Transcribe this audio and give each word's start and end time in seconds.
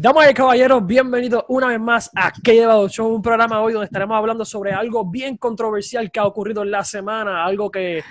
Damas 0.00 0.30
y 0.30 0.34
caballeros, 0.34 0.86
bienvenidos 0.86 1.44
una 1.48 1.66
vez 1.66 1.80
más 1.80 2.08
a 2.14 2.30
Que 2.30 2.54
Llevado 2.54 2.88
Show, 2.88 3.12
un 3.12 3.20
programa 3.20 3.60
hoy 3.60 3.72
donde 3.72 3.86
estaremos 3.86 4.16
hablando 4.16 4.44
sobre 4.44 4.70
algo 4.70 5.04
bien 5.04 5.36
controversial 5.36 6.08
que 6.12 6.20
ha 6.20 6.24
ocurrido 6.24 6.62
en 6.62 6.70
la 6.70 6.84
semana, 6.84 7.44
algo 7.44 7.68
que 7.68 8.04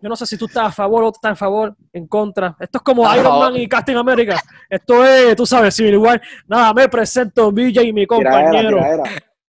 yo 0.00 0.08
no 0.08 0.14
sé 0.14 0.24
si 0.24 0.38
tú 0.38 0.46
estás 0.46 0.68
a 0.68 0.70
favor 0.70 1.02
o 1.02 1.08
estás 1.08 1.30
en 1.30 1.36
favor, 1.36 1.74
en 1.92 2.06
contra. 2.06 2.56
Esto 2.60 2.78
es 2.78 2.82
como 2.84 3.12
Iron 3.16 3.40
Man 3.40 3.56
y 3.56 3.66
Casting 3.66 3.96
America. 3.96 4.40
Esto 4.70 5.04
es, 5.04 5.34
tú 5.34 5.44
sabes, 5.44 5.74
Civil 5.74 5.96
War. 5.96 6.22
Nada, 6.46 6.72
me 6.74 6.88
presento, 6.88 7.50
Villa 7.50 7.82
y 7.82 7.92
mi 7.92 8.06
compañero. 8.06 8.78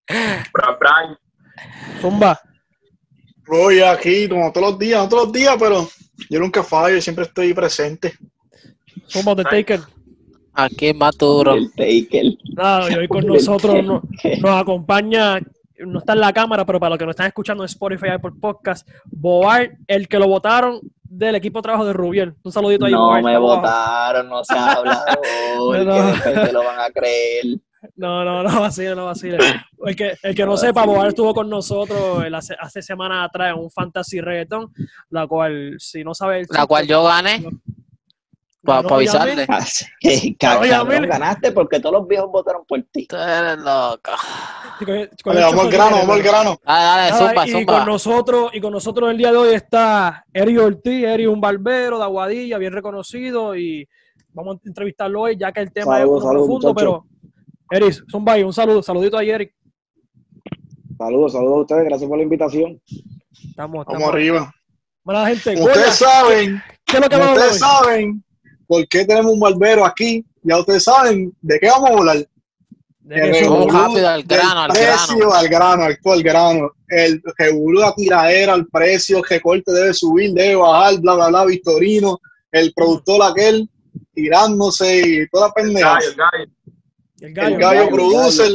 Brian. 0.06 1.18
Zumba. 2.00 2.40
Voy 3.48 3.80
aquí 3.80 4.28
como 4.28 4.52
todos 4.52 4.70
los 4.70 4.78
días, 4.78 5.02
no 5.02 5.08
todos 5.08 5.24
los 5.24 5.32
días, 5.32 5.56
pero 5.58 5.88
yo 6.28 6.38
nunca 6.38 6.62
fallo, 6.62 7.00
siempre 7.02 7.24
estoy 7.24 7.52
presente. 7.52 8.14
Zumba 9.08 9.34
The 9.34 9.42
Taker. 9.42 9.99
Aquí 10.52 10.88
es 10.88 10.96
más 10.96 11.16
duro. 11.16 11.54
El 11.54 11.70
Taker. 11.72 12.26
Nada, 12.54 12.90
y 12.90 12.94
hoy 12.94 13.08
con 13.08 13.26
nosotros 13.26 13.82
no- 13.84 14.02
nos 14.40 14.50
acompaña, 14.60 15.38
no 15.78 15.98
está 16.00 16.12
en 16.14 16.20
la 16.20 16.32
cámara, 16.32 16.64
pero 16.66 16.78
para 16.80 16.90
los 16.90 16.98
que 16.98 17.06
nos 17.06 17.12
están 17.12 17.26
escuchando 17.28 17.62
en 17.62 17.66
Spotify 17.66 18.08
y 18.16 18.18
por 18.18 18.38
podcast, 18.38 18.88
Boar, 19.06 19.70
el 19.86 20.08
que 20.08 20.18
lo 20.18 20.26
votaron 20.28 20.80
del 21.04 21.34
equipo 21.34 21.58
de 21.58 21.62
trabajo 21.62 21.84
de 21.84 21.92
Rubiel. 21.92 22.34
Un 22.42 22.52
saludito 22.52 22.84
ahí, 22.86 22.92
No 22.92 23.06
Boar, 23.06 23.22
me 23.22 23.38
votaron, 23.38 24.28
no 24.28 24.44
se 24.44 24.54
ha 24.54 24.72
hablado. 24.72 25.04
Bueno. 25.66 25.92
que 25.94 26.02
después 26.30 26.46
te 26.46 26.52
lo 26.52 26.64
van 26.64 26.80
a 26.80 26.90
creer. 26.90 27.44
No, 27.96 28.24
no, 28.24 28.42
no 28.42 28.60
vacile, 28.60 28.94
no 28.94 29.06
vacile. 29.06 29.38
El 29.86 29.96
que, 29.96 30.12
el 30.22 30.34
que 30.34 30.44
no 30.44 30.56
sepa, 30.56 30.84
Boar 30.84 31.08
estuvo 31.08 31.32
con 31.32 31.48
nosotros 31.48 32.22
el 32.24 32.34
hace, 32.34 32.54
hace 32.60 32.82
semanas 32.82 33.26
atrás 33.28 33.54
en 33.54 33.62
un 33.62 33.70
Fantasy 33.70 34.20
Reggaeton, 34.20 34.70
la 35.10 35.26
cual, 35.26 35.76
si 35.78 36.04
no 36.04 36.12
sabe... 36.14 36.40
el 36.40 36.46
La 36.50 36.66
cual 36.66 36.86
yo 36.86 37.02
gané 37.04 37.42
para 38.62 38.82
Ganó 38.82 38.94
avisarle. 38.96 39.46
Así, 39.48 39.84
Oye, 40.04 40.36
cabrón, 40.40 40.72
Amel. 40.72 41.06
ganaste 41.06 41.52
porque 41.52 41.80
todos 41.80 41.94
los 42.00 42.08
viejos 42.08 42.30
votaron 42.30 42.64
por 42.66 42.82
ti. 42.92 43.06
Tú 43.06 43.16
eres 43.16 43.58
loco. 43.58 44.10
Vale, 45.24 45.40
vamos 45.40 45.64
al 45.64 45.70
grano, 45.70 45.96
vamos 45.96 46.16
al 46.16 46.22
grano. 46.22 46.56
Dale, 46.64 46.84
dale, 46.84 47.10
Nada, 47.10 47.18
zumba, 47.28 47.46
y 47.46 47.50
zumba. 47.50 47.78
con 47.78 47.86
nosotros 47.86 48.50
y 48.54 48.60
con 48.60 48.72
nosotros 48.72 49.10
el 49.10 49.16
día 49.18 49.30
de 49.32 49.36
hoy 49.38 49.54
está 49.54 50.24
Eri 50.32 50.58
Ortiz, 50.58 51.04
Eri 51.04 51.26
un 51.26 51.40
barbero 51.40 51.98
de 51.98 52.04
Aguadilla, 52.04 52.58
bien 52.58 52.72
reconocido 52.72 53.56
y 53.56 53.88
vamos 54.32 54.56
a 54.56 54.68
entrevistarlo 54.68 55.22
hoy 55.22 55.36
ya 55.38 55.52
que 55.52 55.60
el 55.60 55.72
tema 55.72 55.96
Saludos, 55.98 56.18
es 56.22 56.26
saludos, 56.28 56.46
profundo, 56.46 56.74
pero 56.74 57.06
Eri, 57.70 57.92
Zumba, 58.10 58.34
un 58.36 58.52
saludo, 58.52 58.82
saludito 58.82 59.16
a 59.16 59.24
Eric. 59.24 59.54
Saludos, 60.98 61.32
saludos 61.32 61.56
a 61.56 61.60
ustedes, 61.62 61.84
gracias 61.84 62.08
por 62.08 62.18
la 62.18 62.24
invitación. 62.24 62.80
Estamos, 63.32 63.86
Vamos 63.86 63.86
estamos. 63.86 64.08
arriba. 64.14 64.52
Gente, 65.26 65.54
Como 65.54 65.66
Goya, 65.66 65.72
ustedes 65.80 65.94
saben, 65.96 66.62
¿qué 66.84 66.96
es 66.96 67.02
lo 67.02 67.08
que 67.08 67.16
como 67.16 67.26
vamos 67.26 67.38
a 67.40 67.44
hablar 67.44 67.50
ustedes 67.50 67.62
hoy? 67.62 67.84
saben 67.84 68.24
por 68.70 68.86
qué 68.86 69.04
tenemos 69.04 69.32
un 69.32 69.40
barbero 69.40 69.84
aquí, 69.84 70.24
ya 70.44 70.56
ustedes 70.60 70.84
saben 70.84 71.36
de 71.42 71.58
qué 71.58 71.66
vamos 71.66 71.90
a 71.90 71.94
hablar. 71.94 72.28
De 73.00 73.16
El 73.16 73.68
rápido 73.68 74.08
al 74.08 74.24
del 74.24 74.38
grano, 74.38 74.60
al 74.60 74.70
precio 74.70 75.16
grano. 75.16 75.34
al 75.34 75.48
grano, 75.48 75.82
al, 75.82 75.98
al 76.04 76.22
grano. 76.22 76.70
El 76.86 77.20
revolú, 77.36 77.80
la 77.80 77.92
tiradera, 77.96 78.54
el 78.54 78.68
precio, 78.68 79.22
que 79.22 79.40
corte 79.40 79.72
debe 79.72 79.92
subir, 79.92 80.32
debe 80.34 80.54
bajar, 80.54 81.00
bla, 81.00 81.16
bla, 81.16 81.28
bla, 81.30 81.44
Victorino, 81.46 82.20
el 82.52 82.72
productor 82.72 83.24
aquel 83.24 83.68
tirándose 84.14 85.00
y 85.00 85.28
toda 85.30 85.50
pendeja. 85.52 85.98
el 85.98 86.14
gallo, 86.14 86.50
El 87.22 87.34
gallo. 87.34 87.58
gallo 87.58 87.80
gallo, 87.80 87.90
producer. 87.90 88.52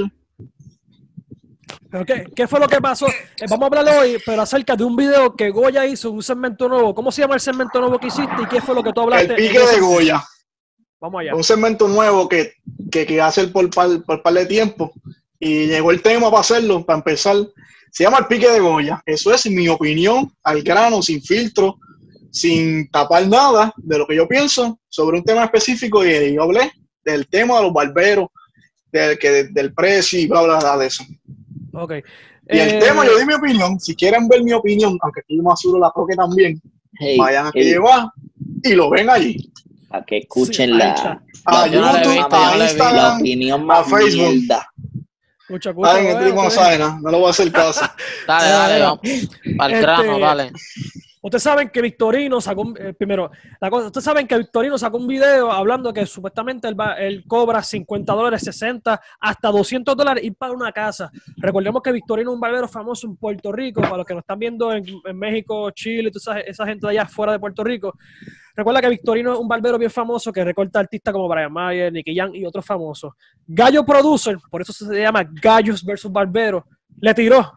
¿Pero 1.90 2.06
qué, 2.06 2.26
qué 2.36 2.48
fue 2.48 2.60
lo 2.60 2.68
que 2.68 2.82
pasó? 2.82 3.08
Eh, 3.08 3.46
vamos 3.50 3.64
a 3.64 3.80
hablar 3.80 3.98
hoy, 3.98 4.18
pero 4.26 4.42
acerca 4.42 4.76
de 4.76 4.84
un 4.84 4.96
video 4.96 5.36
que 5.36 5.50
Goya 5.50 5.86
hizo, 5.86 6.12
un 6.12 6.24
segmento 6.24 6.68
nuevo. 6.68 6.94
¿Cómo 6.94 7.12
se 7.12 7.22
llama 7.22 7.36
el 7.36 7.42
segmento 7.42 7.80
nuevo 7.80 8.00
que 8.00 8.08
hiciste 8.08 8.36
y 8.44 8.48
qué 8.48 8.62
fue 8.62 8.76
lo 8.76 8.84
que 8.84 8.92
tú 8.92 9.02
hablaste? 9.02 9.34
El 9.34 9.36
pique 9.36 9.60
de 9.60 9.80
Goya. 9.80 10.24
Vamos 11.00 11.22
allá. 11.22 11.36
un 11.36 11.44
segmento 11.44 11.88
nuevo 11.88 12.28
que, 12.28 12.54
que, 12.92 13.06
que 13.06 13.22
hacer 13.22 13.52
por 13.52 13.70
par, 13.70 14.02
por 14.04 14.24
par 14.24 14.34
de 14.34 14.46
tiempo 14.46 14.92
y 15.40 15.68
llegó 15.68 15.92
el 15.92 16.02
tema 16.02 16.30
para 16.30 16.42
hacerlo, 16.42 16.86
para 16.86 16.98
empezar. 16.98 17.36
Se 17.92 18.04
llama 18.04 18.20
el 18.20 18.28
pique 18.28 18.50
de 18.50 18.60
Goya. 18.60 19.02
Eso 19.06 19.34
es 19.34 19.46
mi 19.46 19.68
opinión, 19.68 20.34
al 20.44 20.64
grano, 20.64 21.02
sin 21.02 21.22
filtro, 21.22 21.78
sin 22.32 22.90
tapar 22.90 23.28
nada 23.28 23.74
de 23.78 23.98
lo 23.98 24.08
que 24.08 24.16
yo 24.16 24.28
pienso 24.28 24.80
sobre 24.90 25.18
un 25.18 25.24
tema 25.24 25.46
específico 25.46 26.06
y 26.06 26.34
yo 26.34 26.44
hablé 26.44 26.72
del 27.04 27.28
tema 27.28 27.58
de 27.58 27.64
los 27.64 27.74
barberos, 27.74 28.28
del, 28.92 29.18
que, 29.18 29.46
del 29.46 29.74
precio 29.74 30.20
y 30.20 30.28
bla, 30.28 30.42
bla, 30.42 30.60
bla 30.60 30.78
de 30.78 30.88
eso. 30.88 31.04
Ok. 31.76 31.92
Y 32.50 32.58
el 32.60 32.70
Eh, 32.76 32.80
tema, 32.80 33.06
yo 33.06 33.18
di 33.18 33.26
mi 33.26 33.34
opinión. 33.34 33.80
Si 33.80 33.96
quieren 33.96 34.28
ver 34.28 34.44
mi 34.44 34.54
opinión, 34.54 34.98
aunque 35.02 35.22
aquí 35.22 35.42
más 35.42 35.60
seguro 35.60 35.80
la 35.80 35.92
toque 35.92 36.16
también, 36.16 36.62
Hey, 36.98 37.18
vayan 37.18 37.48
a 37.48 37.52
que 37.52 37.60
hey, 37.62 37.70
llevar 37.72 38.08
y 38.64 38.74
lo 38.74 38.90
ven 38.90 39.10
allí. 39.10 39.52
a 39.92 40.04
que 40.04 40.18
escuchen 40.20 40.72
Sí, 40.72 40.78
la. 40.78 41.22
A 41.46 41.68
YouTube, 41.68 41.86
a 41.86 41.98
visto. 41.98 42.58
la 42.58 42.64
Instagram, 42.66 43.20
opinión 43.20 43.66
más 43.66 43.88
Facebook. 43.90 44.34
mierda. 44.34 44.68
Escucha, 45.42 45.70
escucha, 45.70 45.94
Ay, 45.96 46.08
el 46.08 46.18
trigo 46.20 46.44
no 46.44 46.50
sabe 46.50 46.78
nada, 46.80 47.00
no 47.02 47.12
le 47.12 47.18
voy 47.18 47.28
a 47.28 47.30
hacer 47.30 47.52
caso. 47.52 47.82
Dale, 48.28 48.50
dale, 48.50 48.74
Mira, 48.74 48.86
vamos. 48.88 49.30
Al 49.60 49.72
este- 49.74 49.82
grano, 49.82 50.20
dale. 50.20 50.52
Ustedes 51.26 51.42
saben 51.42 51.70
que 51.70 51.82
Victorino 51.82 52.40
sacó, 52.40 52.62
un- 52.62 52.78
eh, 52.80 52.94
primero, 52.94 53.32
ustedes 53.60 54.04
saben 54.04 54.28
que 54.28 54.38
Victorino 54.38 54.78
sacó 54.78 54.98
un 54.98 55.08
video 55.08 55.52
hablando 55.52 55.92
que 55.92 56.06
supuestamente 56.06 56.68
él, 56.68 57.24
cobra 57.26 57.64
50 57.64 58.14
dólares, 58.14 58.44
60, 58.44 59.02
hasta 59.20 59.50
200 59.50 59.98
dólares 59.98 60.24
ir 60.24 60.36
para 60.36 60.54
una 60.54 60.72
casa. 60.72 61.10
Recordemos 61.38 61.82
que 61.82 61.92
Victorino 61.92 62.30
es 62.30 62.34
un 62.36 62.40
barbero 62.40 62.68
famoso 62.68 63.08
en 63.08 63.16
Puerto 63.16 63.52
Rico, 63.52 63.82
para 63.82 63.98
los 63.98 64.06
que 64.06 64.14
nos 64.14 64.22
están 64.22 64.38
viendo 64.38 64.72
en, 64.72 64.86
México, 65.16 65.72
Chile, 65.72 66.12
toda 66.12 66.38
esa, 66.38 66.48
esa 66.48 66.66
gente 66.68 66.86
de 66.86 66.92
allá 66.92 67.08
fuera 67.08 67.32
de 67.32 67.40
Puerto 67.40 67.64
Rico. 67.64 67.96
Recuerda 68.56 68.80
que 68.82 68.90
Victorino 68.90 69.34
es 69.34 69.40
un 69.40 69.48
barbero 69.48 69.80
bien 69.80 69.90
famoso 69.90 70.32
que 70.32 70.44
recorta 70.44 70.80
artistas 70.80 71.12
como 71.12 71.28
Brian 71.28 71.52
Mayer, 71.52 71.92
Nicky 71.92 72.14
Young 72.14 72.36
y 72.36 72.46
otros 72.46 72.64
famosos. 72.64 73.14
Gallo 73.48 73.84
Producer, 73.84 74.38
por 74.52 74.62
eso 74.62 74.72
se 74.72 75.02
llama 75.02 75.24
Gallos 75.42 75.84
versus 75.84 76.12
Barbero, 76.12 76.68
le 77.02 77.16
tiró 77.16 77.52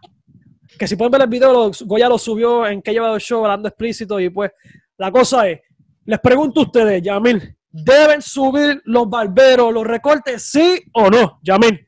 que 0.78 0.86
si 0.88 0.96
pueden 0.96 1.10
ver 1.12 1.22
el 1.22 1.28
video, 1.28 1.52
lo- 1.52 1.70
Goya 1.86 2.08
lo 2.08 2.16
subió 2.18 2.66
en 2.66 2.80
que 2.80 2.92
llevado 2.92 3.14
el 3.16 3.20
show 3.20 3.44
hablando 3.44 3.68
explícito 3.68 4.18
y 4.20 4.30
pues 4.30 4.50
la 4.96 5.10
cosa 5.12 5.48
es, 5.48 5.60
les 6.04 6.18
pregunto 6.20 6.60
a 6.60 6.62
ustedes, 6.64 7.02
Yamil, 7.02 7.56
¿deben 7.70 8.22
subir 8.22 8.80
los 8.84 9.08
barberos, 9.08 9.72
los 9.72 9.86
recortes, 9.86 10.50
sí 10.50 10.80
o 10.94 11.10
no? 11.10 11.38
Yamil, 11.42 11.86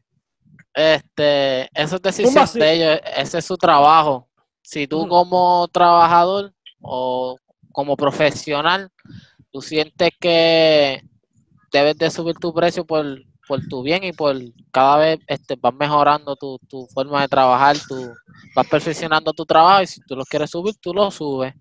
Este, 0.74 1.62
eso 1.74 1.96
es 1.96 2.02
decisión 2.02 2.34
de 2.60 2.72
ellos, 2.74 3.00
ese 3.16 3.38
es 3.38 3.44
su 3.44 3.56
trabajo. 3.56 4.28
Si 4.62 4.86
tú 4.86 5.08
como 5.08 5.66
trabajador 5.68 6.52
o 6.80 7.36
como 7.72 7.96
profesional, 7.96 8.90
tú 9.50 9.60
sientes 9.60 10.10
que 10.20 11.02
debes 11.72 11.96
de 11.98 12.10
subir 12.10 12.36
tu 12.36 12.52
precio 12.54 12.84
por, 12.84 13.04
por 13.50 13.66
tu 13.68 13.82
bien 13.82 14.04
y 14.04 14.12
por 14.12 14.36
cada 14.70 14.96
vez 14.96 15.18
este, 15.26 15.56
vas 15.60 15.74
mejorando 15.74 16.36
tu, 16.36 16.56
tu 16.68 16.86
forma 16.94 17.20
de 17.22 17.26
trabajar, 17.26 17.76
tu, 17.88 18.12
vas 18.54 18.66
perfeccionando 18.68 19.32
tu 19.32 19.44
trabajo 19.44 19.82
y 19.82 19.88
si 19.88 20.00
tú 20.02 20.14
lo 20.14 20.24
quieres 20.24 20.50
subir, 20.50 20.76
tú 20.80 20.94
lo 20.94 21.10
subes 21.10 21.52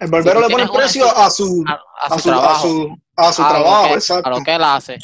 El 0.00 0.10
barbero 0.10 0.40
Si 0.42 0.48
le 0.48 0.52
pone 0.66 0.68
precio 0.78 1.06
a 1.16 1.30
su, 1.30 1.64
a, 1.64 1.72
a 1.74 2.06
a 2.06 2.18
su 2.18 2.18
su, 2.18 2.28
a 2.30 2.32
trabajo. 2.32 2.62
su, 2.66 2.98
a 3.16 3.32
su 3.32 3.42
a 3.42 3.44
lo 3.44 3.50
trabajo, 3.54 3.86
que- 3.88 3.94
exacto. 3.94 4.28
a 4.28 4.30
lo 4.36 4.42
que 4.42 4.54
él 4.56 4.64
hace. 4.64 4.98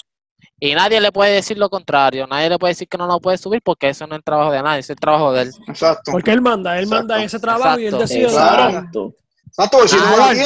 Y 0.61 0.75
nadie 0.75 1.01
le 1.01 1.13
puede 1.13 1.35
decir 1.35 1.57
lo 1.57 1.71
contrario, 1.71 2.27
nadie 2.27 2.49
le 2.49 2.59
puede 2.59 2.73
decir 2.73 2.89
que 2.89 2.99
no 2.99 3.07
lo 3.07 3.21
puede 3.21 3.39
subir 3.39 3.63
porque 3.65 3.91
eso 3.91 4.05
no 4.09 4.15
es 4.17 4.19
el 4.19 4.25
trabajo 4.25 4.51
de 4.51 4.61
nadie, 4.61 4.81
es 4.81 4.91
el 4.91 4.97
trabajo 4.97 5.33
de 5.33 5.43
él. 5.43 5.53
Exacto. 5.69 6.11
porque 6.11 6.33
él 6.33 6.41
manda, 6.43 6.77
él 6.77 6.83
Exacto, 6.85 6.99
manda 7.07 7.23
ese 7.23 7.39
trabajo 7.39 7.79
y 7.79 7.87
él 7.87 7.97
decide. 7.97 8.25
Exacto. 8.25 9.15
Exacto, 9.47 9.87
si 9.87 9.97
a 9.97 10.01
la 10.01 10.17
vale. 10.17 10.41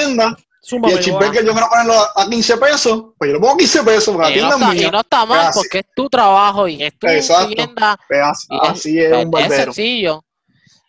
Y 0.71 0.91
el 0.93 1.00
chipper 1.00 1.31
que 1.33 1.45
yo 1.45 1.53
quiero 1.53 1.69
ponerlo 1.69 1.95
a, 1.95 2.23
a 2.23 2.28
15 2.31 2.56
pesos, 2.59 3.05
pues 3.19 3.28
yo 3.28 3.34
lo 3.34 3.41
pongo 3.41 3.55
a 3.55 3.56
15 3.59 3.83
pesos, 3.83 4.17
la 4.17 4.31
Y 4.31 4.34
no, 4.41 4.49
tienda 4.49 4.49
es 4.49 4.55
está, 4.62 4.73
mía. 4.73 4.87
y 4.87 4.91
no 4.91 5.00
está 5.00 5.27
mal 5.27 5.50
porque 5.55 5.78
es 5.81 5.84
tu 5.95 6.09
trabajo 6.09 6.69
y 6.69 6.83
es 6.83 6.97
tu 6.99 7.06
Exacto. 7.09 7.49
tienda. 7.55 7.99
Pues 8.09 8.21
así, 8.23 8.47
y 8.50 8.56
es- 8.56 8.69
así 8.71 8.99
es 9.01 9.12
un 9.25 9.31
barbero. 9.31 9.65
sencillo. 9.72 10.25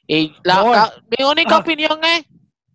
Y 0.08 0.36
la, 0.44 0.56
No, 0.58 0.72
la- 0.72 0.94
mi 1.18 1.26
única 1.26 1.56
ah. 1.56 1.60
opinión 1.60 2.00
es, 2.04 2.26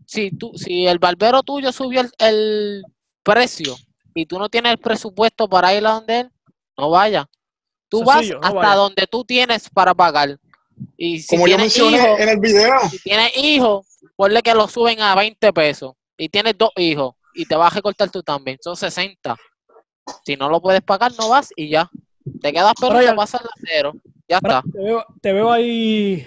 si 0.06 0.30
tú, 0.32 0.52
si 0.56 0.86
el 0.86 0.98
barbero 0.98 1.42
tuyo 1.42 1.70
subió 1.70 2.00
el, 2.00 2.10
el 2.18 2.82
precio 3.22 3.76
y 4.14 4.26
tú 4.26 4.38
no 4.38 4.48
tienes 4.48 4.72
el 4.72 4.78
presupuesto 4.78 5.48
para 5.48 5.72
ir 5.74 5.86
a 5.86 5.92
donde 5.92 6.20
él, 6.20 6.30
no 6.76 6.90
vaya. 6.90 7.28
Tú 7.88 7.98
Sencillo, 8.04 8.40
vas 8.40 8.42
no 8.52 8.58
hasta 8.58 8.68
vaya. 8.68 8.74
donde 8.74 9.06
tú 9.06 9.24
tienes 9.24 9.68
para 9.70 9.94
pagar. 9.94 10.36
Y 10.96 11.20
si 11.20 11.28
Como 11.36 11.46
yo 11.46 11.58
mencioné 11.58 11.96
hijos, 11.98 12.20
en 12.20 12.28
el 12.28 12.38
video, 12.40 12.72
si 12.90 12.98
tienes 13.00 13.36
hijos, 13.36 13.86
ponle 14.16 14.42
que 14.42 14.54
lo 14.54 14.66
suben 14.68 15.00
a 15.00 15.14
20 15.14 15.52
pesos. 15.52 15.92
Y 16.18 16.28
tienes 16.28 16.58
dos 16.58 16.70
hijos 16.76 17.14
y 17.34 17.46
te 17.46 17.54
vas 17.56 17.72
a 17.72 17.76
recortar 17.76 18.10
tú 18.10 18.22
también. 18.22 18.58
Son 18.60 18.76
60. 18.76 19.36
Si 20.24 20.36
no 20.36 20.48
lo 20.50 20.60
puedes 20.60 20.82
pagar, 20.82 21.12
no 21.18 21.28
vas 21.30 21.50
y 21.56 21.68
ya. 21.70 21.88
Te 22.42 22.52
quedas 22.52 22.74
pero 22.78 22.94
Brian. 22.94 23.12
te 23.12 23.16
pasas 23.16 23.42
la 23.42 23.50
cero. 23.64 23.94
Ya 24.28 24.36
está. 24.38 24.62
Te 24.72 24.78
veo, 24.82 25.04
te 25.22 25.32
veo 25.32 25.50
ahí 25.52 26.26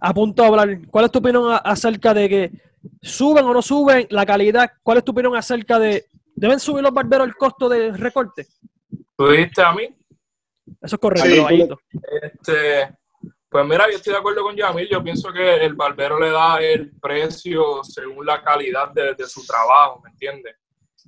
a 0.00 0.14
punto 0.14 0.42
de 0.42 0.48
hablar. 0.48 0.78
¿Cuál 0.90 1.06
es 1.06 1.10
tu 1.10 1.18
opinión 1.18 1.50
a- 1.50 1.56
acerca 1.56 2.12
de 2.14 2.28
que 2.28 2.52
suben 3.02 3.44
o 3.44 3.52
no 3.54 3.62
suben 3.62 4.06
la 4.10 4.24
calidad? 4.26 4.70
¿Cuál 4.82 4.98
es 4.98 5.04
tu 5.04 5.12
opinión 5.12 5.34
acerca 5.34 5.78
de, 5.78 6.06
¿deben 6.34 6.60
subir 6.60 6.82
los 6.82 6.92
barberos 6.92 7.26
el 7.26 7.34
costo 7.34 7.68
de 7.68 7.92
recorte? 7.92 8.46
¿Tú 9.16 9.28
dijiste 9.28 9.62
a 9.62 9.72
mí? 9.72 9.88
Eso 10.82 10.96
es 10.96 11.00
correcto, 11.00 11.48
Sí. 11.48 11.68
Este, 12.22 12.97
pues 13.50 13.66
mira, 13.66 13.86
yo 13.90 13.96
estoy 13.96 14.12
de 14.12 14.18
acuerdo 14.18 14.42
con 14.42 14.54
Yamil. 14.54 14.88
Yo 14.90 15.02
pienso 15.02 15.32
que 15.32 15.56
el 15.56 15.74
barbero 15.74 16.18
le 16.20 16.30
da 16.30 16.58
el 16.60 16.90
precio 17.00 17.82
según 17.82 18.26
la 18.26 18.42
calidad 18.42 18.90
de, 18.92 19.26
su 19.26 19.44
trabajo, 19.46 20.00
¿me 20.04 20.10
entiendes? 20.10 20.56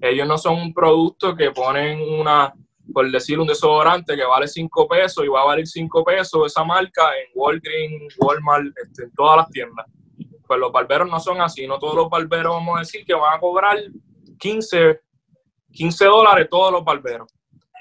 Ellos 0.00 0.26
no 0.26 0.38
son 0.38 0.54
un 0.54 0.72
producto 0.72 1.36
que 1.36 1.50
ponen 1.50 2.00
una, 2.00 2.54
por 2.94 3.10
decir 3.10 3.38
un 3.38 3.46
desodorante 3.46 4.16
que 4.16 4.24
vale 4.24 4.48
5 4.48 4.88
pesos 4.88 5.22
y 5.22 5.28
va 5.28 5.42
a 5.42 5.46
valer 5.46 5.66
5 5.66 6.02
pesos 6.02 6.46
esa 6.46 6.64
marca 6.64 7.10
en 7.18 7.30
Walgreens, 7.34 8.14
Walmart, 8.18 8.72
este, 8.82 9.04
en 9.04 9.12
todas 9.12 9.36
las 9.36 9.50
tiendas. 9.50 9.86
Pues 10.46 10.58
los 10.58 10.72
barberos 10.72 11.10
no 11.10 11.20
son 11.20 11.42
así, 11.42 11.66
no 11.66 11.78
todos 11.78 11.94
los 11.94 12.08
barberos 12.08 12.54
vamos 12.54 12.76
a 12.76 12.80
decir 12.80 13.04
que 13.04 13.14
van 13.14 13.36
a 13.36 13.38
cobrar 13.38 13.76
15, 14.38 14.98
15 15.72 16.04
dólares 16.06 16.48
todos 16.50 16.72
los 16.72 16.82
barberos. 16.82 17.30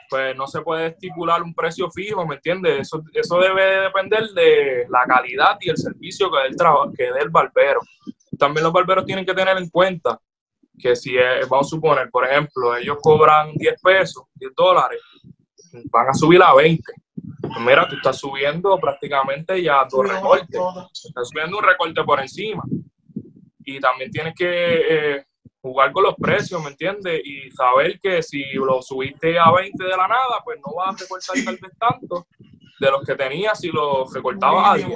Pues 0.10 0.36
no 0.36 0.48
se 0.48 0.62
puede 0.62 0.88
estipular 0.88 1.44
un 1.44 1.54
precio 1.54 1.90
fijo, 1.92 2.26
¿me 2.26 2.36
entiendes? 2.36 2.80
Eso, 2.82 3.04
eso 3.14 3.40
debe 3.40 3.82
depender 3.82 4.28
de 4.30 4.88
la 4.90 5.06
calidad 5.06 5.58
y 5.62 5.70
el 5.70 5.78
servicio 5.78 6.32
que 6.32 6.38
dé 6.40 6.48
el, 6.48 6.98
que 6.98 7.04
dé 7.14 7.20
el 7.22 7.30
barbero. 7.30 7.80
También 8.38 8.64
los 8.64 8.74
barberos 8.74 9.06
tienen 9.06 9.26
que 9.26 9.34
tener 9.34 9.58
en 9.58 9.70
cuenta 9.70 10.20
que 10.80 10.96
si, 10.96 11.16
vamos 11.50 11.68
a 11.68 11.70
suponer, 11.70 12.10
por 12.10 12.26
ejemplo, 12.26 12.76
ellos 12.76 12.98
cobran 13.02 13.52
10 13.54 13.82
pesos, 13.82 14.24
10 14.36 14.54
dólares, 14.56 15.02
van 15.92 16.10
a 16.10 16.14
subir 16.14 16.42
a 16.42 16.54
20. 16.56 16.82
Pues 17.42 17.60
mira, 17.60 17.88
tú 17.88 17.96
estás 17.96 18.18
subiendo 18.18 18.78
prácticamente 18.80 19.62
ya 19.62 19.86
dos 19.90 20.08
recortes. 20.08 20.60
Estás 20.94 21.30
subiendo 21.30 21.58
un 21.58 21.64
recorte 21.64 22.04
por 22.04 22.20
encima. 22.20 22.64
Y 23.64 23.80
también 23.80 24.10
tienes 24.10 24.34
que 24.36 24.46
eh, 24.48 25.26
jugar 25.62 25.92
con 25.92 26.04
los 26.04 26.16
precios, 26.16 26.62
¿me 26.64 26.70
entiendes? 26.70 27.22
Y 27.24 27.52
saber 27.52 28.00
que 28.00 28.22
si 28.24 28.44
lo 28.54 28.82
subiste 28.82 29.38
a 29.38 29.52
20 29.52 29.84
de 29.84 29.90
la 29.90 30.08
nada, 30.08 30.42
pues 30.44 30.60
no 30.66 30.74
vas 30.74 30.96
a 30.96 30.98
recortar 30.98 31.36
tal 31.44 31.58
vez 31.62 31.72
tanto 31.78 32.28
de 32.80 32.92
los 32.92 33.04
que 33.06 33.16
tenías 33.16 33.60
si 33.60 33.70
lo 33.70 34.06
recortabas 34.06 34.74
a 34.74 34.78
10. 34.78 34.90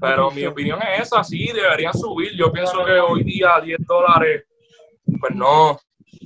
Pero 0.00 0.30
mi 0.30 0.44
opinión 0.46 0.80
es 0.82 1.02
esa, 1.02 1.22
sí, 1.22 1.50
deberían 1.52 1.94
subir. 1.94 2.32
Yo 2.36 2.52
pienso 2.52 2.84
que 2.84 2.92
hoy 2.92 3.22
día 3.22 3.60
10 3.62 3.78
dólares, 3.86 4.44
pues 5.20 5.34
no, 5.34 5.78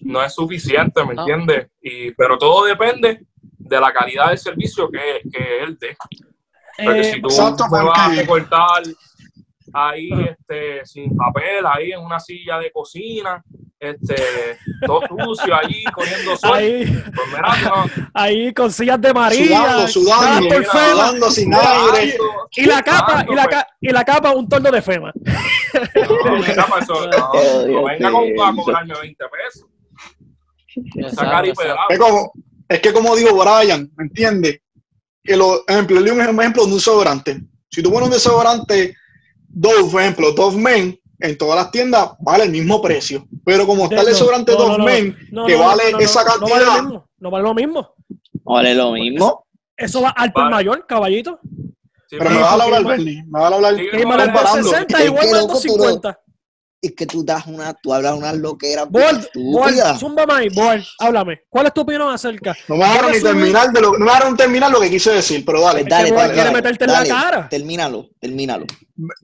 no 0.03 0.23
es 0.23 0.35
suficiente, 0.35 1.05
¿me 1.05 1.15
entiendes? 1.15 1.69
Y, 1.81 2.13
pero 2.13 2.39
todo 2.39 2.65
depende 2.65 3.27
de 3.43 3.81
la 3.81 3.93
calidad 3.93 4.29
del 4.29 4.39
servicio 4.39 4.91
que, 4.91 5.21
que 5.31 5.63
él 5.63 5.77
dé. 5.79 5.97
Porque 6.83 7.01
Eh, 7.01 7.05
si 7.05 7.23
tú 7.23 7.29
vas 7.29 7.61
a 7.95 8.09
recortar 8.09 8.83
ahí 9.75 10.09
este, 10.13 10.87
sin 10.87 11.17
papel, 11.17 11.65
ahí 11.67 11.93
en 11.93 12.01
una 12.01 12.21
silla 12.21 12.59
de 12.59 12.71
cocina, 12.71 13.43
este, 13.79 14.15
todo 14.87 15.01
sucio 15.09 15.55
allí, 15.55 15.83
corriendo 15.93 16.37
sol, 16.37 16.55
ahí, 16.55 16.85
pues 16.87 17.29
mira, 17.29 17.57
no, 17.65 17.85
ahí 18.15 18.55
con 18.55 18.73
sillas 18.73 19.01
de 19.01 19.13
María, 19.13 19.87
Sudando, 19.89 19.89
sudando, 19.89 21.27
mira, 21.27 21.31
sin 21.31 21.53
aire. 21.53 22.17
y 22.57 22.65
la 22.67 22.83
capa, 22.83 23.27
y 23.29 23.35
la, 23.35 23.45
pues. 23.45 23.55
ca- 23.57 23.67
y 23.81 23.89
la 23.91 24.05
capa 24.05 24.31
un 24.31 24.49
torno 24.49 24.71
de 24.71 24.81
FEMA. 24.81 25.13
No, 25.15 26.37
mira, 26.37 26.67
pues 26.67 26.83
eso, 26.85 27.09
no, 27.09 27.67
no 27.67 27.85
venga 27.85 28.11
con, 28.13 28.25
a 28.41 28.55
cobrarme 28.55 28.95
20 29.01 29.25
pesos. 29.29 29.67
Y. 30.77 31.05
Es 31.05 31.99
como, 31.99 32.33
es 32.69 32.81
que 32.81 32.93
como 32.93 33.15
digo 33.17 33.31
Brian, 33.37 33.91
¿me 33.97 34.05
entiendes? 34.05 34.61
Que 35.23 35.37
lo, 35.37 35.67
ejemplo, 35.67 36.01
le 36.01 36.13
un 36.13 36.21
ejemplo 36.21 36.63
de 36.63 36.69
un 36.69 36.75
desodorante. 36.77 37.41
Si 37.71 37.83
tú 37.83 37.91
pones 37.91 38.09
un 38.09 38.13
desodorante 38.15 38.95
Dove, 39.55 39.91
por 39.91 40.01
ejemplo, 40.03 40.33
Dove 40.33 40.57
Men, 40.57 40.99
en 41.21 41.39
todas 41.39 41.57
las 41.57 41.71
tiendas 41.71 42.11
vale 42.21 42.45
el 42.45 42.51
mismo 42.51 42.83
precio. 42.83 43.27
Pero 43.45 43.67
como 43.67 43.85
está 43.85 44.01
el 44.01 44.07
desodorante 44.07 44.53
no, 44.53 44.59
Dove 44.59 44.79
no, 44.79 44.85
Men, 44.85 45.17
no, 45.31 45.47
que 45.47 45.57
no, 45.57 45.65
vale 45.65 45.83
no, 45.93 45.99
no, 45.99 46.05
esa 46.05 46.25
no, 46.25 46.31
no 46.31 46.47
cantidad, 46.47 46.59
vale 46.59 46.65
lo 46.77 46.83
mismo, 46.83 47.09
no 47.19 47.31
vale 47.31 47.45
lo 47.45 47.55
mismo. 47.55 47.95
Vale 48.45 48.75
lo 48.75 48.93
mismo. 48.93 49.47
Eso 49.77 50.03
va 50.03 50.11
al 50.11 50.33
por 50.33 50.43
Vale. 50.45 50.55
mayor, 50.57 50.87
caballito. 50.87 51.39
Sí, 52.09 52.17
pero 52.19 52.31
me 52.31 52.37
vas 52.41 52.61
a 52.61 52.63
hablar, 52.65 52.85
Bernie, 52.85 53.25
me 53.25 53.41
vas 53.41 53.53
a 53.53 53.55
hablar 53.57 53.75
Sí, 53.77 53.83
Y 53.93 54.03
comparando. 54.03 54.63
60 54.71 54.99
Es 54.99 55.05
igual 55.07 55.21
que, 55.25 55.31
vale 55.33 55.41
loco, 55.43 55.61
tú 55.61 55.69
no- 55.69 55.85
250. 55.85 56.21
Es 56.85 56.93
que 56.95 57.07
tú 57.07 57.25
das 57.25 57.47
una, 57.47 57.73
tú 57.73 57.95
hablas 57.95 58.13
unas 58.15 58.37
loqueras 58.37 58.87
Bold, 58.91 59.21
estúpidas. 59.21 59.99
zumba 59.99 60.27
ahí, 60.29 60.49
Bold, 60.51 60.85
háblame. 60.99 61.41
¿Cuál 61.49 61.67
es 61.67 61.73
tu 61.73 61.81
opinión 61.81 62.13
acerca? 62.13 62.55
No 62.69 62.77
me 62.77 62.85
dejaron 62.85 63.13
ni 63.13 63.21
terminar 63.23 63.73
de 63.73 63.81
lo, 63.81 63.93
no 63.93 64.01
me 64.01 64.13
dejaron 64.13 64.37
terminar 64.37 64.71
lo 64.71 64.81
que 64.81 64.91
quise 64.91 65.13
decir, 65.13 65.45
pero 65.47 65.63
dale. 65.63 65.83
Dale, 65.85 66.11
que 66.11 66.15
dale, 66.15 66.35
quiere 66.35 66.51
dale, 66.51 66.57
meterte 66.57 66.85
en 66.85 66.91
dale, 66.91 67.09
la 67.09 67.15
cara. 67.15 67.49
Termínalo, 67.49 68.11
termínalo. 68.21 68.67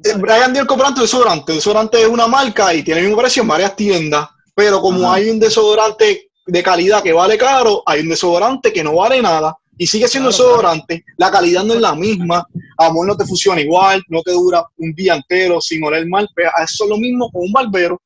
Eh, 0.04 0.14
Brian 0.16 0.54
dio 0.54 0.62
el 0.62 0.68
comprante 0.68 1.02
desodorante. 1.02 1.52
El 1.52 1.58
desodorante 1.58 2.00
es 2.00 2.08
una 2.08 2.26
marca 2.26 2.72
y 2.72 2.82
tiene 2.82 3.00
el 3.00 3.06
mismo 3.08 3.20
precio 3.20 3.42
en 3.42 3.48
varias 3.48 3.76
tiendas. 3.76 4.26
Pero 4.54 4.80
como 4.80 5.04
Ajá. 5.06 5.16
hay 5.16 5.28
un 5.28 5.38
desodorante 5.38 6.30
de 6.46 6.62
calidad 6.62 7.02
que 7.02 7.12
vale 7.12 7.36
caro, 7.36 7.82
hay 7.84 8.00
un 8.00 8.08
desodorante 8.08 8.72
que 8.72 8.82
no 8.82 8.94
vale 8.94 9.20
nada. 9.20 9.54
Y 9.82 9.86
sigue 9.86 10.06
siendo 10.08 10.28
Claro, 10.28 10.44
desodorante. 10.44 11.04
La 11.16 11.30
calidad 11.30 11.64
no 11.64 11.72
es 11.72 11.80
la 11.80 11.94
misma. 11.94 12.46
Amor 12.76 13.06
no 13.06 13.16
te 13.16 13.24
funciona 13.24 13.62
igual, 13.62 14.02
no 14.08 14.20
te 14.20 14.30
dura 14.32 14.62
un 14.76 14.92
día 14.92 15.14
entero 15.14 15.58
sin 15.58 15.82
oler 15.82 16.06
mal. 16.06 16.28
Pero 16.34 16.50
eso 16.62 16.84
es 16.84 16.90
lo 16.90 16.98
mismo 16.98 17.30
con 17.32 17.42
un 17.46 17.52
barbero. 17.52 17.98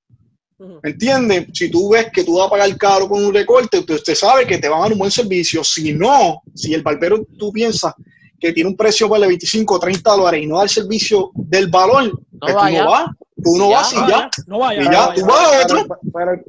Ujú. 0.56 0.78
¿Me 0.84 0.90
entiendes? 0.90 1.46
Si 1.52 1.68
tú 1.72 1.90
ves 1.90 2.12
que 2.12 2.22
tú 2.22 2.38
vas 2.38 2.46
a 2.46 2.50
pagar 2.50 2.76
caro 2.78 3.08
con 3.08 3.24
un 3.24 3.34
recorte, 3.34 3.80
usted, 3.80 3.94
usted 3.96 4.14
sabe 4.14 4.46
que 4.46 4.58
te 4.58 4.68
van 4.68 4.78
a 4.78 4.82
dar 4.82 4.92
un 4.92 4.98
buen 5.00 5.10
servicio. 5.10 5.64
Si 5.64 5.92
no, 5.92 6.42
si 6.54 6.72
el 6.74 6.82
barbero 6.84 7.26
tú 7.36 7.50
piensas 7.50 7.92
que 8.38 8.52
tiene 8.52 8.70
un 8.70 8.76
precio 8.76 9.08
vale 9.08 9.26
25 9.26 9.74
o 9.74 9.78
30 9.80 10.10
dólares 10.12 10.42
y 10.44 10.46
no 10.46 10.58
da 10.58 10.62
el 10.62 10.68
servicio 10.68 11.32
del 11.34 11.66
valor, 11.70 12.12
pues 12.38 12.54
tú 12.54 12.70
no 12.78 12.88
vas. 12.90 13.06
Tú 13.42 13.56
no 13.58 13.68
Ya, 13.70 13.76
vas 13.78 13.92
y 13.92 13.96
No 13.96 14.08
ya. 14.08 14.30
no 14.46 14.58
vaya. 14.60 14.80
Y 14.80 14.84
no 14.84 14.92
ya, 14.92 15.06
vaya. 15.08 15.14
tú 15.20 15.26
vas 15.26 15.52
a 15.52 15.62
otro. 15.64 15.98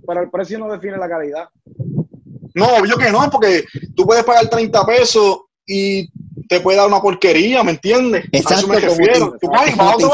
pero 0.06 0.22
el 0.22 0.30
precio 0.30 0.60
no 0.60 0.72
define 0.72 0.98
la 0.98 1.10
calidad. 1.10 1.50
No, 2.56 2.68
obvio 2.78 2.98
que 2.98 3.12
no, 3.12 3.30
porque 3.30 3.66
tú 3.96 4.06
puedes 4.06 4.24
pagar 4.24 4.50
30 4.50 4.86
pesos 4.86 5.40
y 5.68 6.07
te 6.48 6.60
puede 6.62 6.78
dar 6.78 6.88
una 6.88 7.02
porquería, 7.02 7.63
¿me 7.63 7.72
entiendes? 7.72 8.24
a 8.24 8.28
eso 8.38 8.44
Exacto, 8.44 8.68
me 8.68 8.80
como 8.81 8.96
refiero. 8.96 9.31
te, 9.31 9.48
Tú 9.48 9.48
y 9.48 9.72
como 9.72 9.84
vas 9.84 9.90
a 9.94 9.96
otro. 9.96 10.10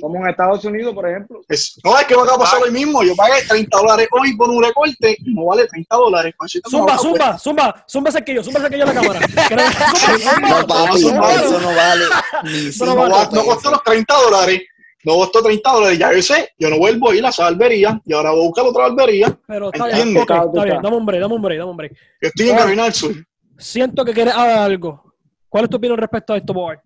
Como 0.00 0.16
en 0.16 0.28
Estados 0.28 0.64
Unidos, 0.64 0.94
por 0.94 1.08
ejemplo. 1.08 1.40
Es- 1.48 1.80
no, 1.82 1.98
es 1.98 2.06
que 2.06 2.14
va 2.14 2.22
a 2.22 2.38
pasar 2.38 2.60
lo 2.64 2.70
mismo. 2.70 3.02
Yo 3.02 3.16
pagué 3.16 3.42
30 3.48 3.76
dólares 3.76 4.06
hoy 4.12 4.36
por 4.36 4.48
un 4.50 4.62
recorte 4.62 5.16
y 5.18 5.34
no 5.34 5.46
vale 5.46 5.66
30 5.66 5.96
dólares. 5.96 6.32
Pues, 6.38 6.60
Zumba, 6.70 6.86
vas 6.86 6.94
a- 6.94 7.02
zumba, 7.02 7.38
zumba, 7.38 7.84
zumba 7.88 8.12
cerquillo, 8.12 8.44
zumba 8.44 8.60
cerquillo 8.60 8.84
a 8.84 8.86
la 8.86 8.94
cámara. 8.94 9.20
¿Quieres- 9.48 9.66
Zumba, 9.74 10.18
zumba. 10.30 10.48
No, 10.60 10.66
papi, 10.66 11.00
zumba. 11.00 11.34
eso 11.34 11.60
no 11.60 11.74
vale 11.74 12.04
ni 12.44 12.70
no, 12.86 13.30
no 13.32 13.44
costó 13.44 13.70
los 13.72 13.82
30 13.82 14.14
dólares. 14.14 14.62
No 15.08 15.14
costó 15.14 15.42
30 15.42 15.72
dólares. 15.72 15.98
Ya 15.98 16.12
yo 16.12 16.20
sé, 16.20 16.50
yo 16.58 16.68
no 16.68 16.76
vuelvo 16.76 17.08
a 17.08 17.16
ir 17.16 17.24
a 17.24 17.30
esa 17.30 17.44
barbería 17.44 17.98
y 18.04 18.12
ahora 18.12 18.30
voy 18.30 18.40
a 18.40 18.46
buscar 18.48 18.66
otra 18.66 18.88
barbería. 18.90 19.40
Pero 19.46 19.72
está 19.72 19.86
bien, 19.86 19.96
Entiende. 20.00 20.20
ok, 20.20 20.30
está 20.30 20.64
bien, 20.64 20.82
dame 20.82 20.96
un 20.98 21.06
break, 21.06 21.22
dame 21.22 21.34
un 21.34 21.42
break, 21.42 21.58
dame 21.58 21.70
un 21.70 21.76
break. 21.78 21.92
Yo 22.20 22.28
estoy 22.28 22.48
en. 22.50 22.56
Carolina 22.56 22.84
del 22.84 22.92
Sur. 22.92 23.26
Siento 23.56 24.04
que 24.04 24.12
quieres 24.12 24.34
hablar 24.34 24.58
algo. 24.58 25.14
¿Cuál 25.48 25.64
es 25.64 25.70
tu 25.70 25.78
opinión 25.78 25.96
respecto 25.96 26.34
a 26.34 26.36
esto, 26.36 26.52
boy? 26.52 26.76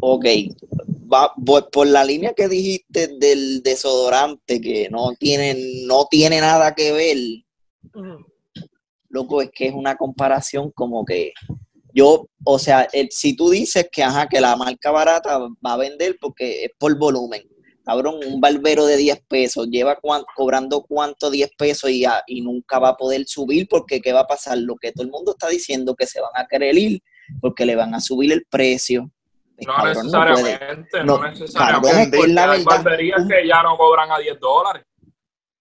Ok, 0.00 0.24
va, 1.12 1.32
voy 1.36 1.62
por 1.70 1.86
la 1.86 2.04
línea 2.04 2.34
que 2.34 2.48
dijiste 2.48 3.06
del 3.06 3.62
desodorante, 3.62 4.60
que 4.60 4.88
no 4.90 5.12
tiene, 5.16 5.84
no 5.86 6.06
tiene 6.10 6.40
nada 6.40 6.74
que 6.74 6.90
ver, 6.90 7.18
loco, 9.10 9.42
es 9.42 9.50
que 9.52 9.68
es 9.68 9.74
una 9.74 9.96
comparación 9.96 10.72
como 10.72 11.04
que 11.04 11.32
yo, 11.98 12.26
o 12.44 12.58
sea, 12.58 12.86
el- 12.92 13.08
si 13.10 13.34
tú 13.36 13.50
dices 13.50 13.88
que, 13.90 14.02
ajá, 14.02 14.26
que 14.28 14.40
la 14.40 14.54
marca 14.56 14.90
barata 14.90 15.38
va 15.38 15.72
a 15.72 15.76
vender 15.76 16.16
porque 16.20 16.64
es 16.64 16.70
por 16.78 16.96
volumen, 16.96 17.42
cabrón, 17.84 18.20
un 18.26 18.40
barbero 18.40 18.84
de 18.86 18.96
10 18.96 19.20
pesos 19.28 19.66
lleva 19.70 19.96
cuan- 19.96 20.24
cobrando 20.36 20.82
cuánto 20.82 21.30
10 21.30 21.50
pesos 21.58 21.90
y, 21.90 22.04
a- 22.04 22.22
y 22.26 22.40
nunca 22.42 22.78
va 22.78 22.90
a 22.90 22.96
poder 22.96 23.24
subir 23.26 23.66
porque 23.68 24.00
¿qué 24.00 24.12
va 24.12 24.20
a 24.20 24.26
pasar? 24.26 24.58
Lo 24.58 24.76
que 24.76 24.92
todo 24.92 25.04
el 25.04 25.10
mundo 25.10 25.32
está 25.32 25.48
diciendo 25.48 25.94
que 25.96 26.06
se 26.06 26.20
van 26.20 26.30
a 26.36 26.46
querer 26.46 26.76
ir 26.76 27.00
porque 27.40 27.64
le 27.66 27.74
van 27.76 27.94
a 27.94 28.00
subir 28.00 28.32
el 28.32 28.44
precio. 28.48 29.10
Pues, 29.56 29.66
No 29.66 29.74
cabrón, 29.74 29.96
necesariamente, 30.06 30.98
no, 31.04 31.18
No, 31.18 31.30
necesariamente. 31.30 31.90
cabrón, 32.10 32.28
es 32.28 32.34
la 32.34 32.42
hay 32.42 32.48
verdad, 32.64 32.64
barberías 32.84 33.20
que 33.28 33.48
ya 33.48 33.62
no 33.62 33.76
cobran 33.76 34.12
a 34.12 34.18
10 34.18 34.38
dólares. 34.38 34.84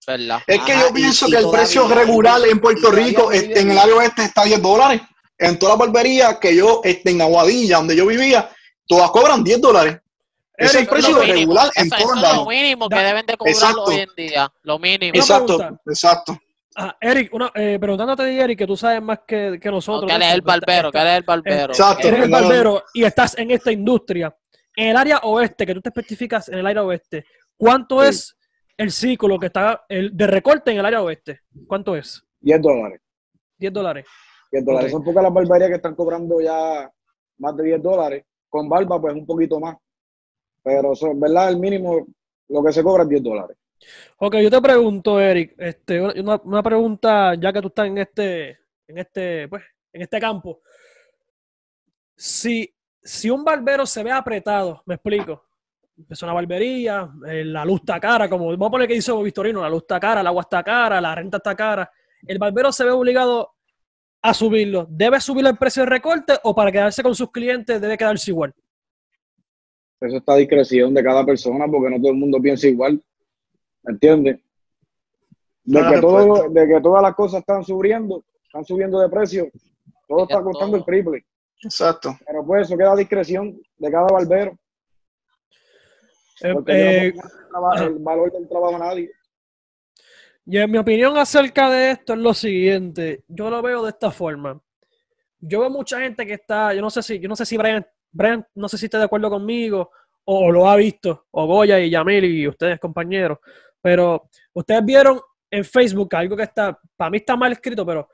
¿Verdad? 0.05 0.39
Es 0.47 0.61
que 0.61 0.73
yo 0.73 0.93
pienso 0.93 1.27
que 1.27 1.37
el 1.37 1.49
precio 1.49 1.87
regular 1.87 2.39
en 2.49 2.59
Puerto 2.61 2.91
Rico, 2.91 3.31
este, 3.31 3.59
en 3.59 3.71
el 3.71 3.77
área 3.77 3.95
oeste, 3.95 4.23
está 4.23 4.43
a 4.43 4.45
10 4.45 4.61
dólares. 4.61 5.01
En 5.37 5.59
todas 5.59 5.77
las 5.77 5.87
barberías 5.87 6.37
que 6.39 6.55
yo, 6.55 6.81
este, 6.83 7.11
en 7.11 7.21
Aguadilla, 7.21 7.77
donde 7.77 7.95
yo 7.95 8.05
vivía, 8.07 8.49
todas 8.87 9.11
cobran 9.11 9.43
10 9.43 9.61
dólares. 9.61 9.99
Ese 10.55 10.77
es 10.77 10.81
el 10.83 10.87
precio 10.87 11.11
lo 11.11 11.19
mínimo. 11.21 11.37
regular 11.39 11.69
en 11.75 11.89
todos 11.89 12.01
eso 12.17 12.25
es 12.25 12.33
lo 12.35 12.45
mínimo 12.47 12.89
que 12.89 12.95
deben 12.97 13.25
de 13.27 13.37
cobrar 13.37 13.53
Exacto. 13.53 13.83
hoy 13.83 13.95
en 13.99 14.09
día. 14.17 14.51
Lo 14.63 14.79
mínimo. 14.79 15.13
Exacto, 15.15 15.79
exacto. 15.85 16.39
Ah, 16.75 16.95
Eric, 16.99 17.31
una, 17.33 17.51
eh, 17.55 17.77
preguntándote 17.79 18.23
de 18.23 18.39
Eric, 18.39 18.57
que 18.59 18.67
tú 18.67 18.75
sabes 18.75 19.01
más 19.01 19.19
que, 19.27 19.59
que 19.61 19.69
nosotros. 19.69 20.09
que 20.09 20.15
él 20.15 20.21
es 20.23 20.29
¿no? 20.29 20.35
el 20.35 20.41
barbero, 20.41 20.91
que 20.91 20.97
él 20.99 21.07
es 21.07 21.17
el 21.17 21.23
barbero. 21.23 21.73
Exacto. 21.73 22.07
Eres 22.07 22.23
el 22.23 22.29
No, 22.31 22.39
no. 22.39 22.47
barbero 22.47 22.83
y 22.93 23.03
estás 23.03 23.37
en 23.37 23.51
esta 23.51 23.71
industria. 23.71 24.35
En 24.75 24.89
el 24.89 24.97
área 24.97 25.17
oeste, 25.19 25.65
que 25.65 25.73
tú 25.75 25.81
te 25.81 25.89
especificas 25.89 26.49
en 26.49 26.57
el 26.59 26.65
área 26.67 26.83
oeste, 26.83 27.25
¿cuánto 27.55 28.01
Sí. 28.03 28.09
es 28.09 28.35
el 28.77 28.91
ciclo 28.91 29.39
que 29.39 29.47
está 29.47 29.85
el 29.89 30.15
de 30.15 30.25
recorte 30.27 30.71
en 30.71 30.77
el 30.79 30.85
área 30.85 31.01
oeste? 31.01 31.41
¿Cuánto 31.67 31.95
es? 31.95 32.23
10 32.41 32.61
dólares. 32.61 33.01
10 33.57 33.73
dólares. 33.73 34.05
10 34.51 34.65
dólares. 34.65 34.91
Son 34.91 35.03
pocas 35.03 35.23
las 35.23 35.33
barberías 35.33 35.69
que 35.69 35.75
están 35.75 35.95
cobrando 35.95 36.39
ya 36.41 36.91
más 37.39 37.57
de 37.57 37.63
10 37.63 37.81
dólares. 37.83 38.25
Con 38.49 38.69
barba, 38.69 38.99
pues 38.99 39.13
un 39.13 39.25
poquito 39.25 39.59
más. 39.59 39.77
Pero, 40.63 40.93
eso, 40.93 41.07
en 41.07 41.19
verdad, 41.19 41.49
el 41.49 41.59
mínimo, 41.59 42.07
lo 42.49 42.63
que 42.63 42.71
se 42.71 42.83
cobra 42.83 43.03
es 43.03 43.09
10 43.09 43.23
dólares. 43.23 43.57
Ok, 44.17 44.37
yo 44.37 44.49
te 44.49 44.61
pregunto, 44.61 45.19
Eric, 45.19 45.53
este, 45.57 46.01
una, 46.01 46.41
una 46.43 46.63
pregunta, 46.63 47.35
ya 47.35 47.53
que 47.53 47.61
tú 47.61 47.67
estás 47.67 47.87
en 47.87 47.97
este, 47.99 48.59
en 48.87 48.97
este, 48.97 49.47
pues, 49.47 49.63
en 49.93 50.01
este 50.01 50.19
campo. 50.19 50.61
Si, 52.15 52.73
si 53.03 53.29
un 53.29 53.43
barbero 53.43 53.85
se 53.85 54.03
ve 54.03 54.11
apretado, 54.11 54.81
me 54.85 54.95
explico. 54.95 55.43
Es 56.09 56.21
una 56.21 56.33
barbería, 56.33 57.09
eh, 57.27 57.43
la 57.43 57.65
luz 57.65 57.79
está 57.79 57.99
cara, 57.99 58.29
como 58.29 58.45
vamos 58.47 58.67
a 58.67 58.71
poner 58.71 58.87
que 58.87 58.93
dice 58.93 59.11
Victorino, 59.23 59.61
la 59.61 59.69
luz 59.69 59.81
está 59.81 59.99
cara, 59.99 60.21
el 60.21 60.27
agua 60.27 60.41
está 60.41 60.63
cara, 60.63 61.01
la 61.01 61.15
renta 61.15 61.37
está 61.37 61.55
cara. 61.55 61.91
El 62.25 62.37
barbero 62.37 62.71
se 62.71 62.85
ve 62.85 62.91
obligado 62.91 63.55
a 64.21 64.33
subirlo, 64.33 64.87
¿debe 64.89 65.19
subir 65.21 65.45
el 65.45 65.57
precio 65.57 65.83
de 65.83 65.89
recorte 65.89 66.33
o 66.43 66.53
para 66.53 66.71
quedarse 66.71 67.03
con 67.03 67.15
sus 67.15 67.31
clientes 67.31 67.79
debe 67.79 67.97
quedarse 67.97 68.31
igual? 68.31 68.53
Eso 69.99 70.17
está 70.17 70.33
a 70.33 70.37
discreción 70.37 70.93
de 70.93 71.03
cada 71.03 71.25
persona 71.25 71.65
porque 71.67 71.89
no 71.89 71.97
todo 71.97 72.11
el 72.11 72.17
mundo 72.17 72.39
piensa 72.39 72.67
igual. 72.67 73.01
¿Entiendes? 73.83 74.39
De 75.63 75.81
que, 75.81 75.99
todo, 75.99 76.33
perfecto. 76.33 76.59
de 76.59 76.67
que 76.67 76.81
todas 76.81 77.01
las 77.01 77.15
cosas 77.15 77.39
están 77.39 77.63
subiendo, 77.63 78.23
están 78.45 78.63
subiendo 78.63 78.99
de 78.99 79.09
precio, 79.09 79.49
todo 80.07 80.23
está 80.23 80.41
costando 80.41 80.77
todo. 80.77 80.77
el 80.77 80.85
triple. 80.85 81.25
Exacto. 81.61 82.17
Pero 82.25 82.45
pues 82.45 82.67
eso 82.67 82.77
queda 82.77 82.93
a 82.93 82.95
discreción 82.95 83.59
de 83.77 83.91
cada 83.91 84.07
barbero. 84.07 84.57
Eh, 86.41 86.53
Porque 86.53 87.07
eh, 87.07 87.13
no 87.51 87.73
el 87.73 87.95
valor 87.99 88.31
del 88.31 88.47
trabajo 88.47 88.75
a 88.75 88.79
nadie. 88.79 89.11
Y 90.49 90.57
en 90.57 90.71
mi 90.71 90.77
opinión 90.77 91.17
acerca 91.17 91.69
de 91.69 91.91
esto 91.91 92.13
es 92.13 92.19
lo 92.19 92.33
siguiente, 92.33 93.23
yo 93.27 93.49
lo 93.49 93.61
veo 93.61 93.83
de 93.83 93.89
esta 93.89 94.11
forma. 94.11 94.57
Yo 95.39 95.59
veo 95.59 95.69
mucha 95.69 95.99
gente 95.99 96.25
que 96.25 96.35
está, 96.35 96.73
yo 96.73 96.81
no 96.81 96.89
sé 96.89 97.03
si, 97.03 97.19
yo 97.19 97.27
no 97.27 97.35
sé 97.35 97.45
si 97.45 97.57
Brian, 97.57 97.85
Brian, 98.11 98.47
no 98.55 98.69
sé 98.69 98.77
si 98.77 98.85
está 98.85 98.97
de 98.97 99.03
acuerdo 99.03 99.29
conmigo 99.29 99.91
o, 100.23 100.49
lo 100.49 100.69
ha 100.69 100.77
visto, 100.77 101.25
o 101.31 101.45
Goya 101.45 101.79
y 101.81 101.89
Yamil 101.89 102.23
y 102.23 102.47
ustedes 102.47 102.79
compañeros, 102.79 103.39
pero 103.81 104.29
ustedes 104.53 104.85
vieron 104.85 105.19
en 105.51 105.65
Facebook 105.65 106.15
algo 106.15 106.37
que 106.37 106.43
está, 106.43 106.79
para 106.95 107.09
mí 107.09 107.17
está 107.17 107.35
mal 107.35 107.51
escrito, 107.51 107.85
pero 107.85 108.07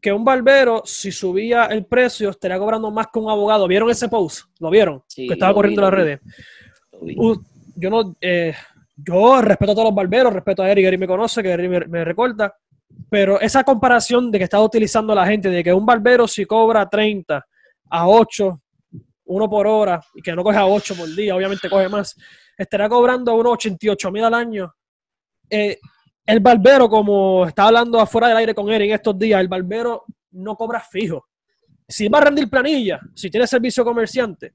que 0.00 0.12
un 0.12 0.24
barbero 0.24 0.82
si 0.84 1.10
subía 1.10 1.66
el 1.66 1.86
precio 1.86 2.30
estaría 2.30 2.58
cobrando 2.58 2.90
más 2.90 3.08
que 3.12 3.18
un 3.18 3.30
abogado. 3.30 3.66
¿Vieron 3.66 3.90
ese 3.90 4.08
post? 4.08 4.46
¿Lo 4.60 4.70
vieron? 4.70 5.02
Sí, 5.08 5.26
que 5.26 5.32
estaba 5.34 5.50
lo 5.50 5.54
vi, 5.54 5.56
corriendo 5.56 5.82
en 5.82 5.90
lo 5.90 5.90
las 5.90 5.98
vi. 5.98 6.04
redes. 6.04 6.20
Vi. 7.00 7.16
Uh, 7.18 7.42
yo 7.76 7.90
no, 7.90 8.16
eh, 8.20 8.54
yo 8.96 9.40
respeto 9.42 9.72
a 9.72 9.74
todos 9.74 9.88
los 9.88 9.94
barberos, 9.94 10.32
respeto 10.32 10.62
a 10.62 10.70
Eric, 10.70 10.86
Eric 10.86 11.00
me 11.00 11.06
conoce, 11.06 11.42
que 11.42 11.50
Eric 11.50 11.70
me, 11.70 11.80
me 11.80 12.04
recorta, 12.04 12.54
pero 13.10 13.40
esa 13.40 13.64
comparación 13.64 14.30
de 14.30 14.38
que 14.38 14.44
está 14.44 14.60
utilizando 14.60 15.14
la 15.14 15.26
gente, 15.26 15.48
de 15.50 15.64
que 15.64 15.72
un 15.72 15.84
barbero 15.84 16.28
si 16.28 16.44
cobra 16.44 16.88
30 16.88 17.44
a 17.90 18.08
8, 18.08 18.60
uno 19.26 19.50
por 19.50 19.66
hora, 19.66 20.00
y 20.14 20.22
que 20.22 20.34
no 20.34 20.42
coge 20.42 20.58
a 20.58 20.66
8 20.66 20.94
por 20.96 21.08
día, 21.14 21.34
obviamente 21.34 21.68
coge 21.68 21.88
más, 21.88 22.14
estará 22.56 22.88
cobrando 22.88 23.34
unos 23.34 23.54
88 23.54 24.10
mil 24.10 24.24
al 24.24 24.34
año. 24.34 24.74
Eh, 25.50 25.78
el 26.26 26.40
barbero, 26.40 26.88
como 26.88 27.46
estaba 27.46 27.68
hablando 27.68 28.00
afuera 28.00 28.28
del 28.28 28.38
aire 28.38 28.54
con 28.54 28.70
Eric 28.70 28.88
en 28.88 28.94
estos 28.94 29.18
días, 29.18 29.40
el 29.40 29.48
barbero 29.48 30.04
no 30.32 30.56
cobra 30.56 30.80
fijo. 30.80 31.26
Si 31.86 32.08
va 32.08 32.18
a 32.18 32.22
rendir 32.22 32.48
planilla, 32.48 33.00
si 33.14 33.30
tiene 33.30 33.46
servicio 33.46 33.84
comerciante, 33.84 34.52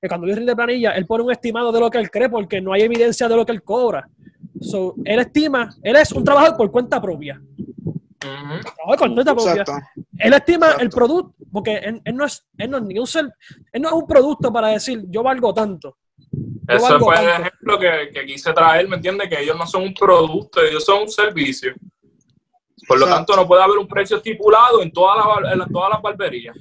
que 0.00 0.08
cuando 0.08 0.26
él 0.28 0.36
rinde 0.36 0.54
planilla, 0.54 0.92
él 0.92 1.06
pone 1.06 1.24
un 1.24 1.32
estimado 1.32 1.72
de 1.72 1.80
lo 1.80 1.90
que 1.90 1.98
él 1.98 2.10
cree 2.10 2.28
porque 2.28 2.60
no 2.60 2.72
hay 2.72 2.82
evidencia 2.82 3.28
de 3.28 3.36
lo 3.36 3.44
que 3.44 3.52
él 3.52 3.62
cobra. 3.62 4.08
So, 4.60 4.94
él 5.04 5.18
estima, 5.20 5.70
él 5.82 5.96
es 5.96 6.12
un 6.12 6.24
trabajador 6.24 6.56
por 6.56 6.70
cuenta 6.70 7.00
propia. 7.00 7.40
Ujú. 7.40 8.60
Trabajador 8.60 8.98
por 8.98 9.14
cuenta 9.14 9.34
propia. 9.34 9.62
Exacto. 9.62 10.00
Él 10.18 10.32
estima 10.32 10.66
Exacto. 10.66 10.84
el 10.84 10.90
producto, 10.90 11.34
porque 11.52 11.76
él, 11.78 12.00
él 12.04 12.14
no 12.16 12.24
es, 12.24 12.46
él 12.56 12.70
no 12.70 12.78
es 12.78 12.82
ni 12.84 12.98
un 12.98 13.06
ser- 13.06 13.32
él 13.72 13.82
no 13.82 13.88
es 13.88 13.94
un 13.94 14.06
producto 14.06 14.52
para 14.52 14.68
decir 14.68 15.04
yo 15.08 15.22
valgo 15.22 15.52
tanto. 15.52 15.96
Yo 16.30 16.74
Ese 16.76 16.82
valgo 16.90 17.06
fue 17.06 17.14
el 17.20 17.28
ejemplo 17.28 17.78
que, 17.78 18.10
que 18.12 18.26
quise 18.26 18.52
traer, 18.52 18.88
¿me 18.88 18.96
entiendes? 18.96 19.28
Que 19.28 19.40
ellos 19.42 19.56
no 19.56 19.66
son 19.66 19.82
un 19.82 19.94
producto, 19.94 20.60
ellos 20.62 20.84
son 20.84 21.02
un 21.02 21.08
servicio. 21.08 21.72
Por 22.86 22.98
lo 22.98 23.06
tanto, 23.06 23.34
no 23.36 23.46
puede 23.46 23.62
haber 23.62 23.78
un 23.78 23.86
precio 23.88 24.16
estipulado 24.16 24.80
en 24.82 24.90
todas 24.92 25.16
las, 25.56 25.68
todas 25.68 25.90
las 25.90 26.00
barberías. 26.02 26.56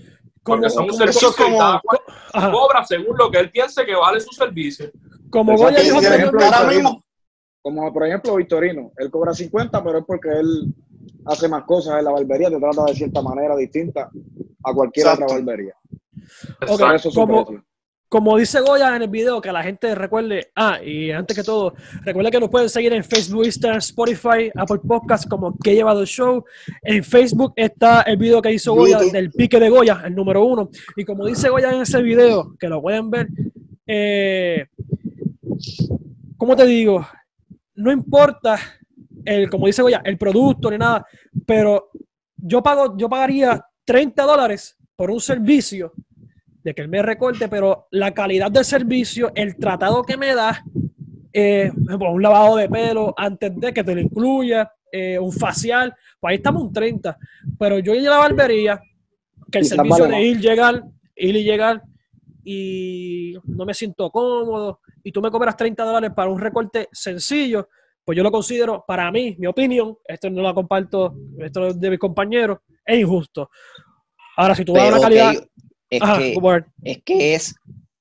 Como, 0.47 0.61
Porque 0.61 0.69
son 0.69 0.83
un 0.83 0.89
como- 0.89 0.97
servicio 0.99 1.27
eso 1.27 1.37
es 1.37 1.39
y 1.39 1.43
como- 1.43 1.57
cada 1.59 1.81
cual 1.81 1.99
ajá, 2.33 2.51
cobra 2.51 2.83
según 2.85 3.17
lo 3.17 3.29
que 3.29 3.39
él 3.39 3.51
piense 3.51 3.85
que 3.85 3.95
vale 3.95 4.19
su 4.21 4.31
servicio. 4.33 4.89
como. 5.29 5.57
Goya 5.57 5.79
dijo 5.81 5.97
ahora 5.97 6.63
mismo, 6.69 7.03
Como 7.61 7.91
por 7.93 8.07
ejemplo 8.07 8.35
Victorino, 8.35 8.91
él 8.95 9.11
cobra 9.11 9.33
50, 9.33 9.83
pero 9.83 9.97
es 9.99 10.05
porque 10.05 10.29
él 10.29 10.73
hace 11.25 11.49
más 11.49 11.63
cosas 11.65 11.99
en 11.99 12.05
la 12.05 12.11
barbería, 12.11 12.49
te 12.49 12.57
trata 12.59 12.85
de 12.85 12.95
cierta 12.95 13.21
manera 13.21 13.57
distinta 13.57 14.09
a 14.63 14.73
cualquier 14.73 15.05
Exacto. 15.07 15.25
otra 15.25 15.35
barbería. 15.37 15.73
Ok, 16.65 16.79
Por 16.79 16.95
eso 16.95 17.09
es 17.09 17.13
su 17.13 17.19
como-. 17.19 17.45
Como 18.09 18.37
dice 18.37 18.61
Goya 18.61 18.95
en 18.95 19.01
el 19.01 19.09
video, 19.09 19.41
que 19.41 19.51
la 19.51 19.63
gente 19.63 19.93
recuerde, 19.93 20.51
ah, 20.55 20.79
y 20.81 21.11
antes 21.11 21.35
que 21.35 21.43
todo, 21.43 21.73
recuerde 22.03 22.31
que 22.31 22.39
nos 22.39 22.49
pueden 22.49 22.69
seguir 22.69 22.93
en 22.93 23.03
Facebook, 23.03 23.45
Instagram, 23.45 23.79
Spotify, 23.79 24.49
Apple 24.55 24.79
Podcast 24.87 25.27
como 25.27 25.57
Que 25.57 25.75
Llevado 25.75 26.01
el 26.01 26.07
Show. 26.07 26.45
En 26.83 27.03
Facebook 27.03 27.51
está 27.55 28.03
el 28.03 28.15
video 28.15 28.41
que 28.41 28.53
hizo 28.53 28.73
Goya 28.73 28.99
del 28.99 29.31
pique 29.31 29.59
de 29.59 29.69
Goya, 29.69 30.01
el 30.05 30.15
número 30.15 30.45
uno. 30.45 30.69
Y 30.95 31.03
como 31.03 31.25
dice 31.25 31.49
Goya 31.49 31.71
en 31.71 31.81
ese 31.81 32.01
video, 32.01 32.55
que 32.57 32.69
lo 32.69 32.81
pueden 32.81 33.09
ver, 33.09 33.27
eh, 33.85 34.67
¿cómo 36.37 36.55
te 36.55 36.65
digo? 36.65 37.05
No 37.75 37.91
importa, 37.91 38.57
el, 39.25 39.49
como 39.49 39.67
dice 39.67 39.81
Goya, 39.81 40.01
el 40.05 40.17
producto 40.17 40.71
ni 40.71 40.77
nada, 40.77 41.05
pero 41.45 41.89
yo, 42.37 42.63
pago, 42.63 42.95
yo 42.97 43.09
pagaría 43.09 43.65
30 43.83 44.23
dólares 44.23 44.77
por 44.95 45.11
un 45.11 45.19
servicio 45.19 45.91
de 46.67 46.73
que 46.75 46.81
él 46.81 46.89
me 46.89 47.01
recorte, 47.01 47.47
pero 47.47 47.87
la 47.91 48.13
calidad 48.13 48.51
del 48.51 48.65
servicio, 48.65 49.31
el 49.35 49.55
tratado 49.55 50.03
que 50.03 50.17
me 50.17 50.35
da, 50.35 50.61
eh, 51.31 51.71
un 51.73 52.21
lavado 52.21 52.57
de 52.57 52.67
pelo 52.67 53.13
antes 53.15 53.55
de 53.55 53.71
que 53.73 53.85
te 53.85 53.95
lo 53.95 54.01
incluya, 54.01 54.69
eh, 54.91 55.17
un 55.17 55.31
facial, 55.31 55.95
pues 56.19 56.31
ahí 56.31 56.35
estamos 56.35 56.63
un 56.63 56.73
30. 56.73 57.17
Pero 57.57 57.79
yo 57.79 57.95
ir 57.95 58.05
a 58.09 58.11
la 58.11 58.17
barbería, 58.17 58.81
que 59.49 59.59
el 59.59 59.63
servicio 59.77 60.03
de 60.19 60.25
ir, 60.25 60.39
llegar, 60.41 60.83
ir 61.15 61.35
y 61.37 61.43
llegar, 61.45 61.83
y 62.43 63.37
no 63.45 63.63
me 63.65 63.73
siento 63.73 64.09
cómodo, 64.11 64.81
y 65.05 65.13
tú 65.13 65.21
me 65.21 65.31
cobras 65.31 65.55
30 65.55 65.85
dólares 65.85 66.11
para 66.13 66.29
un 66.29 66.37
recorte 66.41 66.89
sencillo, 66.91 67.69
pues 68.03 68.17
yo 68.17 68.23
lo 68.23 68.31
considero, 68.31 68.83
para 68.85 69.09
mí, 69.09 69.37
mi 69.39 69.47
opinión, 69.47 69.95
esto 70.05 70.29
no 70.29 70.41
lo 70.41 70.53
comparto, 70.53 71.15
esto 71.39 71.67
es 71.67 71.79
de 71.79 71.91
mis 71.91 71.99
compañeros, 71.99 72.57
es 72.85 72.99
injusto. 72.99 73.49
Ahora, 74.35 74.53
si 74.53 74.65
tú 74.65 74.73
vas 74.73 74.83
a 74.83 74.87
una 74.89 74.99
calidad... 75.01 75.31
que- 75.31 75.47
es, 75.89 76.01
Ajá, 76.01 76.19
que, 76.19 76.33
es 76.83 77.03
que 77.03 77.35
es, 77.35 77.55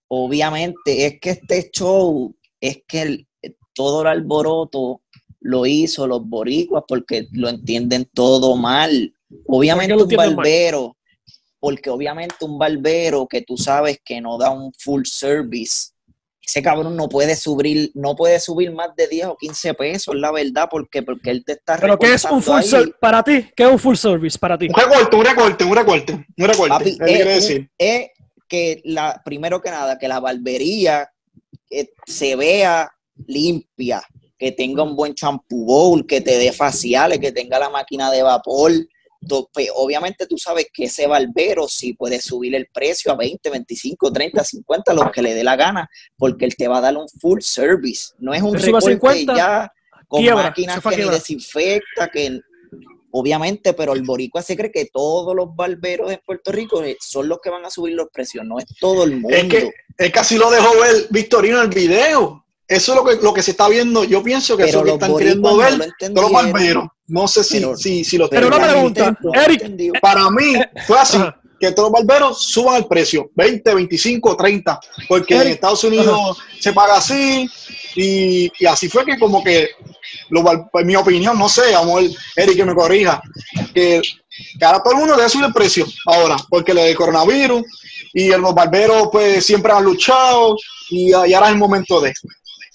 obviamente, 0.09 1.07
es 1.07 1.21
que 1.21 1.31
este 1.31 1.71
show, 1.71 2.35
es 2.61 2.83
que 2.87 3.03
el- 3.03 3.27
todo 3.75 4.03
el 4.03 4.09
alboroto 4.09 5.03
lo 5.41 5.67
hizo 5.67 6.07
los 6.07 6.27
boricuas 6.27 6.85
porque 6.89 7.29
lo 7.33 7.49
entienden 7.49 8.09
todo 8.13 8.57
mal. 8.57 9.15
Obviamente 9.47 9.95
un 9.95 10.09
mal? 10.17 10.35
barbero, 10.35 10.97
porque 11.61 11.91
obviamente 11.91 12.37
un 12.45 12.59
barbero 12.59 13.27
que 13.27 13.43
tú 13.43 13.57
sabes 13.57 14.01
que 14.05 14.21
no 14.21 14.39
da 14.39 14.51
un 14.51 14.73
full 14.79 15.03
service, 15.05 15.91
ese 16.47 16.63
cabrón 16.63 16.97
no 16.97 17.09
puede 17.09 17.35
subir, 17.35 17.91
no 17.95 18.15
puede 18.15 18.39
subir 18.39 18.73
más 18.73 18.95
de 18.95 19.09
10 19.09 19.27
o 19.27 19.37
15 19.37 19.75
pesos, 19.75 20.15
la 20.15 20.31
verdad, 20.31 20.69
porque, 20.71 21.03
porque 21.03 21.31
él 21.31 21.45
te 21.45 21.53
está 21.55 21.77
Pero 21.77 21.99
¿qué 21.99 22.15
es 22.15 22.25
un 22.25 22.41
full 22.41 22.63
service 22.63 22.95
para 23.01 23.23
ti? 23.25 23.51
¿Qué 23.57 23.65
es 23.65 23.71
un 23.71 23.79
full 23.79 23.97
service 23.97 24.39
para 24.39 24.57
ti? 24.57 24.69
un 24.69 24.75
recorte, 24.75 25.17
un 25.17 25.25
recorte, 25.25 25.65
un 25.65 25.77
recorte, 25.77 26.13
un 26.13 26.47
recorte. 26.47 26.69
Papi, 26.69 26.99
¿Qué 26.99 27.05
quiere 27.05 27.37
es, 27.37 27.49
decir? 27.49 27.71
es 27.77 28.11
que 28.49 28.81
la, 28.85 29.21
primero 29.25 29.61
que 29.61 29.71
nada, 29.71 29.99
que 29.99 30.07
la 30.07 30.21
barbería 30.21 31.11
eh, 31.69 31.91
se 32.07 32.37
vea 32.37 32.93
limpia, 33.27 34.03
que 34.39 34.53
tenga 34.53 34.85
un 34.85 34.95
buen 34.95 35.15
shampoo 35.15 35.65
bowl, 35.65 36.07
que 36.07 36.21
te 36.21 36.39
dé 36.39 36.53
faciales, 36.53 37.19
que 37.19 37.33
tenga 37.33 37.59
la 37.59 37.71
máquina 37.71 38.09
de 38.13 38.23
vapor. 38.23 38.71
Pues, 39.53 39.69
obviamente 39.75 40.27
tú 40.27 40.39
sabes 40.39 40.67
que 40.73 40.85
ese 40.85 41.07
barbero 41.07 41.69
sí 41.69 41.95
puede 41.95 42.21
subir 42.21 42.55
el 42.55 42.67
precio 42.73 43.13
a 43.13 43.17
20, 43.17 43.51
25, 43.51 44.13
30, 44.13 44.45
50, 44.45 44.95
lo 44.95 45.11
que 45.11 45.23
le 45.23 45.35
dé 45.35 45.45
la 45.45 45.57
gana, 45.57 45.89
porque 46.17 46.45
él 46.45 46.57
te 46.57 46.69
va 46.69 46.79
a 46.79 46.83
dar 46.83 46.97
un 46.97 47.09
full 47.09 47.41
service. 47.41 48.13
No 48.19 48.35
es 48.35 48.43
un 48.43 48.55
recorte 48.55 48.93
50, 48.93 49.37
ya 49.37 49.73
con 50.09 50.23
quiebra, 50.23 50.45
máquinas 50.45 50.81
que 50.81 50.97
ni 50.97 51.09
desinfecta, 51.09 52.09
que 52.09 52.41
obviamente, 53.11 53.73
pero 53.73 53.95
el 53.95 54.03
boricua 54.03 54.43
se 54.43 54.57
cree 54.57 54.71
que 54.71 54.87
todos 54.93 55.35
los 55.35 55.55
barberos 55.55 56.13
en 56.13 56.21
Puerto 56.25 56.53
Rico 56.53 56.83
eh, 56.83 56.97
son 57.01 57.29
los 57.29 57.41
que 57.41 57.51
van 57.51 57.65
a 57.65 57.71
subir 57.71 57.95
los 57.95 58.09
precios, 58.13 58.45
no 58.45 58.59
es 58.59 58.67
todo 58.79 59.05
el 59.05 59.13
mundo. 59.13 59.37
Es 59.37 59.45
que, 59.45 59.71
es 59.99 60.13
que 60.13 60.19
así 60.19 60.37
lo 60.37 60.51
dejó 60.51 60.79
ver 60.81 61.07
Victorino 61.11 61.59
en 61.59 61.69
el 61.69 61.75
video. 61.75 62.46
Eso 62.69 62.93
es 62.93 62.97
lo 62.99 63.05
que, 63.05 63.17
lo 63.25 63.33
que 63.33 63.43
se 63.43 63.53
está 63.53 63.69
viendo. 63.69 64.03
Yo 64.05 64.23
pienso 64.23 64.57
que 64.57 64.65
pero 64.65 64.69
eso 64.71 64.79
es 64.81 64.85
lo 64.87 64.99
que 64.99 65.05
están 65.05 65.17
queriendo 65.19 65.51
no 65.51 65.57
ver 65.57 65.73
lo 65.73 65.79
todos 65.79 65.89
los 65.89 65.93
entendieron. 66.03 66.33
barberos. 66.33 66.85
No 67.09 67.29
sé 67.29 67.45
si, 67.45 67.59
Pero- 67.61 67.77
si, 67.77 68.05
si 68.05 68.19
lo 68.19 68.29
Pero 68.29 68.49
una 68.49 68.59
pregunta, 68.61 69.11
no 69.23 69.31
lo 69.33 69.41
Eric. 69.41 70.01
Para 70.01 70.29
mí 70.31 70.55
fue 70.87 70.99
así, 70.99 71.19
que 71.61 71.71
todos 71.73 71.91
los 71.91 72.01
barberos 72.05 72.43
suban 72.45 72.77
el 72.77 72.87
precio, 72.87 73.31
20, 73.37 73.75
25, 73.75 74.37
30, 74.37 74.81
porque 75.09 75.37
en 75.41 75.49
Estados 75.49 75.85
Unidos 75.85 76.37
se 76.61 76.73
paga 76.73 76.97
así 76.97 77.49
y, 77.95 78.51
y 78.59 78.67
así 78.67 78.89
fue 78.89 79.05
que 79.07 79.17
como 79.19 79.43
que, 79.45 79.71
lo, 80.31 80.43
bar- 80.43 80.69
en 80.75 80.87
mi 80.87 80.97
opinión, 80.97 81.39
no 81.39 81.49
sé, 81.49 81.75
amor, 81.75 82.03
Eric 82.35 82.57
que 82.57 82.65
me 82.65 82.75
corrija, 82.75 83.23
que, 83.73 84.03
que 84.59 84.65
ahora 84.65 84.83
todo 84.83 84.93
el 84.95 84.99
mundo 84.99 85.17
debe 85.17 85.29
subir 85.29 85.47
el 85.47 85.53
precio 85.53 85.87
ahora, 86.07 86.37
porque 86.51 86.75
lo 86.75 86.83
del 86.83 86.97
coronavirus 86.97 87.63
y 88.13 88.29
los 88.31 88.53
barberos 88.55 89.09
pues 89.13 89.47
siempre 89.47 89.73
han 89.73 89.85
luchado 89.85 90.57
y, 90.91 91.11
y 91.11 91.13
ahora 91.13 91.47
es 91.47 91.53
el 91.53 91.59
momento 91.59 92.01
de, 92.01 92.13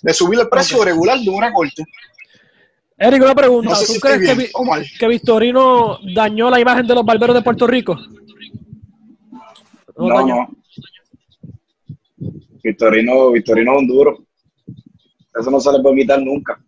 de 0.01 0.13
subir 0.13 0.39
el 0.39 0.49
precio 0.49 0.83
regular 0.83 1.19
de 1.19 1.29
un 1.29 1.41
recorte. 1.41 1.83
Eric, 2.97 3.23
una 3.23 3.35
pregunta. 3.35 3.69
No 3.71 3.75
sé 3.75 3.85
¿Tú 3.87 3.93
si 3.93 3.99
crees 3.99 4.19
que, 4.37 4.51
que 4.99 5.07
Victorino 5.07 5.97
dañó 6.15 6.49
la 6.49 6.59
imagen 6.59 6.85
de 6.85 6.93
los 6.95 7.03
barberos 7.05 7.35
de 7.35 7.41
Puerto 7.41 7.65
Rico? 7.67 7.95
No, 9.97 10.07
No, 10.07 10.15
dañó. 10.15 10.35
no. 10.35 10.49
Victorino, 12.63 13.31
Victorino 13.31 13.71
es 13.73 13.77
un 13.79 13.87
duro. 13.87 14.17
Eso 15.39 15.49
no 15.49 15.59
se 15.59 15.71
le 15.71 15.79
puede 15.81 15.95
quitar 15.97 16.21
nunca. 16.21 16.59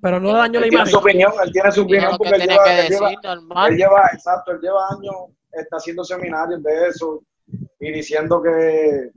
Pero 0.00 0.20
no 0.20 0.32
daño 0.32 0.60
la 0.60 0.66
Él 0.66 0.70
tiene 0.70 0.74
imagen. 0.82 0.92
su 0.92 0.98
opinión, 0.98 1.32
él 1.44 1.52
tiene 1.52 1.72
su 1.72 1.82
opinión 1.82 2.14
porque 2.16 2.32
que 2.32 2.36
él 2.36 2.48
tiene 2.48 2.52
lleva, 2.54 2.64
que 2.64 2.80
él 2.80 2.88
lleva- 2.88 3.08
decir, 3.08 3.18
normal. 3.24 3.72
él 3.72 3.78
lleva, 3.78 4.10
exacto, 4.12 4.52
él 4.52 4.58
lleva 4.62 4.80
años 4.90 5.14
está 5.52 5.76
haciendo 5.78 6.04
seminarios 6.04 6.62
de 6.62 6.88
eso 6.88 7.22
y 7.80 7.90
diciendo 7.92 8.42
que, 8.42 9.10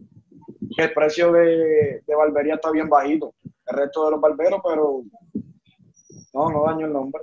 que 0.76 0.84
el 0.84 0.94
precio 0.94 1.32
de, 1.32 2.04
de 2.06 2.16
barbería 2.16 2.56
está 2.56 2.72
bien 2.72 2.90
bajito. 2.90 3.34
El 3.66 3.78
resto 3.78 4.06
de 4.06 4.12
los 4.12 4.22
barberos, 4.22 4.62
pero 4.64 5.04
no, 6.34 6.50
no 6.50 6.64
daño 6.64 6.86
el 6.86 6.94
nombre. 6.94 7.22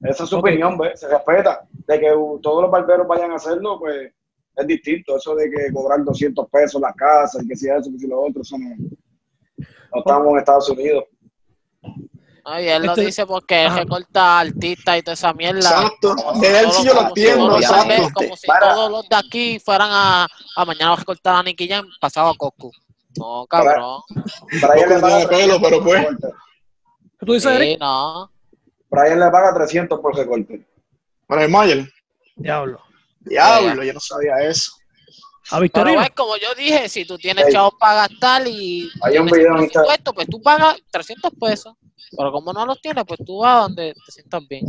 Esa 0.00 0.24
es 0.24 0.30
su 0.30 0.38
opinión, 0.38 0.78
¿ves? 0.78 1.00
Se 1.00 1.08
respeta. 1.08 1.66
De 1.70 2.00
que 2.00 2.08
todos 2.42 2.62
los 2.62 2.70
barberos 2.70 3.06
vayan 3.06 3.32
a 3.32 3.36
hacerlo, 3.36 3.78
pues 3.78 4.12
es 4.56 4.66
distinto. 4.66 5.16
Eso 5.16 5.34
de 5.34 5.50
que 5.50 5.72
cobrar 5.72 6.02
200 6.04 6.48
pesos 6.48 6.80
la 6.80 6.92
casa, 6.94 7.42
y 7.42 7.46
que 7.46 7.56
si 7.56 7.68
eso, 7.68 7.90
que 7.90 7.98
si 7.98 8.06
lo 8.06 8.22
otro, 8.22 8.42
eso 8.42 8.56
no, 8.58 8.68
no 8.76 9.98
estamos 9.98 10.32
en 10.32 10.38
Estados 10.38 10.70
Unidos. 10.70 11.04
No, 12.50 12.60
y 12.60 12.68
él 12.68 12.82
lo 12.82 12.90
Este- 12.92 13.04
dice 13.06 13.26
porque 13.26 13.64
él 13.66 13.74
recorta 13.76 14.40
artistas 14.40 14.98
y 14.98 15.02
toda 15.02 15.12
esa 15.14 15.32
mierda. 15.32 15.60
Exacto. 15.60 16.16
Como 16.16 16.40
De 16.40 16.58
él 16.60 16.72
sí 16.72 16.84
yo 16.84 16.94
lo 16.94 17.00
si 17.00 17.06
entiendo, 17.06 17.36
todos 17.46 17.50
los 17.52 17.60
exacto. 17.60 17.88
barberos- 17.88 18.12
Como 18.12 18.36
si 18.36 18.46
Para. 18.48 18.74
todos 18.74 18.90
los 18.90 19.08
de 19.08 19.16
aquí 19.16 19.60
fueran 19.60 19.88
a, 19.92 20.26
a 20.56 20.64
mañana 20.64 20.92
a 20.94 20.96
recortar 20.96 21.36
a 21.36 21.42
Nicky 21.44 21.68
Jam, 21.68 21.86
pasaba 22.00 22.30
a 22.30 22.34
Coco. 22.34 22.72
No, 23.16 23.46
cabrón. 23.48 24.00
Brian 24.50 24.88
le 24.88 24.98
paga 25.00 25.16
de 25.18 25.28
pelo, 25.28 25.60
300 25.60 25.60
pero 25.62 25.76
por 25.78 25.84
pues. 25.84 26.00
recorte. 26.00 26.28
¿Qué 27.20 27.26
tú 27.26 27.32
dices, 27.34 27.50
Sí, 27.52 27.56
Eric? 27.56 27.80
no. 27.80 28.32
Brian 28.90 29.20
le 29.20 29.30
paga 29.30 29.54
300 29.54 30.00
por 30.00 30.16
recorte. 30.16 30.66
Para 31.28 31.44
el 31.44 31.50
Mayer. 31.50 31.88
Diablo. 32.34 32.80
Diablo, 33.20 33.84
yo 33.84 33.92
no 33.92 34.00
sabía 34.00 34.38
eso. 34.42 34.72
A 35.52 35.56
Pero 35.58 35.62
Victorino. 35.62 36.00
ves, 36.00 36.10
como 36.16 36.36
yo 36.36 36.54
dije, 36.56 36.88
si 36.88 37.04
tú 37.04 37.16
tienes 37.18 37.52
chavos 37.52 37.74
para 37.78 38.08
gastar 38.08 38.46
y 38.46 38.88
Hay 39.02 39.18
un 39.18 39.26
video 39.26 39.56
en 39.56 39.64
Instagram. 39.64 39.98
pues 40.14 40.28
tú 40.28 40.40
pagas 40.42 40.76
300 40.90 41.32
pesos. 41.40 41.74
Pero 42.16 42.32
como 42.32 42.52
no 42.52 42.66
los 42.66 42.80
tienes, 42.80 43.04
pues 43.06 43.20
tú 43.24 43.38
vas 43.38 43.62
donde 43.68 43.94
te 44.06 44.12
sientas 44.12 44.46
bien. 44.48 44.64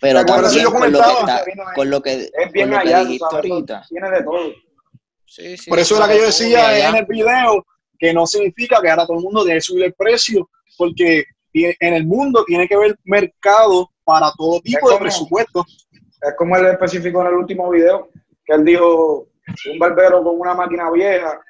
Pero 0.00 0.24
también 0.24 0.62
yo 0.64 0.72
con 0.72 0.92
lo 0.92 0.98
que, 1.00 1.10
está- 1.20 1.44
con 1.74 1.90
lo 1.90 2.02
que, 2.02 2.12
Es 2.12 2.30
con 2.44 2.52
bien 2.52 2.70
lo 2.70 2.76
que 2.80 2.88
allá, 2.88 2.98
tú 3.00 3.04
dijiste 3.06 3.26
sabes, 3.30 3.50
ahorita. 3.50 3.86
tiene 3.88 4.10
de 4.10 4.22
todo. 4.22 4.52
Sí, 5.26 5.56
sí, 5.56 5.70
Por 5.70 5.78
eso 5.78 5.96
era 5.96 6.06
que 6.08 6.14
yo 6.14 6.20
de 6.20 6.26
decía 6.26 6.88
en 6.88 6.96
el 6.96 7.06
video 7.06 7.66
que 7.98 8.12
no 8.12 8.26
significa 8.26 8.80
que 8.82 8.90
ahora 8.90 9.06
todo 9.06 9.16
el 9.18 9.22
mundo 9.24 9.44
debe 9.44 9.60
subir 9.60 9.84
el 9.84 9.94
precio, 9.94 10.48
porque 10.76 11.24
en 11.54 11.94
el 11.94 12.06
mundo 12.06 12.44
tiene 12.46 12.68
que 12.68 12.74
haber 12.74 12.96
mercado 13.04 13.90
para 14.04 14.30
todo 14.36 14.60
tipo 14.60 14.86
de 14.88 14.94
como- 14.96 14.98
presupuesto. 14.98 15.64
Es 16.20 16.34
como 16.36 16.56
él 16.56 16.66
especificó 16.66 17.22
en 17.22 17.28
el 17.28 17.34
último 17.34 17.70
video, 17.70 18.08
que 18.44 18.54
él 18.54 18.64
dijo, 18.64 19.28
un 19.72 19.78
barbero 19.78 20.22
con 20.22 20.38
una 20.38 20.54
máquina 20.54 20.90
vieja, 20.90 21.40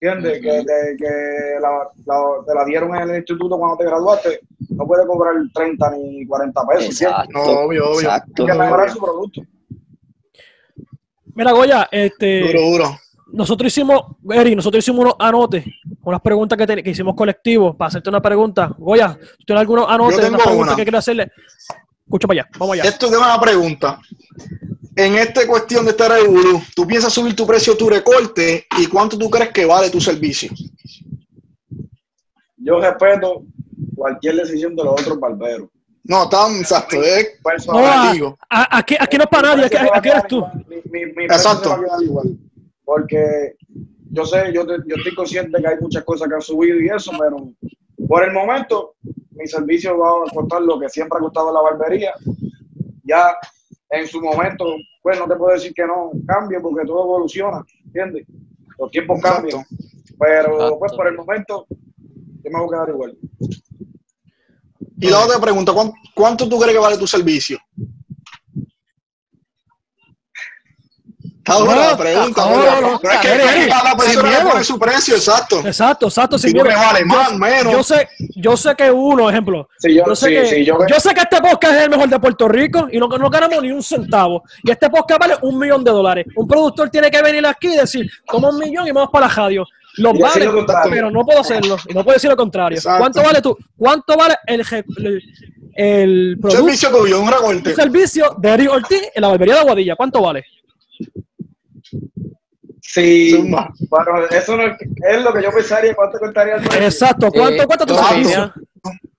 ¿entiendes? 0.00 0.40
Que, 0.40 0.64
te- 0.64 0.96
que 0.96 1.60
la, 1.60 1.70
la- 2.06 2.44
te 2.46 2.54
la 2.54 2.64
dieron 2.64 2.94
en 2.96 3.10
el 3.10 3.16
instituto 3.16 3.58
cuando 3.58 3.76
te 3.76 3.84
graduaste, 3.84 4.40
no 4.70 4.86
puede 4.86 5.06
cobrar 5.06 5.34
30 5.54 5.90
ni 5.90 6.26
40 6.26 6.66
pesos. 6.66 6.84
Exacto. 7.02 7.30
No, 7.32 7.42
obvio, 7.42 7.90
obvio. 7.90 8.00
Exacto. 8.00 8.42
Hay 8.44 8.52
que 8.52 8.58
mejorar 8.58 8.90
su 8.90 8.98
producto. 8.98 9.42
Mira, 11.34 11.52
Goya, 11.52 11.88
este, 11.90 12.40
Duro, 12.40 12.60
duro. 12.60 12.98
nosotros 13.32 13.68
hicimos, 13.68 14.02
Eric, 14.30 14.56
nosotros 14.56 14.82
hicimos 14.84 15.00
unos 15.04 15.14
anotes, 15.18 15.64
unas 16.02 16.20
preguntas 16.20 16.58
que, 16.58 16.66
ten- 16.66 16.82
que 16.82 16.90
hicimos 16.90 17.14
colectivos 17.14 17.76
para 17.76 17.88
hacerte 17.88 18.08
una 18.10 18.20
pregunta. 18.20 18.74
Goya, 18.78 19.16
¿tú 19.38 19.44
tienes 19.46 19.60
algunos 19.60 19.88
anotes, 19.88 20.16
Yo 20.18 20.36
tengo 20.36 20.58
una. 20.60 20.74
que 20.76 20.82
quieres 20.82 20.98
hacerle? 20.98 21.30
Escucha 22.04 22.26
para 22.26 22.40
allá, 22.42 22.50
vamos 22.58 22.74
allá. 22.74 22.82
Esto 22.84 23.06
es 23.06 23.16
una 23.16 23.40
pregunta. 23.40 24.00
En 25.06 25.14
esta 25.16 25.46
cuestión 25.46 25.86
de 25.86 25.92
este 25.92 26.06
revolú, 26.06 26.60
¿tú 26.76 26.86
piensas 26.86 27.10
subir 27.12 27.34
tu 27.34 27.46
precio, 27.46 27.74
tu 27.74 27.88
recorte 27.88 28.66
y 28.78 28.86
cuánto 28.86 29.16
tú 29.16 29.30
crees 29.30 29.50
que 29.50 29.64
vale 29.64 29.88
tu 29.88 29.98
servicio? 29.98 30.50
Yo 32.58 32.78
respeto 32.80 33.42
cualquier 33.96 34.36
decisión 34.36 34.76
de 34.76 34.84
los 34.84 34.92
otros 35.00 35.18
barberos. 35.18 35.70
No, 36.04 36.28
tan 36.28 36.56
exacto, 36.56 37.02
es 37.02 37.38
Personal. 37.42 37.82
No, 37.82 37.88
a- 37.88 38.02
relativo. 38.02 38.38
a- 38.50 38.78
aquí, 38.78 38.94
aquí 39.00 39.16
no 39.16 39.24
es 39.24 39.30
para 39.30 39.48
nadie, 39.56 39.64
aquí, 39.66 39.76
aquí 39.94 40.08
eres 40.10 40.26
tú. 40.28 40.44
Mi, 40.68 40.76
mi, 40.90 41.06
mi 41.06 41.26
precio 41.26 41.50
Exacto. 41.50 41.78
igual. 42.02 42.36
Porque 42.84 43.54
yo 44.10 44.26
sé, 44.26 44.52
yo, 44.52 44.66
te- 44.66 44.82
yo 44.86 44.96
estoy 44.96 45.14
consciente 45.14 45.60
que 45.62 45.66
hay 45.68 45.76
muchas 45.80 46.04
cosas 46.04 46.28
que 46.28 46.34
han 46.34 46.42
subido 46.42 46.78
y 46.78 46.88
eso, 46.88 47.12
pero 47.18 47.36
por 48.06 48.22
el 48.24 48.32
momento 48.34 48.96
mi 49.30 49.46
servicio 49.46 49.96
va 49.98 50.10
a 50.26 50.34
costar 50.34 50.60
lo 50.60 50.78
que 50.78 50.90
siempre 50.90 51.16
ha 51.16 51.22
costado 51.22 51.52
la 51.54 51.60
barbería. 51.62 52.12
Ya 53.04 53.34
en 53.90 54.06
su 54.06 54.20
momento, 54.20 54.64
pues 55.02 55.18
no 55.18 55.26
te 55.26 55.36
puedo 55.36 55.54
decir 55.54 55.72
que 55.74 55.86
no 55.86 56.10
cambie 56.26 56.60
porque 56.60 56.86
todo 56.86 57.04
evoluciona, 57.04 57.64
¿entiendes? 57.84 58.26
Los 58.78 58.90
tiempos 58.90 59.20
cambian. 59.22 59.64
Pero 60.18 60.52
Exacto. 60.54 60.78
pues 60.78 60.92
por 60.92 61.06
el 61.08 61.14
momento 61.16 61.66
yo 61.70 62.50
me 62.50 62.58
voy 62.60 62.66
a 62.66 62.70
quedar 62.70 62.88
igual. 62.90 63.18
Y 64.98 65.08
la 65.08 65.24
otra 65.24 65.40
pregunta, 65.40 65.72
¿cuán- 65.72 65.92
¿cuánto 66.14 66.48
tú 66.48 66.58
crees 66.58 66.74
que 66.74 66.78
vale 66.82 66.98
tu 66.98 67.06
servicio? 67.06 67.58
No, 71.58 71.74
la 71.74 71.96
pregunta, 71.96 72.44
no, 72.44 72.50
pero- 72.60 72.80
no, 72.80 72.90
no. 72.92 73.00
pero 73.00 73.14
es 73.14 73.20
que 73.20 73.68
cada 73.68 73.96
persona 73.96 74.30
le 74.38 74.50
pone 74.50 74.64
su 74.64 74.78
precio, 74.78 75.16
exacto. 75.16 75.60
Exacto, 75.66 76.06
exacto. 76.06 76.38
Sin 76.38 76.52
miedo. 76.52 76.66
Yo- 76.66 77.06
más, 77.06 77.32
menos. 77.34 77.72
Yo 77.72 77.82
sé, 77.82 78.08
yo 78.36 78.56
sé 78.56 78.74
que 78.76 78.90
uno, 78.90 79.28
ejemplo, 79.28 79.68
Sí, 79.78 79.94
yo, 79.94 80.04
yo 80.06 80.14
sé, 80.14 80.26
sí, 80.28 80.32
que, 80.34 80.46
sí, 80.46 80.64
yo, 80.64 80.78
yo 80.86 81.00
sé 81.00 81.14
que 81.14 81.20
este 81.20 81.40
podcast 81.40 81.74
es 81.74 81.82
el 81.82 81.90
mejor 81.90 82.08
de 82.08 82.18
Puerto 82.20 82.48
Rico 82.48 82.88
y 82.92 82.98
no, 82.98 83.08
no 83.08 83.30
ganamos 83.30 83.62
ni 83.62 83.70
un 83.72 83.82
centavo. 83.82 84.42
Y 84.62 84.70
este 84.70 84.88
podcast 84.90 85.20
vale 85.20 85.34
un 85.42 85.58
millón 85.58 85.82
de 85.84 85.90
dólares. 85.90 86.26
Un 86.36 86.46
productor 86.46 86.90
tiene 86.90 87.10
que 87.10 87.22
venir 87.22 87.44
aquí 87.46 87.68
y 87.68 87.76
decir, 87.76 88.10
toma 88.26 88.50
un 88.50 88.58
millón 88.58 88.86
y 88.86 88.92
vamos 88.92 89.10
para 89.12 89.26
la 89.28 89.34
radio. 89.34 89.66
Los 89.96 90.16
vale, 90.18 90.44
lo 90.44 90.64
pero 90.88 91.10
no 91.10 91.24
puedo 91.24 91.40
hacerlo. 91.40 91.76
Y 91.88 91.94
no 91.94 92.04
puedo 92.04 92.14
decir 92.14 92.30
lo 92.30 92.36
contrario. 92.36 92.78
Exacto. 92.78 92.98
¿Cuánto 93.00 93.22
vale 93.22 93.42
tú? 93.42 93.56
¿Cuánto 93.76 94.16
vale 94.16 94.36
el, 94.46 94.60
el, 94.70 95.22
el 95.74 96.32
Un 96.36 96.40
producto, 96.40 96.64
servicio 96.64 96.90
tuyo, 96.90 97.20
un 97.20 97.30
recorte. 97.30 97.70
un 97.70 97.74
servicio 97.76 98.36
de 98.38 98.48
Eric 98.50 98.70
Ortiz 98.70 99.02
en 99.14 99.20
la 99.22 99.28
barbería 99.28 99.54
de 99.54 99.60
Aguadilla? 99.60 99.96
¿Cuánto 99.96 100.22
vale? 100.22 100.44
Sí, 102.82 103.30
Zumba. 103.32 103.72
bueno, 103.88 104.24
eso 104.30 104.56
no 104.56 104.62
es, 104.64 104.72
es 105.10 105.22
lo 105.22 105.32
que 105.32 105.42
yo 105.42 105.50
pensaría, 105.52 105.94
cuánto 105.94 106.18
costaría 106.18 106.54
el 106.56 106.62
precio. 106.62 106.82
Exacto. 106.82 107.30
¿Cuánto 107.30 107.60
Sí, 107.60 107.66
cuesta 107.66 107.86
tu 107.86 107.94
opino. 107.94 108.52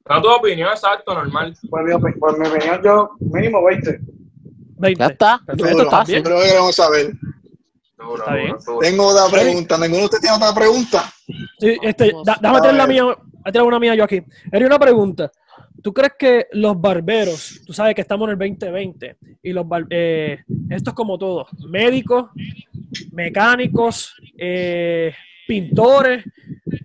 Da 0.06 0.22
tu 0.22 0.30
opinión, 0.30 0.70
exacto, 0.70 1.14
normal. 1.14 1.56
Por 1.70 1.84
mi, 1.84 2.12
por 2.14 2.38
mi 2.40 2.48
opinión, 2.48 2.82
yo 2.84 3.12
mínimo 3.20 3.64
20. 3.64 4.00
20. 4.78 5.00
Ya 5.00 5.06
está. 5.08 5.42
Perfecto, 5.46 5.72
Duro. 5.72 5.84
está 5.84 6.04
bien. 6.04 6.24
Creo 6.24 6.40
que 6.42 6.48
queremos 6.48 6.76
saber. 6.76 7.14
Duro, 7.98 8.16
Está 8.24 8.34
bien. 8.34 8.56
duro. 8.66 8.80
Tengo 8.80 9.06
otra 9.08 9.40
pregunta. 9.40 9.78
¿Ninguno 9.78 10.00
de 10.00 10.06
ustedes 10.06 10.22
tiene 10.22 10.36
otra 10.38 10.54
pregunta? 10.56 11.14
Sí, 11.60 11.78
este, 11.84 12.12
da- 12.26 12.38
déjame 12.42 12.62
tener 12.62 12.76
la 12.76 12.88
mía, 12.88 13.04
voy 13.04 13.16
a 13.46 13.52
tirar 13.52 13.68
una 13.68 13.80
mía 13.80 13.96
yo 13.96 14.04
aquí. 14.04 14.22
Era 14.52 14.66
una 14.66 14.80
pregunta. 14.80 15.32
¿Tú 15.82 15.94
crees 15.94 16.14
que 16.18 16.48
los 16.52 16.80
barberos, 16.80 17.62
tú 17.66 17.74
sabes 17.74 17.96
que 17.96 18.02
estamos 18.02 18.28
en 18.28 18.34
el 18.34 18.50
2020, 18.50 19.18
y 19.42 19.52
los 19.52 19.66
eh, 19.90 20.40
esto 20.70 20.92
es 20.92 20.96
como 20.96 21.18
todo, 21.18 21.48
médicos, 21.70 22.30
mecánicos, 23.12 24.16
eh, 24.38 25.14
pintores, 25.48 26.24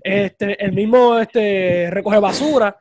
este, 0.02 0.64
el 0.64 0.72
mismo 0.72 1.18
este, 1.18 1.90
recoge 1.90 2.18
basura, 2.18 2.76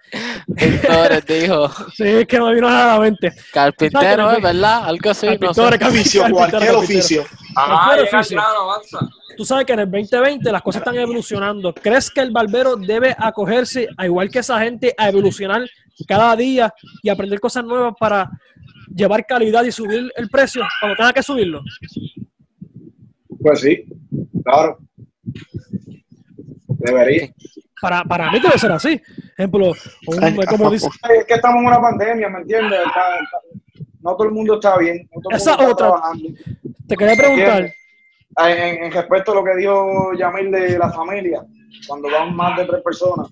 Pintores, 0.56 1.26
dijo. 1.28 1.70
sí, 1.94 2.04
es 2.04 2.28
que 2.28 2.38
no 2.38 2.48
me 2.48 2.56
vino 2.56 2.70
nada 2.70 2.94
a 2.94 2.98
la 2.98 3.02
mente. 3.02 3.34
Carpintero, 3.52 4.32
¿es 4.32 4.42
verdad? 4.42 4.86
Algo 4.86 5.10
así, 5.10 5.28
no 5.28 5.54
sé. 5.54 5.62
Carpintores, 5.62 5.80
carpintero, 5.80 6.36
cualquier 6.36 6.62
carpintero. 6.62 6.80
oficio. 6.80 7.26
Cualquier 7.56 8.06
llega 8.06 8.18
al 8.18 8.20
oficio. 8.22 8.38
grano, 8.38 8.60
avanza. 8.72 9.00
Tú 9.38 9.46
sabes 9.46 9.66
que 9.66 9.74
en 9.74 9.80
el 9.80 9.92
2020 9.92 10.52
las 10.52 10.62
cosas 10.62 10.82
están 10.82 10.96
evolucionando. 10.96 11.74
¿Crees 11.74 12.10
que 12.12 12.22
el 12.22 12.32
barbero 12.32 12.76
debe 12.76 13.16
acogerse, 13.18 13.88
a 13.98 14.06
igual 14.06 14.30
que 14.30 14.40
esa 14.40 14.60
gente, 14.62 14.94
a 14.98 15.10
evolucionar 15.10 15.62
cada 16.08 16.36
día 16.36 16.74
y 17.02 17.10
aprender 17.10 17.40
cosas 17.40 17.64
nuevas 17.66 17.94
para 18.00 18.30
llevar 18.94 19.26
calidad 19.26 19.64
y 19.64 19.72
subir 19.72 20.12
el 20.16 20.30
precio 20.30 20.64
cuando 20.80 20.96
tenga 20.98 21.14
que 21.14 21.24
subirlo? 21.24 21.62
Pues 23.42 23.60
sí, 23.62 23.86
claro. 24.44 24.78
Debería. 26.68 27.34
Para, 27.82 28.04
para 28.04 28.32
mí 28.32 28.40
debe 28.40 28.58
ser 28.58 28.72
así. 28.72 29.02
Ejemplo, 29.38 29.74
un- 30.08 30.46
como 30.50 30.72
dice, 30.72 30.88
Es 31.20 31.26
que 31.26 31.34
estamos 31.36 31.60
en 31.62 31.68
una 31.68 31.82
pandemia, 31.82 32.30
¿me 32.30 32.40
entiendes? 32.40 32.80
Está- 32.80 33.20
está- 33.20 33.82
no 34.02 34.16
todo 34.16 34.28
el 34.28 34.34
mundo 34.34 34.56
está 34.56 34.78
bien. 34.78 35.08
No 35.14 35.22
todo 35.22 35.32
el 35.32 35.36
Esa 35.38 35.52
está 35.52 35.64
otra. 35.70 35.88
trabajando. 35.88 36.30
Te 36.88 36.96
quería 36.98 37.16
preguntar, 37.16 37.74
En, 38.38 38.58
en- 38.58 38.84
en 38.86 38.92
respecto 38.92 39.32
a 39.32 39.36
lo 39.36 39.44
que 39.44 39.56
dijo 39.56 40.14
Yamil 40.14 40.52
de 40.52 40.78
la 40.78 40.92
familia, 40.92 41.44
cuando 41.88 42.10
van 42.12 42.36
más 42.36 42.58
de 42.58 42.66
tres 42.66 42.82
personas 42.84 43.28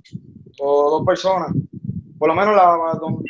o 0.59 0.89
dos 0.91 1.05
personas, 1.05 1.49
por 2.17 2.29
lo 2.29 2.35
menos 2.35 2.55
la, 2.55 2.77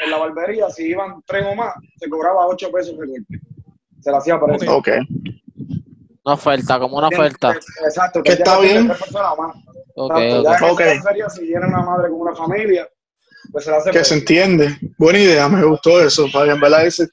en 0.03 0.11
la 0.11 0.17
barbería, 0.17 0.69
si 0.69 0.83
iban 0.89 1.21
tres 1.25 1.45
o 1.51 1.55
más, 1.55 1.73
se 1.97 2.09
cobraba 2.09 2.45
ocho 2.47 2.69
pesos 2.71 2.95
golpe. 2.95 3.39
Se 4.01 4.11
la 4.11 4.17
hacía 4.17 4.39
por 4.39 4.53
eso. 4.53 4.77
Ok. 4.77 4.89
Una 6.25 6.35
oferta, 6.35 6.79
como 6.79 6.97
una 6.97 7.07
oferta. 7.07 7.55
Exacto. 7.85 8.21
Que 8.21 8.33
está 8.33 8.59
bien. 8.59 8.87
Tres 8.87 8.99
personas 8.99 9.31
o 9.37 9.41
más. 9.41 9.55
Ok, 9.95 10.17
Exacto, 10.17 11.29
si 11.29 11.45
viene 11.45 11.67
una 11.67 11.81
madre 11.81 12.09
con 12.09 12.21
una 12.21 12.35
familia, 12.35 12.87
pues 13.51 13.65
se 13.65 13.71
la 13.71 13.77
hace 13.77 13.91
Que 13.91 14.03
se 14.03 14.15
entiende. 14.15 14.77
Buena 14.97 15.19
idea, 15.19 15.47
me 15.49 15.63
gustó 15.63 16.01
eso. 16.01 16.25
Para 16.31 16.53
en 16.53 16.59
verdad 16.59 16.85
ese. 16.85 17.07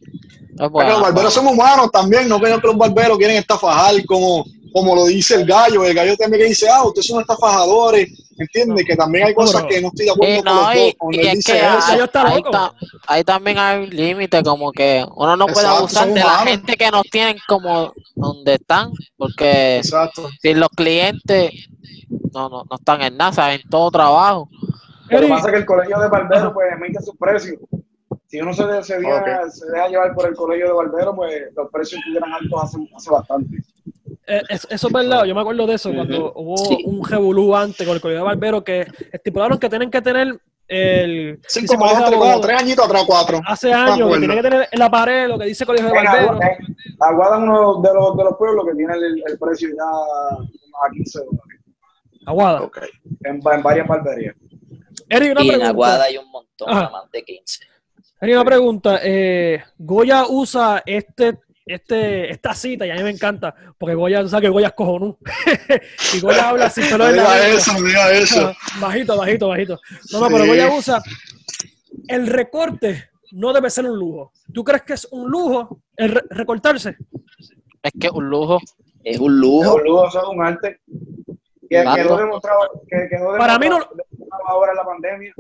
Bueno, 0.69 0.91
los 0.93 1.03
barberos 1.03 1.33
son 1.35 1.47
humanos 1.47 1.91
también, 1.93 2.29
no 2.29 2.39
creo 2.39 2.61
que 2.61 2.67
los 2.67 2.77
barberos 2.77 3.17
quieren 3.19 3.37
estafajar 3.37 3.95
como, 4.07 4.45
como 4.73 4.95
lo 4.95 5.07
dice 5.07 5.35
el 5.37 5.47
gallo. 5.47 5.85
El 5.85 5.95
gallo 5.95 6.17
también 6.17 6.43
que 6.43 6.49
dice, 6.49 6.69
ah, 6.69 6.85
ustedes 6.85 7.07
son 7.07 7.21
estafajadores, 7.21 8.09
¿Entiendes? 8.41 8.87
Que 8.87 8.97
también 8.97 9.27
hay 9.27 9.33
No, 9.33 9.37
cosas 9.37 9.63
pero- 9.63 9.69
que 9.69 9.81
no 9.83 9.89
estoy 9.89 10.07
de 10.07 10.13
acuerdo 10.13 10.35
Sí, 10.35 10.43
con 10.43 10.55
no, 10.55 10.63
los 10.63 10.75
y, 10.75 10.79
dos. 10.79 11.27
Es 11.27 11.33
dice 11.35 11.53
que 11.53 11.59
hay, 11.61 11.79
ahí 11.93 11.99
loco. 12.39 12.51
ta- 12.51 12.73
ahí 13.07 13.23
también 13.25 13.59
hay 13.59 13.79
un 13.85 13.91
límite, 13.91 14.43
como 14.43 14.73
que 14.73 15.05
uno 15.15 15.37
no 15.37 15.45
puede 15.47 15.59
Exacto, 15.67 15.79
abusar 15.79 16.09
de 16.09 16.21
la 16.21 16.39
gente 16.39 16.75
que 16.79 16.91
nos 16.91 17.03
tienen 17.03 17.37
como 17.47 17.93
donde 18.15 18.55
están, 18.55 18.93
porque 19.19 19.77
Exacto. 19.77 20.31
si 20.41 20.55
los 20.55 20.71
clientes 20.71 21.51
no, 22.33 22.49
no, 22.49 22.65
no 22.71 22.77
están 22.77 23.03
en 23.03 23.15
nada, 23.19 23.33
saben 23.35 23.61
todo 23.69 23.91
trabajo. 23.91 24.49
Lo 25.11 25.21
que 25.21 25.27
pasa 25.29 25.47
es 25.49 25.53
que 25.53 25.59
el 25.59 25.67
colegio 25.67 26.01
de 26.01 26.09
barberos 26.09 26.53
pues 26.55 26.67
emite 26.73 27.03
sus 27.03 27.17
precios. 27.19 27.57
Si 28.31 28.41
uno 28.41 28.53
se, 28.55 28.63
se, 28.85 28.99
deja, 29.01 29.51
se 29.51 29.67
deja 29.73 29.89
llevar 29.89 30.15
por 30.15 30.29
el 30.29 30.35
colegio 30.37 30.67
de 30.69 30.73
barberos, 30.73 31.15
pues 31.17 31.33
los 31.57 31.69
precios 31.71 31.99
estuvieran 31.99 32.33
altos 32.33 32.63
hace, 32.63 32.79
hace 32.95 33.11
bastante. 33.11 33.57
eh, 34.29 34.43
es- 34.49 34.69
eso 34.71 34.87
es 34.87 34.93
verdad, 34.93 35.25
yo 35.25 35.35
me 35.35 35.41
acuerdo 35.41 35.67
de 35.67 35.75
eso, 35.75 35.93
cuando 35.93 36.33
hubo 36.37 36.57
Sí. 36.59 36.79
un 36.87 37.05
revolú 37.05 37.57
antes 37.57 37.85
con 37.85 37.97
el 37.97 38.01
colegio 38.01 38.21
de 38.21 38.25
barbero 38.27 38.63
que 38.63 38.87
estipularon 39.13 39.59
que 39.59 39.69
tienen 39.69 39.91
que 39.91 40.01
tener 40.01 40.39
el 40.69 41.41
Cinco 41.49 41.77
más 41.79 41.95
como 41.95 42.07
abogados. 42.07 42.41
tres 42.47 42.61
añitos 42.63 42.87
atrás, 42.87 43.03
cuatro. 43.05 43.41
hace 43.45 43.73
años 43.73 44.13
que 44.13 44.19
tienen 44.19 44.37
que 44.37 44.43
tener 44.49 44.69
en 44.71 44.79
la 44.79 44.89
pared 44.89 45.27
lo 45.27 45.37
que 45.37 45.47
dice 45.47 45.67
colegio 45.67 45.89
de 45.89 45.95
barbero. 45.95 46.39
En 46.41 46.67
Aguada 47.01 47.37
es 47.39 47.43
uno 47.43 47.81
de 47.83 47.93
los, 47.93 48.17
de 48.17 48.25
los 48.25 48.37
pueblos 48.37 48.65
que 48.67 48.75
tiene 48.77 48.95
el, 48.95 49.23
el 49.27 49.39
precio 49.41 49.69
ya 49.71 49.83
a 50.87 50.91
15 50.93 51.19
dólares 51.19 51.61
Aguada. 52.27 52.63
Ok. 52.63 52.79
en, 53.25 53.41
en 53.45 53.63
varias 53.65 53.89
barberías. 53.89 54.37
Eri, 55.09 55.31
una 55.31 55.43
Y 55.43 55.51
en. 55.51 55.63
Aguada 55.63 56.05
hay 56.05 56.17
un 56.19 56.31
montón, 56.31 56.69
Ajá. 56.71 56.81
nada 56.83 56.91
más 56.93 57.11
de 57.11 57.25
15. 57.25 57.65
Eri, 58.21 58.33
una 58.35 58.45
pregunta. 58.45 59.01
Eh, 59.03 59.63
Goya 59.79 60.25
usa 60.29 60.83
este, 60.85 61.39
este, 61.65 62.31
esta 62.31 62.55
cita 62.55 62.87
y 62.87 62.91
a 62.91 62.95
mí 62.97 63.03
me 63.03 63.11
encanta 63.11 63.55
porque 63.79 63.95
Goya, 63.95 64.23
tú 64.23 64.29
sabes 64.29 64.43
que 64.45 64.51
Goya 64.51 64.69
es 64.69 64.73
cojonú. 64.75 65.17
y 66.15 66.21
Goya 66.21 66.49
habla 66.51 66.71
pelo 66.71 66.99
No 66.99 67.09
en 67.09 67.17
la 67.17 67.23
diga 67.23 67.39
lengua. 67.39 67.59
eso, 67.59 67.83
diga 67.83 68.13
eso. 68.13 68.53
bajito, 68.81 69.17
bajito, 69.17 69.49
bajito. 69.49 69.81
No, 70.13 70.21
no, 70.21 70.27
Sí. 70.29 70.33
pero 70.35 70.47
Goya 70.47 70.71
usa. 70.77 71.03
El 72.09 72.27
recorte 72.27 73.11
no 73.33 73.53
debe 73.53 73.71
ser 73.71 73.87
un 73.87 73.99
lujo. 73.99 74.33
¿Tú 74.53 74.65
crees 74.65 74.83
que 74.83 74.93
es 74.95 75.09
un 75.11 75.31
lujo 75.31 75.81
el 75.97 76.11
re- 76.11 76.23
recortarse? 76.31 76.97
Es 77.83 77.93
que 77.99 78.07
es 78.09 78.13
un 78.13 78.29
lujo. 78.29 78.59
Es 79.03 79.19
un 79.19 79.41
lujo. 79.41 79.79
Los 79.79 79.83
ludos 79.87 80.13
son 80.13 80.37
un 80.37 80.45
arte 80.45 80.81
que 81.71 81.85
quedó 81.95 82.17
demostrado, 82.19 82.83
que 82.89 83.09
quedó 83.09 83.39
Para 83.39 83.59
mí 83.59 83.69
no- 83.69 83.77
demostrado 83.79 84.47
ahora 84.49 84.73
en 84.73 84.77
la 84.77 84.85
pandemia. 84.85 85.35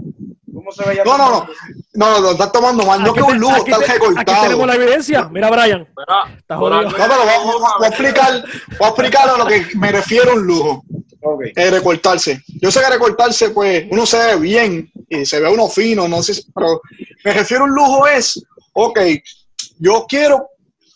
¿Cómo 0.60 0.72
se 0.72 0.84
veía? 0.88 1.04
No, 1.04 1.18
no, 1.18 1.30
no. 1.30 1.46
No, 1.94 2.20
lo 2.20 2.30
estás 2.32 2.52
tomando 2.52 2.84
mal. 2.84 3.02
No 3.02 3.12
que 3.12 3.22
un 3.22 3.38
lujo, 3.38 3.56
está 3.56 3.78
recortado. 3.78 4.20
Aquí 4.20 4.42
tenemos 4.42 4.66
la 4.66 4.74
evidencia. 4.74 5.28
Mira, 5.30 5.50
Brian. 5.50 5.86
Mira, 5.96 6.36
Está 6.38 6.56
jodido. 6.56 6.82
No, 6.82 6.90
pero 6.96 7.08
voy, 7.78 7.84
a 7.84 7.88
explicar, 7.88 8.44
voy 8.78 8.86
a 8.86 8.88
explicar 8.88 9.28
a 9.30 9.38
lo 9.38 9.46
que 9.46 9.66
me 9.76 9.90
refiero 9.92 10.32
a 10.32 10.34
un 10.34 10.46
lujo. 10.46 10.84
Ok. 11.22 11.42
eh, 11.54 11.70
recortarse. 11.70 12.42
Yo 12.62 12.70
sé 12.70 12.80
que 12.80 12.88
recortarse, 12.88 13.50
pues, 13.50 13.84
uno 13.90 14.06
se 14.06 14.16
ve 14.16 14.36
bien 14.36 14.90
y 15.06 15.26
se 15.26 15.38
ve 15.38 15.50
uno 15.50 15.68
fino, 15.68 16.08
no 16.08 16.22
sé, 16.22 16.32
si- 16.32 16.46
pero 16.54 16.80
me 17.22 17.34
refiero 17.34 17.64
a 17.64 17.66
un 17.66 17.74
lujo 17.74 18.06
es, 18.08 18.42
ok, 18.72 18.98
yo 19.78 20.06
quiero, 20.08 20.48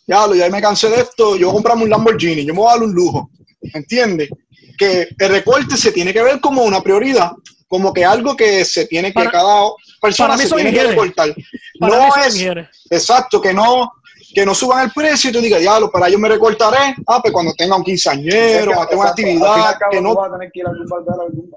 ya, 0.07 0.27
lo- 0.27 0.35
ya 0.35 0.49
me 0.49 0.63
cansé 0.63 0.89
de 0.89 1.03
esto, 1.03 1.37
yo 1.37 1.53
comprarme 1.53 1.85
un 1.85 1.91
Lamborghini, 1.91 2.43
yo 2.47 2.55
me 2.55 2.61
voy 2.61 2.69
a 2.69 2.73
dar 2.73 2.83
un 2.85 2.95
lujo, 2.95 3.29
¿entiendes? 3.75 4.31
Que 4.79 5.09
el 5.19 5.29
recorte 5.29 5.77
se 5.77 5.93
tiene 5.93 6.11
que 6.15 6.23
ver 6.23 6.41
como 6.41 6.63
una 6.63 6.81
prioridad, 6.81 7.33
como 7.69 7.93
que 7.93 8.05
algo 8.05 8.37
que 8.37 8.65
se 8.65 8.87
tiene 8.87 9.09
que, 9.09 9.15
Para- 9.15 9.31
cada 9.31 9.71
persona 10.01 10.29
para 10.29 10.37
mí 10.37 10.43
se 10.43 10.49
son 10.49 10.59
tiene 10.59 10.73
que 10.73 10.85
recortar. 10.85 11.35
Para 11.81 11.97
no 11.97 12.17
es, 12.25 12.35
mujeres. 12.35 12.69
exacto, 12.91 13.41
que 13.41 13.53
no, 13.53 13.93
que 14.35 14.45
no 14.47 14.55
suban 14.55 14.85
el 14.87 14.93
precio 14.93 15.31
y 15.31 15.33
tú 15.33 15.41
digas, 15.41 15.61
diablo, 15.61 15.91
para 15.91 16.09
yo 16.09 16.19
me 16.19 16.29
recortaré, 16.29 16.95
ah, 17.07 17.21
pues 17.21 17.33
cuando 17.33 17.53
tenga 17.55 17.77
un 17.77 17.85
quinceañero, 17.85 18.73
cuando 18.73 18.89
tenga 18.89 19.01
una 19.03 19.11
actividad, 19.11 19.79
cabo 19.79 19.91
que 19.93 20.01
no 20.01 20.15
vas 20.15 20.29
a 20.29 20.33
tener 20.35 20.53
que 20.53 20.61
ir 20.61 20.67
a 20.67 20.71
algún 20.71 20.87
barbero, 20.89 21.23
algún- 21.23 21.51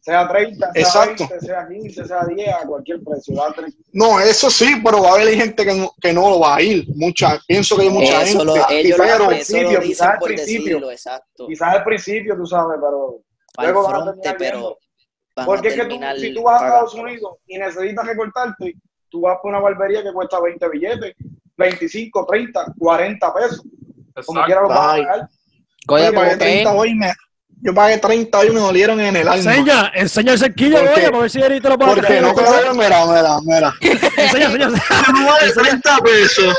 sea 0.00 0.26
30, 0.26 0.72
sea 0.72 0.82
Exacto. 0.82 1.28
20, 1.28 1.46
sea 1.46 1.68
15, 1.68 2.04
sea 2.06 2.24
10, 2.24 2.48
a 2.54 2.66
cualquier 2.66 3.02
precio. 3.04 3.34
vas 3.36 3.50
a 3.50 3.52
tener 3.54 3.70
que- 3.72 3.76
No, 3.92 4.18
eso 4.20 4.48
sí, 4.48 4.74
pero 4.82 5.02
va 5.02 5.10
a 5.10 5.14
haber 5.16 5.34
gente 5.34 5.64
que 5.66 5.74
no, 5.74 5.92
que 6.00 6.12
no 6.14 6.40
va 6.40 6.56
a 6.56 6.62
ir. 6.62 6.86
Mucha, 6.94 7.38
pienso 7.46 7.76
que 7.76 7.82
hay 7.82 7.90
mucha 7.90 8.22
Eso 8.22 8.42
lo, 8.42 8.54
gente. 8.54 8.80
ellos 8.80 8.96
lo- 8.98 9.04
pero, 9.04 9.14
eso 9.14 9.22
lo 9.24 9.28
principio, 9.30 9.68
dicen 9.68 9.82
quizás 9.82 10.08
al 10.08 10.18
principio. 10.20 10.64
decirlo, 10.64 10.90
exacto. 10.90 11.46
Quizás 11.46 11.74
al 11.74 11.84
principio, 11.84 12.36
tú 12.36 12.46
sabes, 12.46 12.78
pero 12.80 13.18
Para 13.54 13.68
el 13.68 13.74
luego 13.74 13.88
van 13.88 13.96
a 14.00 14.02
fronte, 14.04 14.20
terminar 14.22 14.38
pero 14.38 14.58
viendo. 14.60 14.78
Van 15.38 15.44
a 15.44 15.46
Porque 15.46 15.68
es 15.68 15.74
que 15.74 15.84
tú, 15.86 16.00
si 16.16 16.34
tú 16.34 16.42
vas 16.42 16.62
a 16.62 16.66
Estados. 16.66 16.94
Unidos 16.94 17.36
y 17.46 17.58
necesitas 17.58 18.06
recortarte, 18.06 18.74
tú 19.08 19.22
vas 19.22 19.38
por 19.42 19.50
una 19.50 19.60
barbería 19.60 20.02
que 20.02 20.12
cuesta 20.12 20.40
20 20.40 20.68
billetes, 20.68 21.14
25, 21.56 22.26
30, 22.26 22.74
40 22.78 23.34
pesos. 23.34 23.62
Como 23.62 24.40
Exacto. 24.40 24.44
quiera 24.46 24.60
lo 24.62 24.68
vas 24.68 24.78
a 24.78 24.82
pagar. 24.82 25.28
Goya, 25.86 26.06
yo 26.06 26.14
pagué 26.14 26.28
como 26.28 26.38
que 26.38 26.44
30 26.44 26.72
hoy, 26.72 26.94
me, 26.94 27.12
yo 27.62 27.74
pagué 27.74 27.98
30 27.98 28.38
hoy 28.38 28.46
y 28.48 28.50
me 28.50 28.60
dolieron 28.60 29.00
en 29.00 29.16
el 29.16 29.28
alma. 29.28 29.36
Enseña, 29.36 29.92
enseña 29.94 30.32
el 30.32 30.38
cerquillo, 30.38 30.78
Goya, 30.80 31.10
para 31.10 31.18
ver 31.18 31.30
si 31.30 31.40
te 31.40 31.68
lo 31.68 31.78
puede 31.78 31.94
Porque 31.94 32.20
no 32.20 32.34
creo, 32.34 32.74
mira, 32.74 33.06
mira, 33.06 33.38
mira. 33.42 33.74
Enseña, 34.16 34.46
enseña. 34.46 34.68
No 34.68 35.26
vale 35.26 35.52
30 35.52 35.98
pesos. 35.98 36.56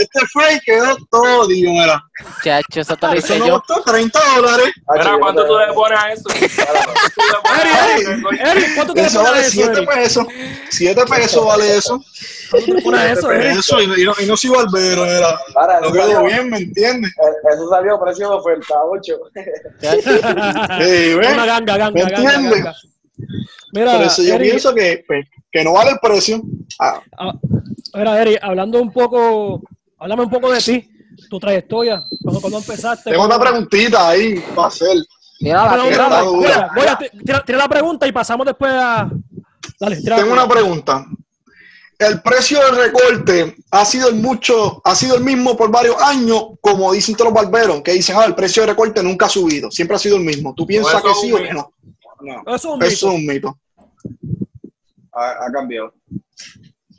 Este 0.00 0.20
fue 0.32 0.60
quedó 0.64 0.96
todo, 1.10 1.46
digo, 1.46 1.72
mira. 1.72 2.02
chacho, 2.42 2.80
eso 2.80 2.96
te 2.96 3.06
lo 3.06 3.14
hice 3.16 3.38
no 3.38 3.46
yo. 3.46 3.62
costó 3.66 3.82
30 3.92 4.18
dólares. 4.36 4.72
Mira, 4.92 5.18
¿cuánto 5.18 5.46
tú 5.46 5.58
le 5.58 5.72
pones 5.72 5.98
a 6.00 6.12
eso? 6.12 6.28
Eri, 6.30 7.70
Eri, 8.02 8.38
Eri, 8.40 8.74
¿cuánto 8.74 8.94
te 8.94 9.02
le 9.02 9.06
Eso 9.08 9.18
pones 9.18 9.30
a 9.30 9.32
vale 9.32 9.40
eso, 9.46 9.50
7 9.52 9.72
Eri? 9.72 9.86
pesos. 9.86 10.26
7 10.70 11.02
pesos 11.06 11.44
vale 11.46 11.76
eso. 11.76 12.00
¿Cuánto 12.50 12.66
te 12.66 12.74
le 12.74 12.82
pones 12.82 13.00
a 13.00 13.12
eso, 13.12 13.30
Eri? 13.32 13.58
Eso, 13.58 13.80
y, 13.80 13.84
y 14.02 14.04
no, 14.04 14.12
y 14.20 14.26
no 14.26 14.36
soy 14.36 14.50
barbero, 14.50 15.04
era. 15.06 15.38
Ahora, 15.54 15.80
No 15.80 15.92
quedó 15.92 16.24
bien, 16.24 16.50
¿me 16.50 16.58
entiendes? 16.58 17.10
eh, 17.12 17.54
eso 17.54 17.68
salió 17.68 17.96
a 17.96 18.04
precio 18.04 18.28
de 18.30 18.34
oferta, 18.36 18.74
8. 18.84 19.14
Sí, 20.80 21.14
¿ves? 21.14 21.32
Una 21.32 21.46
ganga, 21.46 21.76
ganga, 21.76 21.90
¿Me 21.92 22.00
entiendes? 22.02 22.64
Mira, 23.72 23.92
Por 23.96 24.02
eso 24.06 24.22
yo 24.22 24.34
Eri, 24.34 24.48
pienso 24.48 24.74
que, 24.74 25.04
pues, 25.06 25.26
que 25.52 25.62
no 25.64 25.74
vale 25.74 25.90
el 25.92 25.98
precio. 26.00 26.40
Ah, 26.78 27.00
ah, 27.18 27.32
mira, 27.94 28.20
Eri, 28.22 28.36
hablando 28.40 28.80
un 28.80 28.92
poco, 28.92 29.60
háblame 30.00 30.22
un 30.24 30.30
poco 30.30 30.50
de 30.50 30.58
ti, 30.60 30.90
tu 31.28 31.38
trayectoria, 31.38 32.02
cuando, 32.22 32.40
cuando 32.40 32.58
empezaste. 32.58 33.10
tengo 33.10 33.22
cómo- 33.24 33.34
una 33.34 33.42
preguntita 33.44 34.08
ahí 34.08 34.40
para 34.54 34.68
hacer. 34.68 34.96
Mira 35.40 35.64
la 35.64 35.70
mira, 35.70 35.82
tierra. 35.88 36.04
está 36.06 36.20
dura. 36.22 36.38
mira, 36.48 36.70
voy 36.74 36.86
a 36.86 36.98
ti- 36.98 37.18
tira, 37.24 37.44
tira 37.44 37.58
la 37.58 37.68
pregunta 37.68 38.06
y 38.06 38.12
pasamos 38.12 38.46
después 38.46 38.72
a. 38.74 39.10
Dale, 39.78 39.96
tira 39.96 40.16
la 40.16 40.22
Tengo 40.22 40.34
una 40.34 40.48
pregunta. 40.48 41.06
El 41.98 42.22
precio 42.22 42.58
del 42.64 42.76
recorte 42.76 43.56
ha 43.70 43.84
sido 43.84 44.08
el 44.08 44.14
mucho, 44.14 44.80
ha 44.84 44.94
sido 44.94 45.16
el 45.16 45.22
mismo 45.22 45.54
por 45.54 45.70
varios 45.70 46.00
años, 46.02 46.44
como 46.62 46.92
dicen 46.92 47.14
todos 47.14 47.30
los 47.30 47.42
barberos, 47.42 47.82
que 47.82 47.92
dicen, 47.92 48.16
ah, 48.18 48.24
el 48.24 48.34
precio 48.34 48.62
del 48.62 48.70
recorte 48.70 49.02
nunca 49.02 49.26
ha 49.26 49.28
subido, 49.28 49.70
siempre 49.70 49.96
ha 49.96 49.98
sido 49.98 50.16
el 50.16 50.22
mismo. 50.24 50.54
¿Tú 50.54 50.66
piensas 50.66 51.02
que 51.02 51.14
sí 51.20 51.30
o 51.32 51.36
que 51.36 51.52
no? 51.52 51.72
No, 52.22 52.54
Eso 52.54 52.56
es 52.56 52.64
un 52.64 52.82
Eso 52.82 53.06
mito. 53.12 53.12
es 53.12 53.20
un 53.20 53.26
mito. 53.26 53.58
ha, 55.12 55.46
ha 55.46 55.52
cambiado. 55.52 55.92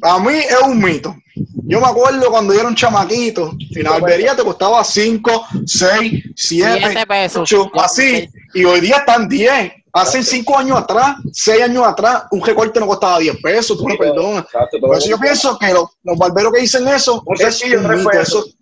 A 0.01 0.19
mí 0.19 0.33
es 0.33 0.61
un 0.65 0.79
mito. 0.81 1.15
Yo 1.63 1.79
me 1.79 1.87
acuerdo 1.87 2.29
cuando 2.29 2.53
yo 2.53 2.59
era 2.59 2.69
un 2.69 2.75
chamaquito, 2.75 3.53
y 3.57 3.81
la 3.81 3.91
barbería 3.91 4.35
te 4.35 4.43
costaba 4.43 4.83
5, 4.83 5.45
6, 5.65 6.23
7, 6.35 6.79
Siete 6.81 7.07
pesos. 7.07 7.41
8, 7.53 7.71
Ya, 7.75 7.83
así. 7.83 8.29
Y 8.53 8.65
hoy 8.65 8.81
día 8.81 8.97
están 8.97 9.27
10. 9.29 9.71
Hace 9.93 10.23
5 10.23 10.57
años 10.57 10.77
atrás, 10.77 11.17
6 11.33 11.63
años 11.63 11.85
atrás, 11.85 12.23
un 12.31 12.41
recorte 12.45 12.79
no 12.79 12.87
costaba 12.87 13.19
10 13.19 13.37
pesos, 13.41 13.77
tú 13.77 13.85
me 13.85 13.97
perdonas. 13.97 14.45
Exacto, 14.45 14.77
Por 14.79 14.97
eso 14.97 15.09
yo 15.09 15.19
pienso 15.19 15.57
que 15.59 15.73
los, 15.73 15.85
los 16.03 16.17
barberos 16.17 16.53
que 16.53 16.61
dicen 16.61 16.87
eso 16.87 17.21
Un 17.25 17.35
es 17.41 17.61
un 17.63 17.69
tres 17.69 17.97
mito. 17.97 18.09
pesos. 18.09 18.45
Eso, 18.47 18.55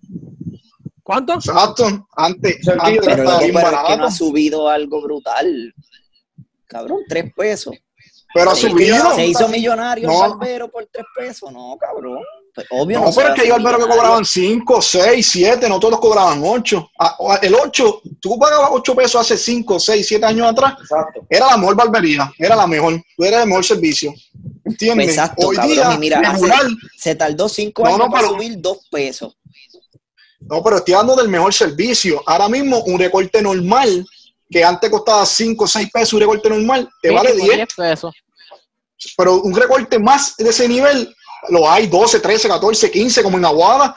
¿Cuánto? 1.03 1.33
exacto. 1.35 2.07
Antes, 2.15 2.67
antes 2.67 2.99
Pero, 3.05 3.11
estaba 3.23 3.39
bien 3.39 3.53
pero 3.53 3.65
es 3.67 3.69
que 3.69 3.75
barato. 3.75 3.97
no 3.97 4.05
ha 4.05 4.11
subido 4.11 4.69
algo 4.69 5.01
brutal. 5.01 5.73
Cabrón, 6.67 6.99
tres 7.07 7.31
pesos. 7.35 7.75
Pero 8.33 8.51
ha 8.51 8.55
Se- 8.55 8.69
subido. 8.69 9.15
Se 9.15 9.25
hizo 9.25 9.47
millonario 9.47 10.07
No. 10.07 10.23
el 10.25 10.29
barbero 10.31 10.69
por 10.69 10.85
tres 10.91 11.05
pesos. 11.17 11.51
No, 11.51 11.75
cabrón. 11.79 12.19
Pues, 12.53 12.67
obvio 12.71 12.99
No, 12.99 13.05
no, 13.07 13.11
pero 13.13 13.29
es 13.29 13.35
que 13.35 13.41
hay 13.41 13.49
barberos 13.49 13.85
que 13.85 13.91
cobraban 13.91 14.25
5, 14.25 14.81
6, 14.81 15.27
7, 15.31 15.69
no 15.69 15.79
todos 15.79 15.99
cobraban 15.99 16.41
8. 16.43 16.89
El 17.41 17.55
8, 17.55 18.01
tú 18.19 18.37
pagabas 18.37 18.69
8 18.73 18.95
pesos 18.95 19.21
hace 19.21 19.37
5, 19.37 19.79
6, 19.79 20.07
7 20.07 20.25
años 20.25 20.47
atrás, 20.47 20.73
Exacto. 20.81 21.25
era 21.29 21.47
la 21.47 21.57
mejor 21.57 21.75
barbería, 21.75 22.31
era 22.37 22.55
la 22.55 22.67
mejor, 22.67 23.01
tú 23.15 23.23
eras 23.23 23.43
el 23.43 23.49
mejor 23.49 23.65
servicio. 23.65 24.13
¿Entiendes? 24.65 25.07
Pues 25.07 25.17
exacto, 25.17 25.47
Hoy 25.47 25.55
cabrón, 25.55 25.73
día, 25.73 25.93
y 25.93 25.97
mira, 25.99 26.19
hace- 26.19 26.47
Se 26.97 27.15
tardó 27.15 27.49
cinco 27.49 27.81
No, 27.83 27.87
años 27.89 27.99
no, 27.99 28.09
para 28.11 28.27
pero- 28.27 28.33
subir 28.35 28.59
dos 28.59 28.87
pesos. 28.91 29.35
no, 30.41 30.63
pero 30.63 30.77
estoy 30.77 30.93
hablando 30.95 31.15
del 31.15 31.29
mejor 31.29 31.53
servicio. 31.53 32.21
Ahora 32.25 32.49
mismo, 32.49 32.79
un 32.83 32.99
recorte 32.99 33.41
normal, 33.41 34.05
que 34.49 34.63
antes 34.63 34.89
costaba 34.89 35.25
5, 35.25 35.67
6 35.67 35.89
pesos, 35.91 36.13
un 36.13 36.19
recorte 36.21 36.49
normal, 36.49 36.89
te 37.01 37.11
vale 37.11 37.29
Mínimo 37.33 37.45
10, 37.45 37.57
10 37.57 37.75
pesos. 37.75 38.15
pero 39.15 39.41
un 39.41 39.55
recorte 39.55 39.99
más 39.99 40.35
de 40.37 40.49
ese 40.49 40.67
nivel, 40.67 41.15
lo 41.49 41.69
hay 41.69 41.87
12, 41.87 42.19
13, 42.19 42.47
14, 42.47 42.91
15, 42.91 43.23
como 43.23 43.37
en 43.37 43.45
Aguada. 43.45 43.95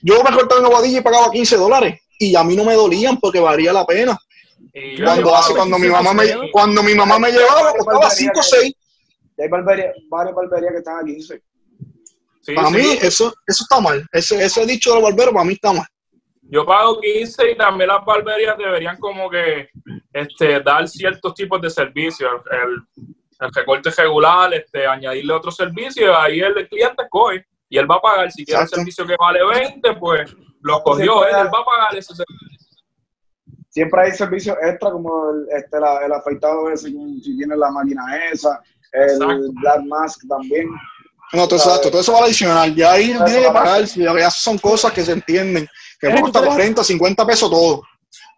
Yo 0.00 0.22
me 0.22 0.30
recortaba 0.30 0.60
en 0.60 0.66
Aguadilla 0.66 0.98
y 0.98 1.02
pagaba 1.02 1.30
15 1.30 1.56
dólares, 1.56 2.00
y 2.18 2.34
a 2.34 2.42
mí 2.42 2.56
no 2.56 2.64
me 2.64 2.74
dolían 2.74 3.18
porque 3.18 3.38
valía 3.40 3.72
la 3.72 3.86
pena. 3.86 4.18
Y 4.74 4.96
yo 4.96 5.04
Cuando, 5.04 5.36
hace, 5.36 5.52
cuando, 5.54 5.78
mi 5.78 5.88
25 5.88 6.02
mamá 6.02 6.22
me, 6.22 6.50
cuando 6.50 6.82
mi 6.82 6.94
mamá 6.94 7.18
me 7.18 7.30
llevaba, 7.30 7.72
costaba 7.72 8.10
5 8.10 8.40
o 8.40 8.42
6. 8.42 8.74
Y 9.38 9.42
hay 9.42 9.48
barbería, 9.48 9.92
varias 10.08 10.34
barberías 10.34 10.72
que 10.72 10.78
están 10.78 10.98
a 10.98 11.04
15. 11.04 11.42
Sí, 12.44 12.54
Para 12.54 12.68
sí. 12.68 12.74
mí, 12.74 12.98
eso, 13.02 13.32
eso 13.46 13.64
está 13.64 13.80
mal. 13.80 14.04
Ese, 14.12 14.42
ese 14.44 14.66
dicho 14.66 14.90
de 14.90 14.96
los 14.96 15.04
barberos, 15.04 15.32
para 15.32 15.44
mí 15.44 15.54
está 15.54 15.72
mal. 15.72 15.86
Yo 16.42 16.66
pago 16.66 17.00
15 17.00 17.52
y 17.52 17.56
también 17.56 17.88
las 17.88 18.04
barberías 18.04 18.58
deberían 18.58 18.98
como 18.98 19.30
que 19.30 19.68
este, 20.12 20.60
dar 20.60 20.86
ciertos 20.88 21.34
tipos 21.34 21.60
de 21.62 21.70
servicios. 21.70 22.30
El, 22.50 23.06
el 23.40 23.52
recorte 23.54 23.90
regular, 23.90 24.52
este, 24.54 24.86
añadirle 24.86 25.32
otro 25.32 25.50
servicio 25.50 26.16
ahí 26.16 26.40
el 26.40 26.68
cliente 26.68 27.04
coge 27.08 27.46
y 27.68 27.78
él 27.78 27.90
va 27.90 27.96
a 27.96 28.00
pagar. 28.00 28.30
Si 28.32 28.44
quiere 28.44 28.58
un 28.60 28.64
Exacto. 28.64 28.76
servicio 28.80 29.06
que 29.06 29.16
vale 29.18 29.40
20, 29.44 29.94
pues 29.94 30.36
lo 30.60 30.82
cogió 30.82 31.24
él, 31.26 31.34
él 31.36 31.46
va 31.46 31.60
a 31.60 31.64
pagar 31.64 31.96
ese 31.96 32.14
servicio. 32.14 32.48
Siempre 33.70 34.02
hay 34.02 34.12
servicios 34.12 34.56
extra 34.62 34.90
como 34.90 35.30
el, 35.30 35.46
este, 35.56 35.80
la- 35.80 36.04
el 36.04 36.12
afeitado 36.12 36.68
ese, 36.70 36.88
si 36.90 37.36
tiene 37.36 37.56
la 37.56 37.70
máquina 37.70 38.02
esa, 38.30 38.62
el 38.92 39.10
Exacto. 39.12 39.52
Black 39.54 39.82
Mask 39.86 40.28
también. 40.28 40.68
No, 41.32 41.48
todo, 41.48 41.58
exacto, 41.58 41.90
todo 41.90 42.00
eso 42.00 42.12
va 42.12 42.24
adicional. 42.24 42.74
Ya 42.74 42.92
ahí 42.92 43.14
tiene 43.24 43.42
que 43.42 43.50
pagar, 43.52 43.84
ya 43.84 44.30
son 44.30 44.58
cosas 44.58 44.92
que 44.92 45.02
se 45.02 45.12
entienden, 45.12 45.66
que 45.98 46.06
Eric, 46.08 46.16
¿tú 46.16 46.22
cuesta 46.24 46.40
crees- 46.40 46.54
40, 46.54 46.84
50 46.84 47.26
pesos 47.26 47.50
todo. 47.50 47.82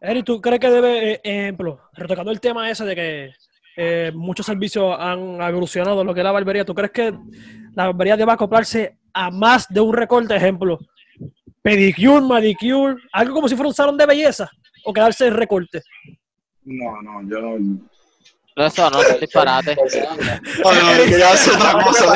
Eri, 0.01 0.23
¿tú 0.23 0.41
crees 0.41 0.61
que 0.61 0.71
debe, 0.71 1.13
eh, 1.15 1.21
ejemplo, 1.25 1.81
retocando 1.95 2.31
el 2.31 2.39
tema 2.41 2.71
ese 2.71 2.85
de 2.85 2.95
que 2.95 3.31
eh, 3.77 4.13
muchos 4.15 4.47
servicios 4.47 4.95
han 4.99 5.41
evolucionado 5.43 6.05
lo 6.05 6.15
que 6.15 6.21
es 6.21 6.25
la 6.25 6.31
barbería, 6.31 6.65
¿tú 6.65 6.75
crees 6.75 6.93
que 6.93 7.13
la 7.75 7.87
barbería 7.87 8.17
debe 8.17 8.31
acoplarse 8.33 8.99
a 9.13 9.31
más 9.31 9.67
de 9.69 9.81
un 9.81 9.93
recorte, 9.95 10.37
ejemplo, 10.37 10.79
pedicure, 11.63 12.21
manicure, 12.21 12.97
algo 13.13 13.35
como 13.35 13.49
si 13.49 13.57
fuera 13.57 13.69
un 13.69 13.75
salón 13.75 13.97
de 13.97 14.07
belleza, 14.07 14.49
o 14.85 14.93
quedarse 14.93 15.27
en 15.27 15.35
recorte? 15.35 15.83
No, 16.65 17.03
no, 17.03 17.23
yo 17.29 17.41
no. 17.41 17.81
Eso 18.57 18.89
no 18.91 19.03
es 19.03 19.21
disparate. 19.21 19.77
Ay, 20.65 21.09
que 21.11 21.19
ya 21.19 21.33
es 21.33 21.49
otra 21.49 21.73
cosa. 21.85 22.15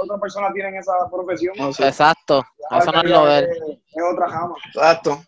Otra, 0.00 0.18
persona 0.20 0.52
tiene 0.52 0.78
esa 0.78 0.92
profesión. 1.10 1.54
No 1.56 1.72
sé, 1.72 1.88
Exacto. 1.88 2.44
Ya 2.70 2.78
Eso 2.78 2.92
no 2.92 3.00
es 3.02 3.10
lo 3.10 3.26
de 3.26 3.38
él. 3.38 3.48
es- 3.94 4.02
otra 4.12 4.28
jama. 4.28 4.54
Exacto. 4.72 5.22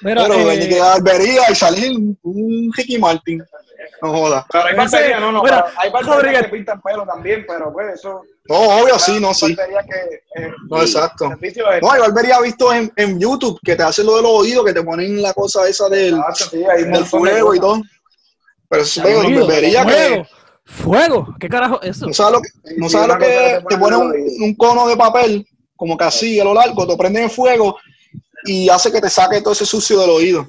Mira, 0.00 0.22
Pero 0.22 0.34
eh, 0.34 0.44
venir 0.44 0.68
que 0.68 0.78
la 0.78 0.84
barbería 0.88 1.50
y 1.50 1.54
salir 1.54 1.92
un 2.22 2.70
Ricky 2.74 2.98
Martin. 2.98 3.42
No 4.02 4.12
joda. 4.12 4.46
Pero 4.50 4.64
hay 4.64 4.74
barberías, 4.74 5.20
no, 5.20 5.30
no, 5.32 5.42
mira, 5.42 5.66
hay 5.76 5.90
barberías 5.90 6.42
que 6.42 6.48
pintan 6.48 6.80
pelo 6.82 7.06
también, 7.06 7.44
pero 7.46 7.72
pues 7.72 7.94
eso. 7.94 8.22
No, 8.46 8.56
obvio, 8.56 8.98
sí, 8.98 9.20
no, 9.20 9.32
sí. 9.32 9.54
Barberías 9.54 9.84
que. 9.86 10.42
eh, 10.42 10.52
No, 10.68 10.80
exacto. 10.82 11.28
No, 11.80 11.90
hay 11.92 12.00
barbería 12.00 12.40
visto 12.40 12.72
en, 12.72 12.92
en 12.96 13.20
YouTube 13.20 13.58
que 13.64 13.76
te 13.76 13.82
hacen 13.82 14.06
lo 14.06 14.16
de 14.16 14.22
los 14.22 14.32
oídos, 14.32 14.64
que 14.64 14.72
te 14.74 14.82
ponen 14.82 15.22
la 15.22 15.32
cosa 15.32 15.66
esa 15.68 15.88
del, 15.88 16.14
Exacto, 16.16 16.44
sí, 16.50 16.58
del 16.58 16.88
montón 16.90 17.02
de 17.02 17.04
fuego 17.30 17.54
y 17.54 17.60
todo. 17.60 17.80
Pero 18.74 18.82
eso 18.82 19.02
fuego, 19.02 19.22
es 19.22 19.86
que 19.86 20.26
fuego, 20.64 21.34
¿qué 21.38 21.48
carajo 21.48 21.80
es 21.82 21.96
eso? 21.96 22.06
no 22.06 22.12
sabes 22.12 22.32
lo 22.32 22.42
que, 22.42 22.48
no 22.76 22.88
sabes 22.88 23.08
lo 23.08 23.18
te 23.68 23.78
ponen 23.78 24.00
ponen 24.00 24.26
en 24.26 24.42
un, 24.42 24.54
cono 24.54 24.88
de 24.88 24.96
papel, 24.96 25.46
como 25.76 25.96
que 25.96 26.04
así 26.04 26.40
a 26.40 26.44
lo 26.44 26.54
largo, 26.54 26.86
te 26.86 26.96
prenden 26.96 27.24
en 27.24 27.30
fuego 27.30 27.78
y 28.44 28.68
hace 28.68 28.90
que 28.90 29.00
te 29.00 29.08
saque 29.08 29.40
todo 29.40 29.52
ese 29.52 29.64
sucio 29.64 30.00
del 30.00 30.10
oído. 30.10 30.48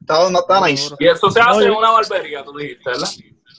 Está, 0.00 0.28
no 0.28 0.40
está 0.40 0.66
nice. 0.66 0.94
Y 0.98 1.06
eso 1.06 1.30
se 1.30 1.40
hace 1.40 1.66
en 1.66 1.72
una 1.72 1.90
barbería, 1.90 2.42
tú 2.44 2.56
dijiste, 2.56 2.90
¿verdad? 2.90 3.08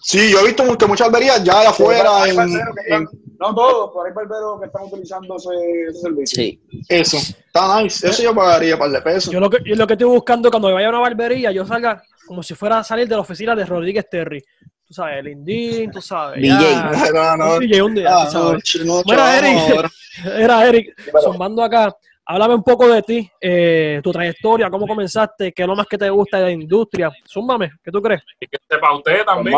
Sí, 0.02 0.32
yo 0.32 0.40
he 0.40 0.46
visto 0.46 0.78
que 0.78 0.86
muchas 0.86 1.10
barberías 1.10 1.44
ya 1.44 1.62
de 1.62 1.68
afuera 1.68 2.28
en, 2.28 2.40
en 2.88 3.10
no 3.40 3.54
todos, 3.54 3.92
pero 3.94 4.06
hay 4.06 4.14
barberos 4.14 4.60
que 4.60 4.66
están 4.66 4.84
utilizando 4.84 5.36
ese, 5.38 5.90
ese 5.90 6.00
servicio. 6.00 6.36
Sí. 6.36 6.60
eso. 6.90 7.18
Está 7.18 7.82
nice. 7.82 8.08
Eso 8.08 8.24
yo 8.24 8.34
pagaría 8.34 8.74
un 8.74 8.80
par 8.80 8.90
de 8.90 9.02
pesos. 9.02 9.32
Yo 9.32 9.40
lo 9.40 9.50
que, 9.50 9.58
yo 9.64 9.76
lo 9.76 9.86
que 9.86 9.94
estoy 9.94 10.08
buscando 10.08 10.50
cuando 10.50 10.70
me 10.70 10.74
vaya 10.74 10.88
a 10.88 10.90
una 10.90 11.00
barbería, 11.00 11.52
yo 11.52 11.66
salga 11.66 12.04
como 12.28 12.44
si 12.44 12.54
fuera 12.54 12.80
a 12.80 12.84
salir 12.84 13.08
de 13.08 13.16
la 13.16 13.22
oficina 13.22 13.56
de 13.56 13.66
Rodríguez 13.66 14.06
Terry. 14.10 14.44
Tú 14.86 14.94
sabes, 14.94 15.18
el 15.20 15.30
Indín, 15.30 15.92
tú 15.92 16.02
sabes. 16.02 16.40
DJ. 16.42 16.50
ya. 16.50 16.92
No, 17.14 17.38
no, 17.38 17.54
Un 17.56 17.60
DJ 17.60 17.82
un 17.84 17.96
día, 17.96 18.08
Ah, 18.10 18.26
tú 18.26 18.32
sabes. 18.32 18.52
no, 18.54 18.60
ch- 18.60 18.86
no, 18.86 19.04
Bueno, 19.04 19.22
chaval, 19.24 19.46
Eric. 19.46 19.92
Era 20.38 20.68
Eric, 20.68 21.02
zumbando 21.24 21.64
acá. 21.64 21.96
Háblame 22.30 22.56
un 22.56 22.64
poco 22.64 22.88
de 22.90 23.02
ti, 23.04 23.32
eh, 23.40 24.02
tu 24.04 24.12
trayectoria, 24.12 24.70
cómo 24.70 24.86
comenzaste, 24.86 25.54
qué 25.54 25.62
es 25.62 25.68
lo 25.68 25.76
más 25.78 25.88
que 25.88 25.98
te 25.98 26.10
gusta 26.10 26.38
de 26.40 26.44
la 26.44 26.52
industria. 26.52 27.10
Zúmbame, 27.26 27.72
¿qué 27.82 27.90
tú 27.90 28.02
crees? 28.02 28.22
Y 28.42 28.48
que 28.48 28.58
sepa 28.70 28.94
usted 28.94 29.24
también. 29.24 29.58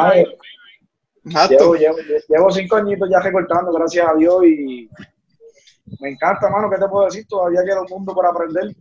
Pues, 1.23 1.49
llevo, 1.49 1.75
llevo 1.75 2.51
cinco 2.51 2.75
añitos 2.75 3.09
ya 3.11 3.19
recortando, 3.21 3.71
gracias 3.71 4.07
a 4.07 4.13
Dios, 4.15 4.45
y 4.45 4.87
me 5.99 6.09
encanta, 6.09 6.47
mano, 6.49 6.69
¿qué 6.69 6.77
te 6.77 6.87
puedo 6.87 7.05
decir? 7.05 7.25
Todavía 7.27 7.61
queda 7.65 7.81
un 7.81 7.87
mundo 7.89 8.13
por 8.13 8.25
aprender. 8.27 8.71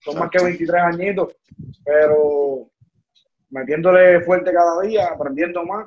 Son 0.00 0.18
más 0.18 0.30
que 0.30 0.42
23 0.42 0.82
añitos, 0.82 1.34
pero 1.84 2.68
metiéndole 3.50 4.20
fuerte 4.22 4.52
cada 4.52 4.80
día, 4.82 5.08
aprendiendo 5.08 5.64
más, 5.64 5.86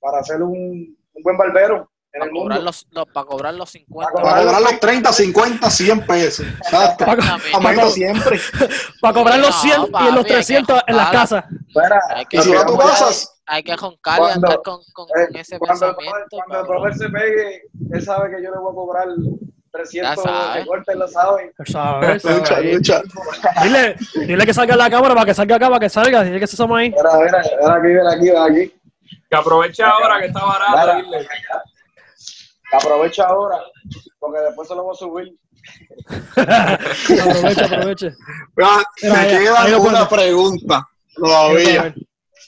para 0.00 0.22
ser 0.22 0.42
un, 0.42 0.96
un 1.12 1.22
buen 1.22 1.36
barbero 1.36 1.90
en 2.12 2.20
Para 2.20 2.24
el 2.26 2.30
cobrar 2.30 2.58
mundo. 2.58 2.62
los, 2.64 2.86
los- 2.90 3.06
para 3.08 3.26
cobrar 3.26 3.54
los 3.54 3.70
50. 3.70 4.12
Para 4.12 4.24
Para 4.30 4.42
cobrar 4.44 4.62
los 4.62 4.80
30, 4.80 5.12
50, 5.12 5.70
100 5.70 6.06
pesos. 6.06 6.46
Exacto. 6.46 7.04
Aumenta 7.54 7.88
siempre. 7.90 8.38
Para 9.00 9.14
cobrar 9.14 9.38
los 9.38 9.50
No, 9.50 9.60
100 9.62 9.72
y 9.74 9.80
los 9.80 9.90
papi, 9.90 10.06
hay 10.06 10.14
que 10.24 10.32
300 10.34 10.82
en 10.86 10.96
las 10.96 11.10
casas. 11.10 11.44
Espera, 11.68 12.00
Hay 12.14 12.26
que, 12.26 12.36
Y 12.36 12.40
si 12.42 12.50
vas 12.52 12.62
a 12.62 12.66
tu 12.66 12.76
vamos 12.76 12.92
casa, 13.00 13.28
hay 13.46 13.62
que 13.62 13.76
roncar 13.76 14.20
y 14.20 14.30
andar 14.32 14.60
con, 14.64 14.80
con, 14.92 15.06
eh, 15.08 15.26
con 15.26 15.36
ese 15.36 15.58
cuando, 15.58 15.86
pensamiento. 15.96 16.28
cuando 16.30 16.60
el 16.60 16.66
brother 16.66 16.94
se 16.94 17.08
pegue, 17.08 17.62
él 17.92 18.02
sabe 18.02 18.30
que 18.36 18.42
yo 18.42 18.50
le 18.50 18.58
voy 18.58 18.70
a 18.72 18.74
cobrar 18.74 19.08
300 19.74 19.92
Ya 19.92 20.22
sabe. 20.22 20.60
de 20.60 20.66
corte, 20.66 20.94
lo 20.94 21.06
lucha, 22.36 22.60
lucha. 22.60 23.02
Dile, 23.64 23.96
dile 24.14 24.46
que 24.46 24.54
salga 24.54 24.76
la 24.76 24.88
cámara 24.88 25.14
para 25.14 25.26
que 25.26 25.34
salga 25.34 25.56
acá, 25.56 25.66
para 25.66 25.80
que 25.80 25.88
salga. 25.88 26.22
Dile 26.22 26.38
que 26.38 26.44
estamos 26.44 26.78
ahí. 26.78 26.90
Mira, 26.90 27.10
mira, 27.18 27.42
mira 27.42 27.74
aquí, 27.74 27.88
mira 27.88 28.12
aquí, 28.12 28.22
mira 28.22 28.44
aquí. 28.44 28.80
Que 29.28 29.36
aproveche 29.36 29.82
ahora 29.82 30.20
que 30.20 30.26
está 30.26 30.44
barato. 30.44 30.76
Mira, 30.76 30.94
dile. 31.02 31.28
aprovecha 32.70 33.24
ahora, 33.24 33.58
porque 34.20 34.38
después 34.42 34.68
se 34.68 34.74
lo 34.76 34.84
voy 34.84 34.94
a 34.94 34.96
subir. 34.96 35.34
aproveche, 36.36 37.64
aproveche. 37.64 38.12
Mira, 38.56 38.68
Mira, 39.02 39.14
me 39.14 39.28
queda 39.28 39.62
ahí 39.62 39.70
lo 39.72 39.82
una 39.82 40.08
pregunta 40.08 40.88
todavía. 41.16 41.94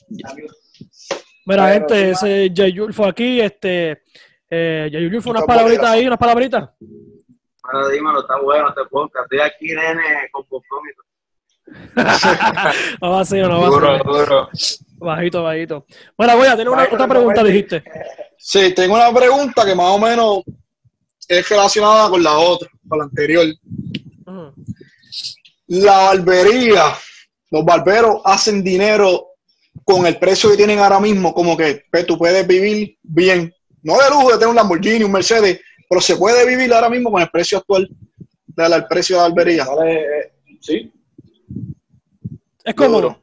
Mira, 0.08 0.30
Pero 1.44 1.66
gente, 1.66 2.10
ese 2.12 2.52
Jay 2.54 2.72
Yulfo 2.72 3.04
aquí, 3.04 3.40
este. 3.40 4.02
Eh, 4.48 4.88
Yulfo, 4.92 5.30
unas 5.30 5.42
palabritas 5.42 5.90
ahí, 5.90 6.06
unas 6.06 6.18
palabritas. 6.20 6.70
Bueno, 7.72 7.88
dímelo, 7.88 8.20
está 8.20 8.38
bueno 8.40 8.68
este 8.68 8.83
podcast. 8.90 9.24
Estoy 9.33 9.40
aquí, 9.46 9.66
nene, 9.74 10.29
con 10.31 10.44
popcómico. 10.46 11.02
No 13.02 13.11
va 13.11 13.20
a 13.20 13.24
ser, 13.24 13.48
no 13.48 13.61
va 13.61 13.66
a 13.66 13.70
Duro, 13.70 13.96
ser. 13.96 14.07
duro. 14.07 14.48
Bajito, 14.98 15.42
bajito. 15.42 15.87
Bueno, 16.16 16.37
voy 16.37 16.46
a 16.46 16.52
tener 16.52 16.68
una, 16.68 16.76
Bajito, 16.79 16.94
otra 16.94 17.09
pregunta, 17.09 17.42
bajito. 17.42 17.76
dijiste. 17.76 17.85
Sí, 18.38 18.72
tengo 18.74 18.94
una 18.94 19.12
pregunta 19.12 19.64
que 19.64 19.74
más 19.74 19.87
o 19.87 19.98
menos 19.98 20.42
es 21.29 21.48
relacionada 21.48 22.09
con 22.09 22.22
la 22.22 22.38
otra, 22.38 22.68
con 22.88 22.98
la 22.98 23.05
anterior. 23.05 23.46
La 25.68 25.96
barbería, 25.96 26.85
los 27.50 27.64
barberos 27.64 28.20
hacen 28.24 28.62
dinero 28.62 29.26
con 29.85 30.07
el 30.07 30.16
precio 30.18 30.50
que 30.50 30.57
tienen 30.57 30.79
ahora 30.79 31.00
mismo, 31.00 31.35
como 31.35 31.57
que 31.57 31.85
pues, 31.90 32.07
tú 32.07 32.16
puedes 32.16 32.46
vivir 32.46 32.96
bien. 33.02 33.52
No 33.83 33.98
de 33.98 34.11
lujo 34.11 34.29
de 34.29 34.35
tener 34.35 34.48
un 34.48 34.57
Lamborghini, 34.57 35.05
un 35.05 35.12
Mercedes, 35.12 35.61
pero 35.88 36.01
se 36.01 36.16
puede 36.16 36.46
vivir 36.46 36.72
ahora 36.72 36.88
mismo 36.90 37.11
con 37.11 37.20
el 37.22 37.29
precio 37.29 37.59
actual 37.59 37.88
del 38.46 38.87
precio 38.87 39.16
de 39.16 39.22
la 39.22 39.29
barbería. 39.29 39.64
Vale, 39.66 40.01
eh, 40.01 40.33
sí. 40.61 40.92
Es 42.64 42.75
cómodo. 42.75 43.18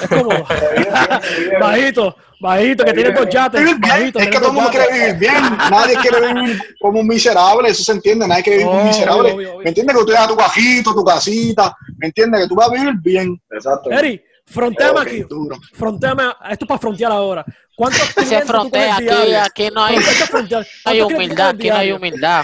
Es 0.00 0.08
cómodo. 0.08 0.44
Bajito. 1.60 2.16
bajito, 2.40 2.84
que 2.84 2.92
tiene 2.92 3.10
dos 3.12 3.28
yates. 3.28 3.80
Bajito, 3.80 4.18
es 4.18 4.26
que 4.28 4.38
todo 4.38 4.48
el 4.48 4.54
mundo 4.54 4.70
quiere 4.70 4.92
vivir 4.92 5.16
bien, 5.18 5.42
nadie 5.70 5.96
quiere 5.96 6.32
vivir 6.32 6.62
como 6.80 7.00
un 7.00 7.06
miserable, 7.06 7.68
eso 7.70 7.82
se 7.82 7.92
entiende, 7.92 8.26
nadie 8.28 8.42
quiere 8.42 8.58
vivir 8.58 8.68
como 8.70 8.80
un 8.82 8.86
miserable. 8.88 9.32
obvio, 9.32 9.48
obvio. 9.50 9.58
¿Me 9.64 9.68
entiendes? 9.70 9.96
Que 9.96 10.00
tú 10.02 10.06
tengas 10.06 10.28
tu 10.28 10.36
cajito, 10.36 10.94
tu 10.94 11.04
casita, 11.04 11.76
¿me 11.96 12.06
entiendes? 12.08 12.42
Que 12.42 12.48
tú 12.48 12.54
vas 12.54 12.68
a 12.68 12.72
vivir 12.72 12.94
bien. 13.00 13.40
Exacto. 13.50 13.90
Eri, 13.90 14.22
fronteame 14.46 15.00
Ok, 15.00 15.06
aquí. 15.06 15.22
duro. 15.28 15.56
Fronteame, 15.72 16.22
esto 16.50 16.64
es 16.64 16.68
para 16.68 16.78
frontear 16.80 17.12
ahora. 17.12 17.44
¿Cuántos 17.78 18.02
Se 18.28 18.42
frontea 18.42 18.96
aquí, 18.96 19.34
aquí 19.34 19.68
no 19.72 19.84
hay, 19.84 19.96
no 19.96 20.00
hay 20.02 20.04
¿Cuántos 20.04 20.30
clientes 20.30 20.68
tú 20.84 21.06
humildad, 21.14 21.48
aquí 21.50 21.68
no 21.70 21.76
hay 21.76 21.92
humildad. 21.92 22.42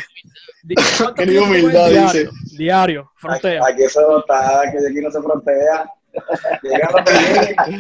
Di- 0.62 0.74
¿cuántos 0.76 1.14
Qué 1.16 1.22
clientes 1.24 1.34
tú 1.34 1.40
coges 1.48 1.62
humildad, 1.64 1.88
diario? 1.90 2.30
dice. 2.30 2.56
Diario, 2.56 3.10
frontea. 3.16 3.60
Aquí 3.68 3.82
eso 3.82 4.00
no 4.08 4.18
está, 4.20 4.62
que 4.70 4.78
aquí 4.78 5.00
no 5.02 5.10
se 5.10 5.20
frontea. 5.20 5.90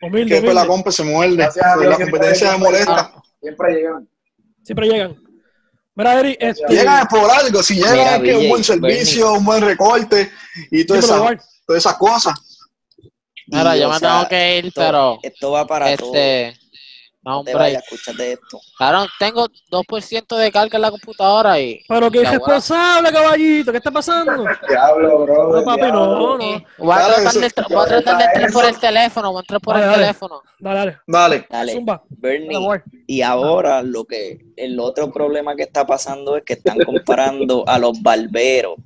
Que 0.00 0.06
Humilde, 0.06 0.34
después 0.34 0.54
la 0.54 0.66
compa 0.66 0.90
se 0.90 1.04
muerde, 1.04 1.36
la 1.36 1.50
siempre 1.50 1.96
competencia 1.96 2.52
hay- 2.52 2.58
me 2.58 2.64
molesta. 2.64 3.12
Siempre 3.40 3.72
llegan. 3.74 4.08
Siempre 4.64 4.88
llegan. 4.88 5.16
Mira, 5.94 6.18
Eri, 6.20 6.36
este, 6.40 6.66
Llegan 6.68 7.06
por 7.08 7.30
algo, 7.30 7.62
si 7.62 7.74
llegan 7.76 8.22
que 8.22 8.36
un 8.36 8.48
buen 8.48 8.64
servicio, 8.64 9.32
un 9.34 9.44
buen 9.44 9.62
recorte 9.62 10.30
y 10.72 10.84
todas 10.84 11.04
esas 11.76 11.94
cosas. 11.96 12.34
Mira, 13.58 13.76
yo 13.76 13.88
me 13.90 13.98
sea, 13.98 14.08
tengo 14.18 14.28
que 14.28 14.58
ir, 14.58 14.66
esto, 14.66 14.80
pero 14.80 15.18
esto 15.22 15.50
va 15.52 15.66
para 15.66 15.96
todo. 15.96 16.06
este 16.14 16.54
No, 17.22 17.32
No 17.32 17.44
te 17.44 17.50
hombre. 17.52 17.54
vayas, 17.64 17.82
escúchate 17.84 18.32
esto. 18.32 18.58
Claro, 18.78 19.06
tengo 19.18 19.46
2% 19.70 20.36
de 20.36 20.50
carga 20.50 20.76
en 20.76 20.82
la 20.82 20.90
computadora 20.90 21.60
y. 21.60 21.82
Pero 21.86 22.10
que 22.10 22.22
La 22.22 22.28
irresponsable, 22.30 23.12
caballito, 23.12 23.72
¿qué 23.72 23.76
está 23.78 23.90
pasando? 23.90 24.44
Diablo, 24.68 25.18
bro. 25.24 25.52
No, 25.58 25.64
papi, 25.64 25.82
no, 25.92 26.36
no. 26.38 26.42
y 26.44 26.64
voy 26.78 26.94
a 26.94 27.06
tratar 27.06 27.26
eso- 27.26 27.40
de, 27.40 27.46
entrar- 27.46 27.68
voy 27.68 27.82
a 27.84 27.86
tratar 27.88 28.16
de 28.18 28.24
entrar 28.24 28.52
por 28.52 28.64
el 28.64 28.78
teléfono, 28.78 29.32
voy 29.32 29.38
a 29.38 29.42
entrar 29.42 29.60
por 29.60 29.74
Dale, 29.74 29.84
el 29.84 29.90
dale. 29.90 30.02
teléfono. 30.04 30.42
Dale, 30.58 30.78
dale. 30.78 30.96
Dale. 31.06 31.46
Dale, 31.50 31.72
Zumba. 31.74 32.02
Bernie. 32.08 32.58
Dale. 32.58 32.82
Y 33.06 33.20
ahora 33.22 33.82
lo 33.82 34.04
que 34.06 34.38
el 34.56 34.80
otro 34.80 35.12
problema 35.12 35.54
que 35.56 35.64
está 35.64 35.84
pasando 35.86 36.36
es 36.38 36.44
que 36.44 36.54
están 36.54 36.78
comparando 36.78 37.64
a 37.66 37.78
los 37.78 38.00
barberos 38.00 38.76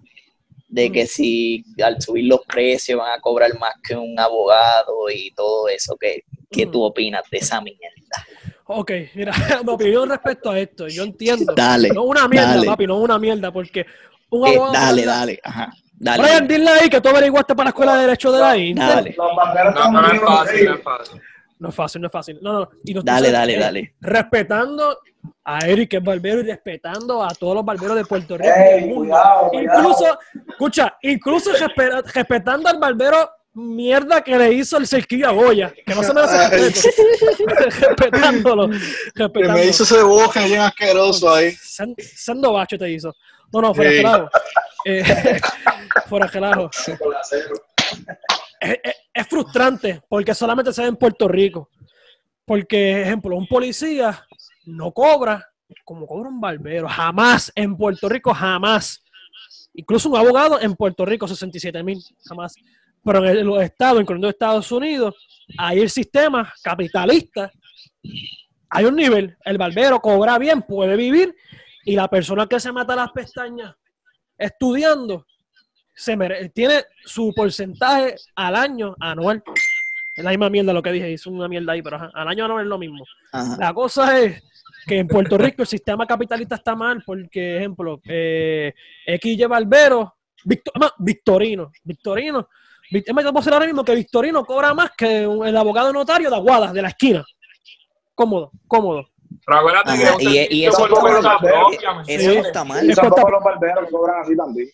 de 0.75 0.91
que 0.91 1.07
si 1.07 1.65
al 1.85 2.03
subir 2.03 2.25
los 2.27 2.41
precios 2.47 2.99
van 2.99 3.13
a 3.17 3.21
cobrar 3.21 3.57
más 3.61 3.75
que 3.81 3.95
un 3.95 4.19
abogado 4.19 5.09
y 5.09 5.31
todo 5.31 5.69
eso. 5.69 5.97
¿Qué, 6.01 6.25
qué 6.51 6.67
tú 6.67 6.83
opinas 6.83 7.23
de 7.31 7.39
esa 7.39 7.61
mierda? 7.61 8.27
Ok, 8.67 8.91
mira, 9.15 9.33
mi 9.65 9.73
opinión 9.73 10.09
respecto 10.11 10.51
a 10.51 10.59
esto, 10.59 10.89
yo 10.89 11.05
entiendo. 11.05 11.55
Dale, 11.55 11.91
No 11.91 12.03
una 12.03 12.27
mierda, 12.27 12.55
dale. 12.57 12.67
papi, 12.67 12.87
no 12.89 12.99
una 12.99 13.21
mierda, 13.21 13.53
porque 13.53 13.87
un 14.31 14.49
Eh, 14.49 14.55
abogado... 14.57 14.73
dale, 14.73 15.05
dale, 15.05 15.41
ajá. 15.45 15.73
Dale. 15.97 16.23
Brian, 16.25 16.49
dile 16.49 16.71
ahí 16.71 16.91
que 16.91 17.01
tú 17.01 17.09
averiguaste 17.09 17.55
para 17.55 17.67
la 17.67 17.71
escuela 17.71 17.95
de 17.95 18.01
Derecho 18.07 18.33
de 18.33 18.41
la 18.41 18.57
Inter. 18.57 18.89
Dale. 18.89 19.15
Los 19.17 19.93
No, 19.93 20.13
es 20.13 20.21
fácil, 20.21 20.65
no 20.65 20.75
es 20.75 20.83
fácil. 20.83 21.21
No 21.65 21.71
es 21.71 21.75
fácil, 21.75 22.03
no 22.03 22.09
es 22.09 22.13
fácil. 22.13 22.39
No, 22.43 22.53
no. 22.53 22.69
Y 22.85 22.93
no 22.93 23.01
Dale, 23.03 23.31
dale, 23.31 23.55
eh, 23.57 23.59
dale. 23.59 23.95
Respetando 24.03 24.99
a 25.45 25.59
Eric, 25.67 25.89
que 25.93 25.97
es 25.97 26.05
barbero, 26.05 26.41
y 26.41 26.43
respetando 26.43 27.25
a 27.25 27.31
todos 27.31 27.55
los 27.55 27.65
barberos 27.65 27.97
de 27.97 28.05
Puerto 28.05 28.37
Rico. 28.37 28.51
cuidado. 28.95 29.51
Incluso, 29.55 30.19
escucha, 30.51 30.95
incluso 31.01 31.53
respe- 31.55 32.03
respetando 32.13 32.69
al 32.69 32.79
barbero 32.79 33.31
mierda 33.55 34.21
que 34.21 34.37
le 34.37 34.53
hizo 34.53 34.77
el 34.77 34.87
cerquillo 34.87 35.27
a 35.29 35.33
Goya, 35.33 35.73
que 35.87 35.95
no 35.95 36.03
se 36.03 36.13
merece 36.13 36.49
respeto. 36.51 37.47
respetándolo, 37.79 38.69
Que 38.69 38.77
respetándolo. 39.15 39.53
me 39.55 39.65
hizo 39.65 39.85
ese 39.85 40.03
boje 40.03 40.45
bien 40.45 40.61
asqueroso 40.61 41.33
ahí. 41.33 41.53
Sando 41.63 42.53
bacho 42.53 42.77
te 42.77 42.91
hizo. 42.91 43.15
No, 43.55 43.63
no, 43.63 43.75
fuera 43.75 43.91
Sí. 43.91 43.97
de 43.97 44.03
relajo. 44.03 44.29
Eh, 44.85 45.41
fuera 46.11 46.29
de. 46.29 46.69
Es, 48.65 49.27
frustrante 49.29 50.03
porque 50.09 50.35
solamente 50.35 50.73
se 50.73 50.83
ve 50.83 50.89
en 50.89 50.97
Puerto 50.97 51.29
Rico. 51.29 51.71
Porque, 52.45 53.03
ejemplo, 53.03 53.37
un 53.37 53.47
policía 53.47 54.27
no 54.67 54.93
cobra 54.93 55.47
como 55.85 56.07
cobra 56.07 56.29
un 56.29 56.41
barbero. 56.41 56.89
Jamás 56.89 57.53
en 57.55 57.77
Puerto 57.77 58.09
Rico, 58.09 58.33
jamás. 58.35 59.03
Incluso 59.75 60.09
un 60.09 60.17
abogado 60.17 60.61
en 60.61 60.75
Puerto 60.75 61.05
Rico, 61.05 61.27
67 61.27 61.83
mil, 61.83 62.03
jamás. 62.27 62.55
Pero 63.03 63.25
en 63.27 63.47
los 63.47 63.63
estados, 63.63 64.01
incluyendo 64.01 64.29
Estados 64.29 64.71
Unidos, 64.73 65.15
ahí 65.59 65.81
el 65.81 65.91
sistema 65.91 66.53
capitalista, 66.63 67.51
hay 68.71 68.85
un 68.85 68.97
nivel. 68.97 69.37
El 69.45 69.59
barbero 69.59 70.01
cobra 70.01 70.39
bien, 70.39 70.63
puede 70.63 70.97
vivir, 70.97 71.35
y 71.85 71.97
la 71.97 72.09
persona 72.09 72.47
que 72.47 72.61
se 72.61 72.73
mata 72.73 72.97
las 72.97 73.13
pestañas 73.13 73.75
estudiando 74.39 75.27
se 75.95 76.17
mere- 76.17 76.49
tiene 76.51 76.85
su 77.05 77.33
porcentaje 77.35 78.17
al 78.35 78.57
año 78.57 78.95
anual. 79.01 79.43
Es 80.17 80.23
la 80.25 80.31
misma 80.31 80.49
mierda 80.51 80.73
lo 80.73 80.83
que 80.83 80.93
dije, 80.93 81.11
hice 81.11 81.29
una 81.29 81.49
mierda 81.49 81.73
ahí, 81.73 81.83
pero 81.83 81.97
ajá, 81.97 82.11
al 82.15 82.29
año 82.29 82.45
anual 82.45 82.63
es 82.63 82.69
lo 82.69 82.79
mismo. 82.79 83.05
Ajá. 83.33 83.57
La 83.59 83.75
cosa 83.75 84.21
es 84.21 84.43
que 84.87 84.99
en 84.99 85.09
Puerto 85.09 85.37
Rico 85.39 85.63
el 85.63 85.69
sistema 85.69 86.07
capitalista 86.07 86.55
está 86.57 86.77
mal 86.77 87.03
porque, 87.05 87.57
ejemplo, 87.57 88.01
eh, 88.07 88.73
XY 89.07 89.45
Barbero, 89.47 90.15
Victo- 90.45 90.71
además, 90.75 90.93
Victorino, 90.99 91.73
Victorino, 91.83 92.49
Vic- 92.91 93.05
es 93.07 93.15
más, 93.15 93.25
yo 93.25 93.31
puedo 93.33 93.41
decir 93.41 93.53
ahora 93.55 93.65
mismo 93.67 93.83
que 93.83 93.95
Victorino 93.95 94.45
cobra 94.45 94.75
más 94.75 94.91
que 94.97 95.27
un- 95.27 95.47
el 95.47 95.57
abogado 95.57 95.91
notario 95.93 96.29
de 96.29 96.37
Aguadas, 96.37 96.73
de 96.75 96.83
la 96.83 96.89
esquina. 96.89 97.25
Cómodo, 98.15 98.51
cómodo. 98.69 99.09
Pero 99.47 99.59
acuérdate 99.59 99.91
Ajá, 99.91 99.99
que 99.99 100.05
es 100.05 100.15
un 100.15 100.21
y- 100.53 100.65
eso 100.67 100.85
está 100.87 101.01
mal, 101.03 101.39
propia, 101.41 101.95
¿me 101.95 102.15
Eso 102.15 102.31
está 102.33 102.65
mal. 102.65 102.91
Es 102.91 102.95
son 102.95 103.09
cuenta- 103.09 103.21
todos 103.23 103.33
los 103.33 103.43
barberos 103.43 103.91
cobran 103.91 104.21
así 104.21 104.37
también. 104.37 104.69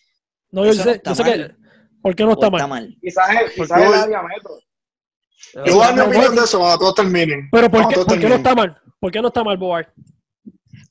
No, 0.51 0.65
yo 0.65 0.73
no 0.73 0.83
sé, 0.83 0.91
está 0.91 1.11
yo 1.11 1.15
sé 1.15 1.23
que. 1.23 1.51
¿Por 2.01 2.15
qué 2.15 2.23
no 2.23 2.31
está 2.33 2.47
O 2.47 2.51
mal? 2.51 2.59
está 2.61 2.67
mal. 2.67 2.97
Quizás 3.01 3.29
es, 3.45 3.51
quizás 3.53 3.81
es 3.83 3.91
la 3.91 4.07
diámetro. 4.07 4.59
Yo 5.65 5.75
voy 5.75 5.83
a 5.83 5.85
dar 5.87 5.95
mi 5.95 6.01
opinión 6.01 6.35
de 6.35 6.41
eso 6.43 6.59
cuando 6.59 6.77
todos 6.79 6.95
terminen. 6.95 7.49
Pero 7.51 7.69
¿por 7.69 7.87
qué, 7.87 7.95
por 7.95 8.19
qué 8.19 8.29
no 8.29 8.35
está 8.35 8.55
mal? 8.55 8.77
¿Por 8.99 9.11
qué 9.11 9.21
no 9.21 9.27
está 9.27 9.43
mal, 9.43 9.57
Boar? 9.57 9.93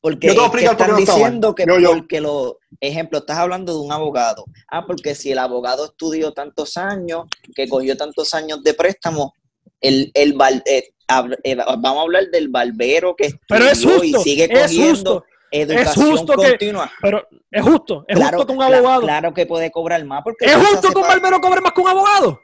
Porque 0.01 0.29
Yo 0.29 0.33
te 0.35 0.39
voy 0.41 0.45
a 0.45 0.47
es 0.47 0.53
que 0.53 0.67
por 0.67 0.73
están 0.73 0.91
no 0.91 0.99
está 0.99 1.13
mal. 1.13 1.21
diciendo 1.23 1.55
que 1.55 1.65
Yo, 1.67 1.79
yo. 1.79 1.91
porque 1.93 2.21
lo, 2.21 2.59
ejemplo, 2.81 3.19
estás 3.19 3.39
hablando 3.39 3.73
de 3.75 3.81
un 3.81 3.93
abogado. 3.93 4.45
Ah, 4.71 4.87
porque 4.87 5.15
si 5.15 5.33
el 5.33 5.39
abogado 5.39 5.87
estudió 5.87 6.33
tantos 6.33 6.77
años, 6.77 7.25
que 7.55 7.69
cogió 7.69 7.97
tantos 7.97 8.33
años 8.35 8.63
de 8.63 8.75
préstamo, 8.75 9.35
el, 9.81 10.11
el 10.15 10.33
bar- 10.35 10.63
eh, 10.67 10.91
hab- 11.09 11.39
eh, 11.43 11.55
vamos 11.57 11.99
a 11.99 12.03
hablar 12.03 12.25
del 12.31 12.49
barbero 12.49 13.15
que 13.17 13.31
Pero 13.49 13.65
es 13.65 13.73
estudió 13.73 13.97
y 14.05 14.13
justo, 14.13 14.23
sigue 14.23 14.45
es 14.51 14.61
cogiendo 14.63 15.25
justo, 15.51 15.73
educación 15.73 16.11
justo 16.17 16.33
que- 16.37 16.49
continua. 16.51 16.91
pero 17.01 17.27
es 17.51 17.63
justo, 17.63 18.05
es 18.09 18.17
claro, 18.17 18.39
justo 18.39 18.53
que 18.53 18.59
un 18.59 18.63
abogado. 18.63 19.01
claro 19.03 19.35
que 19.35 19.47
puede 19.47 19.71
cobrar 19.71 20.05
más 20.05 20.23
porque 20.23 20.47
¿Es 20.47 20.55
justo 20.57 20.89
que 20.91 20.99
un 20.99 21.03
barbero 21.09 21.41
cobre 21.41 21.61
más 21.61 21.73
que 21.73 21.81
un 21.81 21.89
abogado? 21.89 22.41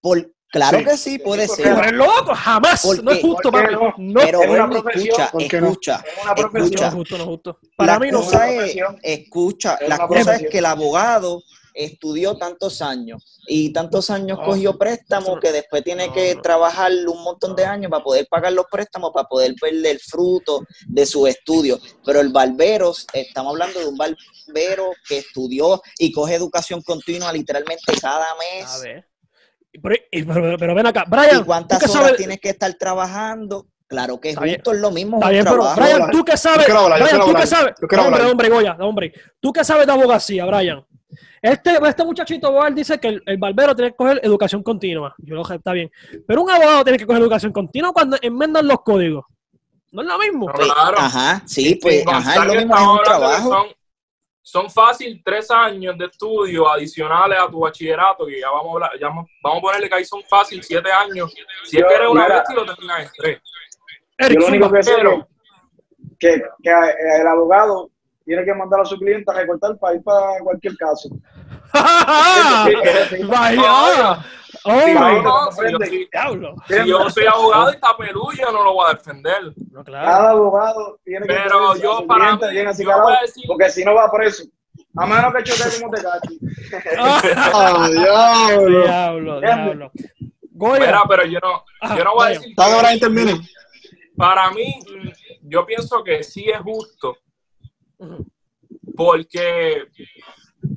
por- 0.00 0.30
claro 0.50 0.78
Sí. 0.78 0.84
que 0.84 0.96
sí, 0.96 1.18
puede 1.18 1.46
Sí, 1.48 1.62
ser. 1.62 1.74
Tú 1.74 1.80
eres 1.80 1.92
loco, 1.92 2.34
jamás. 2.34 2.82
¿Por 2.82 3.02
No 3.04 3.10
es 3.10 3.20
justo, 3.20 3.50
¿Por 3.50 3.60
qué 3.68 3.76
papi. 3.76 4.02
no? 4.02 4.12
No, 4.14 4.20
Pero 4.20 4.42
es 4.42 4.48
una 4.50 4.70
profesión, 4.70 5.04
escucha, 5.06 5.30
¿por 5.30 5.48
qué 5.48 5.60
no? 5.60 5.66
escucha, 5.68 5.94
Es 5.96 6.00
una 6.02 6.12
escucha. 6.12 6.32
no 6.32 6.32
es 6.32 6.50
profesión. 6.50 6.90
justo, 6.92 7.16
no 7.18 7.22
es 7.24 7.28
justo. 7.28 7.58
Para 7.76 7.92
la 7.94 7.98
mí 7.98 8.10
no. 8.10 8.18
es 8.20 8.24
cosa 8.26 8.48
es, 8.48 8.54
profesión. 8.56 8.98
escucha, 9.02 9.74
Es 9.80 9.88
la 9.88 9.98
cosa 9.98 10.18
es 10.20 10.24
profesión. 10.26 10.50
que 10.52 10.58
el 10.58 10.66
abogado 10.66 11.42
estudió 11.74 12.36
tantos 12.36 12.82
años 12.82 13.38
y 13.46 13.72
tantos 13.72 14.10
años 14.10 14.38
cogió 14.44 14.76
préstamos 14.76 15.38
que 15.40 15.52
después 15.52 15.82
tiene 15.84 16.12
que 16.12 16.36
trabajar 16.42 16.90
un 17.06 17.22
montón 17.22 17.54
de 17.56 17.64
años 17.64 17.90
para 17.90 18.02
poder 18.02 18.26
pagar 18.28 18.52
los 18.52 18.66
préstamos, 18.70 19.10
para 19.12 19.28
poder 19.28 19.54
ver 19.60 19.74
el 19.86 19.98
fruto 20.00 20.60
de 20.86 21.06
sus 21.06 21.28
estudios. 21.28 21.80
Pero 22.04 22.20
el 22.20 22.30
barbero, 22.30 22.92
estamos 23.12 23.52
hablando 23.52 23.80
de 23.80 23.86
un 23.86 23.96
barbero 23.96 24.92
que 25.08 25.18
estudió 25.18 25.80
y 25.98 26.12
coge 26.12 26.34
educación 26.34 26.82
continua 26.82 27.32
literalmente 27.32 27.92
cada 28.00 28.24
A 28.32 28.34
mes. 28.36 28.82
ver. 28.82 29.04
Pero, 29.80 29.94
y- 30.10 30.22
pero- 30.24 30.56
pero 30.58 30.74
ven 30.74 30.86
acá, 30.86 31.04
¿Y 31.06 31.10
Brian, 31.10 31.38
¿tú 31.40 31.46
cuántas 31.46 31.82
horas 31.82 31.92
sabes? 31.92 32.16
tienes 32.16 32.40
que 32.40 32.48
estar 32.50 32.72
trabajando? 32.74 33.66
Claro 33.86 34.20
que 34.20 34.30
es 34.30 34.36
justo, 34.36 34.72
es 34.72 34.80
lo 34.80 34.90
mismo, 34.90 35.16
es 35.16 35.22
Está 35.22 35.30
bien, 35.30 35.44
pero. 35.44 35.74
Brian, 35.74 36.10
tú 36.10 36.24
que 36.24 36.36
sabes, 36.36 36.58
Yo 36.60 36.64
quiero 36.66 36.80
hablar, 36.80 36.98
yo 36.98 37.04
Brian, 37.04 37.20
quiero 37.20 37.32
tú 37.34 37.40
que 37.40 37.46
sabes, 37.46 37.74
yo 37.80 37.88
quiero 37.88 38.04
hombre, 38.04 38.16
hablar. 38.20 38.30
hombre, 38.32 38.48
Goya, 38.50 38.76
hombre, 38.80 39.12
tú 39.40 39.52
que 39.52 39.64
sabes 39.64 39.86
de 39.86 39.92
abogacía, 39.92 40.44
Brian. 40.44 40.84
Este, 41.40 41.78
este 41.88 42.04
muchachito 42.04 42.52
Boal 42.52 42.74
dice 42.74 42.98
que 42.98 43.08
el, 43.08 43.22
el 43.24 43.38
barbero 43.38 43.74
tiene 43.74 43.90
que 43.92 43.96
coger 43.96 44.20
educación 44.22 44.62
continua. 44.62 45.14
Yo 45.18 45.34
lo 45.34 45.42
está 45.42 45.72
bien. 45.72 45.90
Pero 46.26 46.42
un 46.42 46.50
abogado 46.50 46.84
tiene 46.84 46.98
que 46.98 47.06
coger 47.06 47.22
educación 47.22 47.52
continua 47.52 47.92
cuando 47.92 48.16
enmendan 48.20 48.66
los 48.66 48.82
códigos. 48.82 49.24
No 49.90 50.02
es 50.02 50.08
lo 50.08 50.18
mismo. 50.18 50.46
No, 50.46 50.52
Pues, 50.52 50.70
claro. 50.70 50.98
Ajá, 50.98 51.42
sí, 51.46 51.64
Sin 51.64 51.80
pues, 51.80 52.04
ajá, 52.06 52.34
es 52.34 52.46
lo 52.46 52.54
mismo, 52.54 52.92
un 52.92 53.02
trabajo. 53.02 53.48
Son, 53.48 53.66
son 54.42 54.70
fácil 54.70 55.22
tres 55.24 55.50
años 55.50 55.96
de 55.96 56.06
estudio 56.06 56.70
adicionales 56.70 57.38
a 57.38 57.50
tu 57.50 57.60
bachillerato, 57.60 58.26
que 58.26 58.40
ya 58.40 58.50
vamos 58.50 58.66
a 58.66 58.72
hablar, 58.74 58.90
ya 59.00 59.08
vamos 59.08 59.30
vamos 59.42 59.58
a 59.58 59.62
ponerle 59.62 59.88
que 59.88 59.94
ahí 59.94 60.04
son 60.04 60.22
fácil 60.28 60.62
siete 60.62 60.90
años. 60.90 61.32
Si 61.64 61.78
es 61.78 61.84
que 61.84 61.94
eres 61.94 62.08
una 62.08 62.28
bestia, 62.28 62.54
lo 62.54 62.66
terminas 62.66 63.00
en 63.02 63.10
tres. 63.16 63.40
Yo 64.18 64.40
lo 64.40 64.46
único 64.46 64.70
que 64.70 64.82
sé 64.82 64.96
que, 66.18 66.42
que 66.62 66.70
el 67.20 67.26
abogado 67.26 67.90
tiene 68.28 68.44
que 68.44 68.54
mandar 68.54 68.80
a 68.80 68.84
su 68.84 68.96
cliente 68.98 69.30
a 69.30 69.34
recortar 69.34 69.76
para 69.78 69.94
ir 69.96 70.02
para 70.04 70.38
cualquier 70.44 70.76
caso. 70.76 71.08
Vaya. 73.26 74.18
Oh, 74.64 74.72
Sí, 74.84 74.92
No, 74.92 75.04
ahí 75.04 75.22
no, 75.22 75.48
te 75.48 75.54
si 75.54 75.62
yo, 75.62 75.78
comprende. 75.78 75.86
si- 75.86 76.08
diablo. 76.12 76.54
si 76.66 76.88
yo 76.88 77.10
soy 77.10 77.26
abogado 77.26 77.70
y 77.70 77.74
está 77.74 77.96
peludo, 77.96 78.32
yo 78.32 78.50
no 78.52 78.64
lo 78.64 78.72
voy 78.74 78.90
a 78.90 78.94
defender. 78.94 79.52
No, 79.70 79.84
claro. 79.84 80.06
Cada 80.06 80.30
abogado 80.30 80.98
tiene 81.04 81.26
que 81.26 81.32
Pero 81.34 81.76
yo, 81.76 82.06
para 82.06 82.24
cliente 82.24 82.46
mí, 82.46 82.52
bien 82.52 82.64
yo 82.64 82.70
acicalado, 82.70 83.02
voy 83.04 83.12
a 83.14 83.20
decir- 83.20 83.44
porque 83.46 83.70
si 83.70 83.84
no 83.84 83.94
va 83.94 84.10
preso. 84.10 84.44
A 84.96 85.06
menos 85.06 85.32
que 85.34 85.42
choque 85.44 85.80
como 85.80 85.92
te. 85.94 86.00
¡Ah, 86.98 87.88
diablo! 87.92 88.80
Diablo, 88.82 89.40
diablo. 89.40 89.90
Goya. 90.52 90.80
Mira, 90.86 91.02
pero 91.08 91.24
yo 91.24 91.38
no, 91.40 91.64
yo 91.96 92.04
no 92.04 92.14
voy 92.14 92.26
a 92.26 92.28
decir. 92.30 92.54
Para 94.16 94.50
mí, 94.50 94.80
yo 95.42 95.64
pienso 95.66 96.02
que 96.02 96.22
sí 96.24 96.46
es 96.50 96.58
justo. 96.60 97.16
Porque 98.96 99.84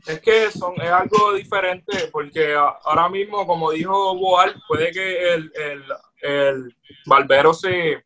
es 0.07 0.21
que 0.21 0.51
son, 0.51 0.73
es 0.81 0.91
algo 0.91 1.33
diferente, 1.33 2.09
porque 2.11 2.53
ahora 2.55 3.09
mismo, 3.09 3.45
como 3.47 3.71
dijo 3.71 4.15
Boal, 4.15 4.55
puede 4.67 4.91
que 4.91 5.33
el, 5.33 5.51
el, 5.55 5.83
el 6.21 6.75
barbero 7.05 7.53
se, 7.53 8.03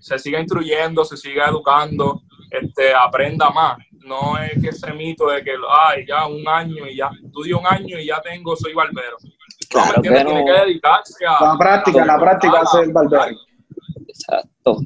se 0.00 0.18
siga 0.18 0.40
instruyendo, 0.40 1.04
se 1.04 1.16
siga 1.16 1.48
educando, 1.48 2.22
este, 2.50 2.94
aprenda 2.94 3.50
más. 3.50 3.78
No 4.06 4.36
es 4.36 4.52
que 4.60 4.68
ese 4.68 4.92
mito 4.92 5.28
de 5.28 5.42
que, 5.42 5.54
ay, 5.86 6.04
ya 6.06 6.26
un 6.26 6.46
año 6.46 6.86
y 6.86 6.96
ya, 6.96 7.10
estudio 7.24 7.58
un 7.58 7.66
año 7.66 7.98
y 7.98 8.06
ya 8.06 8.20
tengo, 8.20 8.54
soy 8.54 8.74
barbero. 8.74 9.16
Tiene 10.02 10.44
que 10.44 10.52
dedicarse 10.52 11.24
a... 11.26 11.52
La 11.52 11.58
práctica, 11.58 12.04
la 12.04 12.18
práctica 12.18 12.60
hace 12.60 12.80
el 12.82 12.92
barbero. 12.92 13.34
Exacto. 14.06 14.80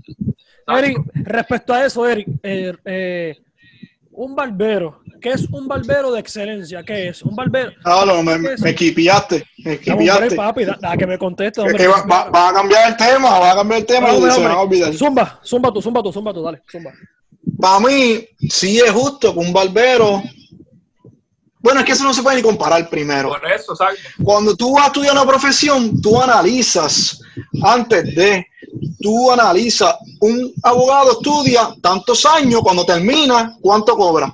Eric, 0.68 0.99
respecto 1.14 1.74
a 1.74 1.85
eso, 1.85 2.07
Eric, 2.07 2.29
eh, 2.43 2.72
eh, 2.85 3.37
Un 4.21 4.35
barbero. 4.35 5.01
¿Qué 5.21 5.31
es 5.31 5.45
un 5.53 5.69
barbero 5.69 6.11
de 6.11 6.19
excelencia? 6.19 6.83
¿Qué 6.83 7.09
es? 7.09 7.23
Un 7.23 7.37
barbero. 7.37 7.71
Me, 8.25 8.37
me 8.59 8.71
equipillaste, 8.71 9.45
me 9.59 9.77
Vamos, 9.77 9.89
hombre, 9.91 10.05
equipillaste. 10.27 10.37
papi, 10.37 10.64
da, 10.64 10.97
que 10.97 11.07
me 11.07 11.16
conteste. 11.19 11.61
Hombre. 11.61 11.77
que 11.77 11.87
va, 11.87 12.03
va- 12.05 12.29
va 12.29 12.49
a 12.49 12.53
cambiar 12.53 12.89
el 12.91 12.97
tema, 12.97 13.39
va 13.39 13.53
a 13.53 13.55
cambiar 13.55 13.81
el 13.81 13.87
tema 13.87 14.12
Hombre, 14.12 14.33
se 14.33 14.37
a 14.41 14.41
hombre. 14.41 14.55
olvidar. 14.55 14.93
Zumba, 14.95 15.41
zumba 15.45 15.73
tú, 15.73 15.81
zumba 15.81 16.03
tú, 16.03 16.12
zumba 16.12 16.33
tú, 16.35 16.43
dale, 16.43 16.61
zumba. 16.69 16.91
Para 17.61 17.79
mí, 17.79 18.27
sí 18.51 18.79
es 18.81 18.91
justo 18.91 19.33
que 19.33 19.39
un 19.39 19.53
barbero. 19.53 20.21
Bueno, 21.69 21.81
es 21.81 21.87
que 21.87 21.93
eso 21.93 22.05
no 22.05 22.14
se 22.14 22.23
puede 22.23 22.37
ni 22.37 22.43
comparar 22.43 22.89
primero. 22.89 23.29
Por 23.29 23.53
eso, 23.53 23.77
¿sabes? 23.77 23.99
Cuando 24.25 24.57
tú 24.57 24.73
vas 24.73 24.85
a 24.85 24.87
estudiar 24.87 25.12
una 25.12 25.27
profesión, 25.27 26.01
tú 26.01 26.19
analizas 26.19 27.21
antes 27.62 28.14
de, 28.14 28.47
tú 28.99 29.31
analizas, 29.31 29.97
un 30.21 30.51
abogado 30.62 31.12
estudia 31.12 31.69
tantos 31.83 32.25
años, 32.25 32.62
cuando 32.62 32.87
termina, 32.87 33.55
¿cuánto 33.61 33.95
cobra? 33.99 34.33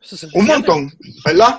67. 0.00 0.38
Un 0.38 0.46
montón, 0.46 0.92
¿verdad? 1.24 1.58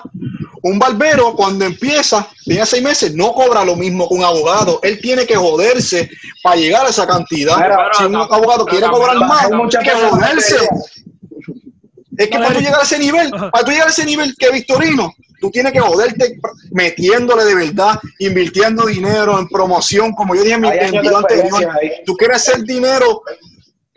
Un 0.62 0.78
barbero 0.78 1.34
cuando 1.36 1.66
empieza, 1.66 2.26
tiene 2.42 2.64
seis 2.64 2.82
meses, 2.82 3.14
no 3.14 3.34
cobra 3.34 3.66
lo 3.66 3.76
mismo 3.76 4.08
que 4.08 4.14
un 4.14 4.24
abogado. 4.24 4.80
Él 4.82 4.98
tiene 4.98 5.26
que 5.26 5.36
joderse 5.36 6.08
para 6.42 6.56
llegar 6.56 6.86
a 6.86 6.88
esa 6.88 7.06
cantidad. 7.06 7.58
Si 7.98 8.04
un 8.04 8.16
abogado 8.16 8.64
quiere 8.64 8.86
pero 8.86 8.92
cobrar 8.92 9.18
más, 9.18 9.44
Hay 9.44 9.84
que 9.84 9.90
joderse. 9.90 10.56
Es 12.16 12.28
que 12.28 12.38
para 12.38 12.54
tú 12.54 12.60
llegar 12.60 12.80
a 12.80 12.84
ese 12.84 12.98
nivel, 12.98 13.30
para 13.30 13.64
tú 13.64 13.70
llegar 13.70 13.88
a 13.88 13.90
ese 13.90 14.04
nivel 14.04 14.34
que 14.36 14.50
Victorino, 14.50 15.14
tú 15.40 15.50
tienes 15.50 15.72
que 15.72 15.80
joderte 15.80 16.38
metiéndole 16.70 17.44
de 17.44 17.54
verdad, 17.54 17.98
invirtiendo 18.18 18.86
dinero 18.86 19.38
en 19.38 19.48
promoción, 19.48 20.12
como 20.12 20.34
yo 20.34 20.42
dije 20.42 20.54
en 20.54 20.60
mi 20.62 20.70
video 20.70 21.02
de 21.02 21.16
anterior. 21.16 21.68
Tú 22.04 22.16
quieres 22.16 22.36
hacer 22.36 22.62
dinero 22.62 23.22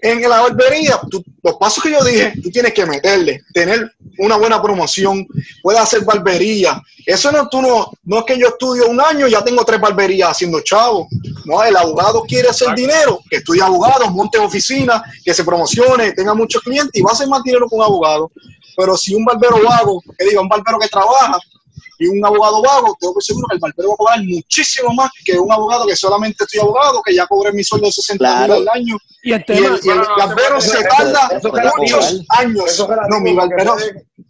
en 0.01 0.21
la 0.29 0.41
barbería, 0.41 0.99
tú- 1.09 1.23
los 1.43 1.55
pasos 1.55 1.83
que 1.83 1.91
yo 1.91 2.03
dije, 2.03 2.33
tú 2.43 2.49
tienes 2.51 2.73
que 2.73 2.85
meterle, 2.85 3.41
tener 3.53 3.91
una 4.17 4.35
buena 4.37 4.61
promoción, 4.61 5.25
puedes 5.63 5.79
hacer 5.81 6.03
barbería. 6.03 6.81
Eso 7.05 7.31
no, 7.31 7.47
tú 7.47 7.61
no, 7.61 7.91
no 8.03 8.19
es 8.19 8.25
que 8.25 8.37
yo 8.37 8.47
estudio 8.49 8.87
un 8.89 8.99
año 8.99 9.27
y 9.27 9.31
ya 9.31 9.43
tengo 9.43 9.63
tres 9.63 9.79
barberías 9.79 10.31
haciendo 10.31 10.59
chavo. 10.61 11.07
No, 11.45 11.63
el 11.63 11.75
abogado 11.75 12.23
quiere 12.23 12.49
hacer 12.49 12.75
dinero, 12.75 13.19
que 13.29 13.37
estudie 13.37 13.61
abogado, 13.61 14.09
monte 14.11 14.37
oficina, 14.37 15.01
que 15.23 15.33
se 15.33 15.43
promocione, 15.43 16.11
tenga 16.11 16.33
muchos 16.33 16.61
clientes 16.61 16.91
y 16.93 17.01
va 17.01 17.11
a 17.11 17.13
hacer 17.13 17.27
más 17.27 17.41
dinero 17.43 17.67
que 17.69 17.75
un 17.75 17.83
abogado. 17.83 18.31
Pero 18.75 18.95
si 18.97 19.15
un 19.15 19.25
barbero 19.25 19.61
vago, 19.63 20.01
que 20.17 20.25
diga, 20.25 20.41
un 20.41 20.49
barbero 20.49 20.77
que 20.79 20.87
trabaja 20.87 21.37
y 21.99 22.07
un 22.07 22.25
abogado 22.25 22.61
vago, 22.61 22.97
tengo 22.99 23.13
que 23.15 23.21
seguro 23.21 23.47
que 23.49 23.55
el 23.55 23.59
barbero 23.61 23.89
va 23.89 23.93
a 23.93 23.97
cobrar 23.97 24.19
muchísimo 24.23 24.93
más 24.93 25.09
que 25.25 25.37
un 25.37 25.51
abogado 25.51 25.85
que 25.85 25.95
solamente 25.95 26.43
estoy 26.43 26.61
abogado, 26.61 27.01
que 27.03 27.13
ya 27.15 27.27
cobré 27.27 27.51
mi 27.51 27.63
sueldo 27.63 27.87
de 27.87 27.91
60 27.93 28.41
mil 28.41 28.51
al 28.51 28.69
año. 28.69 28.97
Y 29.21 29.33
el 29.33 29.41
Y 29.41 29.43
tema, 29.43 29.67
el, 29.67 29.79
y 29.83 29.89
el 29.89 29.95
No, 29.97 30.03
no, 30.03 30.09
no, 30.09 30.17
barbero 30.17 30.61
se 30.61 30.83
tarda 30.83 31.29
muchos 31.77 32.25
años. 32.29 32.87
No, 33.09 33.19
mi 33.19 33.35
barbero. 33.35 33.75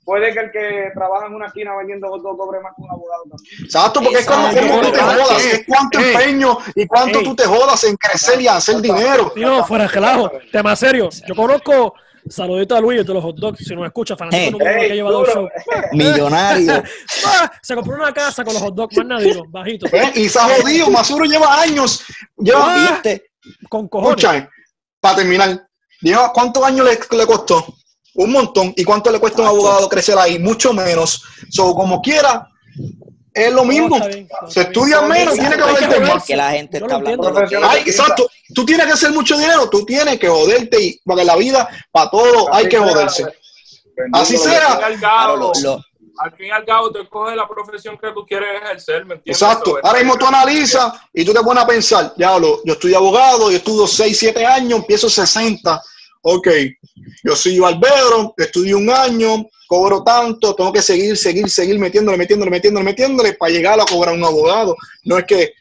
puede, 0.04 0.34
que 0.34 0.39
el 0.39 0.52
que 0.52 0.89
trabaja 0.95 1.28
en 1.28 1.36
una 1.36 1.45
esquina 1.47 1.76
vendiendo 1.78 2.08
hot 2.10 2.22
dog 2.24 2.38
cobre 2.38 2.60
más 2.62 2.74
que 2.76 2.82
un 2.82 2.91
abogado 2.91 3.24
también. 3.30 3.64
Exacto, 3.66 4.02
porque 4.02 4.18
es 4.20 4.26
como, 4.26 4.50
tú 4.50 4.91
te 4.91 5.00
jodas, 5.00 5.45
es 5.45 5.62
cuánto 5.68 6.00
Ey. 6.00 6.12
empeño 6.14 6.58
y 6.76 6.88
cuánto 6.88 7.20
Ey. 7.20 7.26
tú 7.26 7.36
te 7.36 7.45
jodas 7.45 7.84
en 7.84 7.95
crecer 7.97 8.41
y 8.41 8.47
hacer 8.47 8.82
dinero. 8.82 9.32
No, 9.36 9.64
fuera 9.66 9.84
de 9.84 9.89
relajo. 9.91 10.32
Tema 10.52 10.76
serio. 10.76 11.10
Yo 11.28 11.36
conozco, 11.36 11.93
saludito 12.30 12.76
a 12.76 12.80
Luis 12.82 13.06
de 13.06 13.14
los 13.14 13.24
hot 13.24 13.36
dogs, 13.38 13.60
si 13.66 13.76
nos 13.76 13.86
escucha, 13.86 14.16
fanático 14.16 14.40
Hey. 14.44 14.52
número 14.52 14.72
uno 14.72 14.80
que 14.82 14.86
Ey, 14.88 14.94
lleva 14.96 15.12
dos 15.12 15.28
duro. 15.28 15.42
shows. 15.42 15.52
Millonario. 15.94 16.84
Se 17.62 17.76
compró 17.76 17.96
una 17.96 18.14
casa 18.14 18.44
con 18.44 18.54
los 18.54 18.62
hot 18.64 18.76
dogs 18.76 18.98
más 18.98 19.06
nadie, 19.08 19.42
bajito. 19.50 19.88
¿Eh? 19.92 20.12
Y 20.16 20.30
se 20.30 20.40
ha 20.40 20.44
jodido, 20.44 20.90
Masuro 20.90 21.26
lleva 21.26 21.62
años, 21.62 22.04
lleva, 22.38 22.60
Ah. 22.76 22.90
¿Viste? 23.04 23.32
Con 23.70 23.88
cojones. 23.88 24.24
escucha, 24.24 24.50
para 25.00 25.16
terminar, 25.18 25.68
lleva, 26.02 26.32
¿cuántos 26.34 26.64
años 26.64 26.86
le, 26.88 27.18
le 27.18 27.26
costó? 27.26 27.66
Un 28.16 28.32
montón. 28.32 28.74
¿Y 28.76 28.84
cuánto 28.84 29.12
le 29.12 29.20
cuesta 29.20 29.40
a 29.40 29.44
un 29.44 29.48
abogado 29.50 29.88
crecer 29.88 30.18
ahí? 30.18 30.40
Mucho 30.40 30.74
menos. 30.74 31.24
So, 31.50 31.74
como 31.74 32.02
quiera, 32.02 32.48
es 33.34 33.54
lo 33.54 33.64
mismo. 33.64 33.98
bien, 34.00 34.28
Se 34.48 34.60
bien. 34.62 34.68
estudia 34.68 35.02
menos, 35.02 35.36
tiene 35.36 35.56
que 35.56 36.00
más. 36.02 36.26
Que 36.26 36.36
la 36.36 36.52
gente 36.52 36.80
Yo 36.80 36.86
está 36.86 36.96
hablando 36.98 37.34
Ay, 37.70 37.82
exacto. 37.86 38.29
Tú 38.54 38.66
tienes 38.66 38.86
que 38.88 38.93
hacer 38.93 39.12
mucho 39.12 39.38
dinero, 39.38 39.70
tú 39.70 39.86
tienes 39.86 40.18
que 40.20 40.28
joderte 40.28 40.82
y 40.82 41.00
porque 41.06 41.24
la 41.24 41.36
vida, 41.36 41.68
para 41.91 42.10
todo, 42.10 42.54
hay 42.54 42.68
que 42.68 42.78
joderse. 42.78 43.26
Así 44.14 44.38
sea. 44.38 44.74
Al 44.74 44.80
fin 44.80 44.91
y 44.91 44.95
al 44.95 45.00
cabo, 45.02 45.36
lo- 45.38 45.52
lo- 45.62 45.84
al 46.22 46.32
fin 46.36 46.47
y 46.47 46.52
al 46.52 46.66
cabo, 46.66 46.91
tú 46.91 47.00
escoges 47.00 47.36
la 47.36 47.47
profesión 47.47 47.97
que 47.97 48.12
tú 48.12 48.26
quieres 48.26 48.62
ejercer, 48.62 49.06
¿me 49.06 49.16
entiendes? 49.16 49.41
Exacto. 49.41 49.78
Ahora 49.84 50.00
mismo 50.00 50.18
tú 50.18 50.26
analizas 50.26 50.91
y 51.14 51.24
tú 51.24 51.34
te 51.34 51.39
pones 51.41 51.64
a 51.64 51.68
pensar, 51.68 52.14
diablo, 52.18 52.60
yo 52.66 52.74
estoy 52.74 52.93
abogado, 52.93 53.50
yo 53.50 53.58
estudio 53.58 53.88
6, 53.88 54.18
7 54.20 54.45
años, 54.45 54.80
empiezo 54.80 55.10
60. 55.10 55.82
Ok, 56.22 56.47
yo 57.24 57.36
soy 57.36 57.58
barbero, 57.60 58.34
estudio 58.38 58.78
un 58.78 58.89
año, 58.89 59.45
cobro 59.68 60.04
tanto, 60.04 60.54
tengo 60.56 60.74
que 60.74 60.82
seguir, 60.82 61.16
seguir, 61.16 61.50
seguir 61.50 61.80
metiéndole, 61.80 62.18
metiéndole, 62.18 62.52
metiéndole, 62.52 62.84
metiéndole 62.84 63.34
para 63.34 63.52
llegar 63.54 63.80
a 63.80 63.86
cobrar 63.86 64.14
un 64.16 64.26
abogado. 64.26 64.76
No 65.06 65.18
es 65.18 65.24
que, 65.26 65.54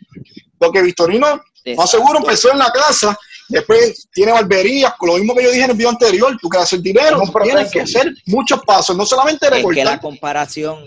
porque 0.59 0.83
Victorino, 0.83 1.41
más 1.77 1.91
seguro 1.91 2.19
empezó 2.19 2.51
en 2.53 2.59
la 2.59 2.71
casa, 2.71 3.19
después 3.49 4.09
tiene 4.13 4.33
barberías, 4.33 4.95
con 4.99 5.09
lo 5.11 5.17
mismo 5.17 5.35
que 5.35 5.45
yo 5.45 5.51
dije 5.51 5.65
en 5.65 5.71
el 5.71 5.77
video 5.77 5.91
anterior, 5.91 6.37
tú 6.41 6.49
quieres 6.49 6.65
hacer 6.67 6.81
dinero, 6.81 7.21
tienes 7.43 7.71
que 7.71 7.81
hacer 7.83 8.13
muchos 8.27 8.61
pasos, 8.65 8.97
no 8.97 9.05
solamente 9.07 9.47
Es 9.47 9.51
que 9.53 9.57
recortar. 9.59 9.85
la 9.87 10.01
comparación, 10.01 10.85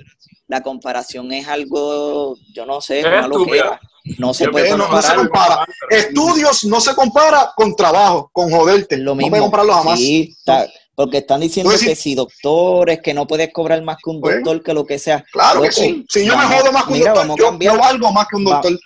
la 0.48 0.62
comparación 0.62 1.32
es 1.32 1.48
algo, 1.48 2.36
yo 2.54 2.66
no 2.66 2.82
sé, 2.82 3.00
una 3.06 3.28
loquera. 3.28 3.80
No 4.18 4.34
se 4.34 4.50
puede 4.50 4.72
no, 4.72 4.78
no 4.78 5.00
se 5.00 5.14
comparar. 5.14 5.18
compara. 5.18 5.66
Estudios 5.92 6.64
no 6.66 6.82
se 6.82 6.96
compara 6.96 7.52
con 7.56 7.76
trabajo, 7.76 8.32
con 8.34 8.50
joderte. 8.50 8.98
Lo 8.98 9.12
no 9.12 9.16
mismo. 9.16 9.30
puedes 9.30 9.44
compararlo 9.44 9.74
jamás. 9.76 10.00
Sí, 10.00 10.34
está- 10.38 10.68
porque 10.96 11.20
están 11.20 11.40
diciendo 11.40 11.72
que 11.80 11.96
si 11.96 12.16
doctores, 12.16 13.00
que 13.02 13.14
no 13.14 13.28
puedes 13.28 13.54
cobrar 13.54 13.82
más 13.84 13.98
que 14.04 14.10
un 14.10 14.20
Pues, 14.20 14.36
doctor, 14.38 14.64
que 14.64 14.74
lo 14.74 14.86
que 14.88 14.98
sea. 14.98 15.24
Claro 15.32 15.62
que 15.62 15.72
sí. 15.72 16.04
Si 16.10 16.26
yo 16.26 16.36
me 16.36 16.46
jodo 16.46 16.72
más 16.72 16.84
que 16.86 16.94
un 16.94 17.00
mira, 17.00 17.14
doctor, 17.14 17.60
yo, 17.60 17.78
valgo 17.78 18.12
más 18.12 18.28
que 18.28 18.36
un 18.38 18.46
Va- 18.48 18.54
doctor. 18.54 18.80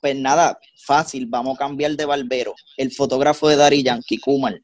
Pues 0.00 0.16
nada, 0.16 0.58
fácil, 0.84 1.26
vamos 1.26 1.56
a 1.56 1.58
cambiar 1.58 1.92
de 1.96 2.04
barbero. 2.04 2.54
El 2.76 2.92
fotógrafo 2.92 3.48
de 3.48 3.56
Dari 3.56 3.82
Yankee, 3.82 4.18
Kumar. 4.18 4.60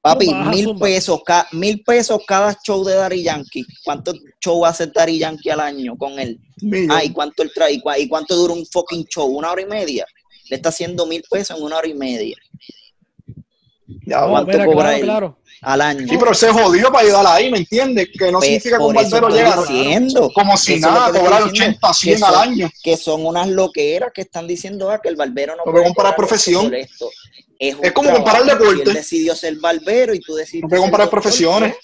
Papi, 0.00 0.34
mil 0.34 0.64
zumba. 0.64 0.86
pesos, 0.86 1.22
ca- 1.24 1.46
mil 1.52 1.82
pesos 1.84 2.20
cada 2.26 2.56
show 2.64 2.82
de 2.84 2.94
Dari 2.94 3.22
Yankee. 3.22 3.64
¿Cuántos 3.84 4.18
shows 4.44 4.66
hace 4.68 4.86
Dari 4.88 5.18
Yankee 5.18 5.50
al 5.50 5.60
año 5.60 5.96
con 5.96 6.18
él? 6.18 6.40
Millón. 6.60 6.90
Ah, 6.90 7.04
¿y 7.04 7.10
cuánto, 7.10 7.42
él 7.44 7.52
trae? 7.54 7.74
¿Y 7.74 7.80
cua- 7.80 7.98
¿Y 8.00 8.08
cuánto 8.08 8.34
dura 8.34 8.52
un 8.54 8.66
fucking 8.66 9.04
show? 9.06 9.26
¿Una 9.26 9.52
hora 9.52 9.62
y 9.62 9.66
media? 9.66 10.04
Le 10.50 10.56
está 10.56 10.70
haciendo 10.70 11.06
mil 11.06 11.22
pesos 11.30 11.56
en 11.56 11.62
una 11.62 11.76
hora 11.78 11.86
y 11.86 11.94
media 11.94 12.36
Ya, 14.04 14.26
¿cuánto 14.26 14.50
mira, 14.50 14.64
cobra 14.66 14.80
claro, 14.82 14.96
él? 14.96 15.02
claro. 15.04 15.38
Al 15.62 15.80
año. 15.80 16.06
Sí, 16.08 16.16
pero 16.18 16.34
se 16.34 16.48
jodió 16.50 16.90
para 16.90 17.04
ayudar 17.06 17.24
ahí, 17.28 17.50
¿me 17.50 17.58
entiendes? 17.58 18.08
Que 18.18 18.30
no 18.32 18.40
Pe- 18.40 18.46
significa 18.46 18.78
que 18.78 18.82
un 18.84 18.94
barbero 18.94 19.28
llega 19.28 19.56
diciendo 19.56 20.30
como 20.34 20.56
si 20.56 20.80
nada, 20.80 21.06
cobrar 21.12 21.42
estoy 21.42 21.50
diciendo, 21.52 21.78
80, 21.78 21.94
100 21.94 22.18
que 22.18 22.24
al 22.24 22.34
año. 22.34 22.70
que 22.82 22.96
son 22.96 23.24
unas 23.26 23.48
loqueras 23.48 24.10
que 24.12 24.22
están 24.22 24.46
diciendo 24.46 24.90
ah, 24.90 25.00
que 25.00 25.08
el 25.08 25.16
barbero 25.16 25.54
no 25.56 25.62
No 25.64 25.72
puede 25.72 25.84
comparar 25.84 26.16
profesión. 26.16 26.74
esto. 26.74 27.08
Es, 27.58 27.76
Es 27.80 27.92
como 27.92 28.10
comparar 28.12 28.44
deporte. 28.44 28.82
Él 28.82 28.92
decidió 28.94 29.36
ser 29.36 29.54
barbero 29.56 30.12
y 30.14 30.20
tú 30.20 30.34
decidiste 30.34 30.64
No 30.64 30.68
puede 30.68 30.82
comparar 30.82 31.08
profesiones. 31.08 31.76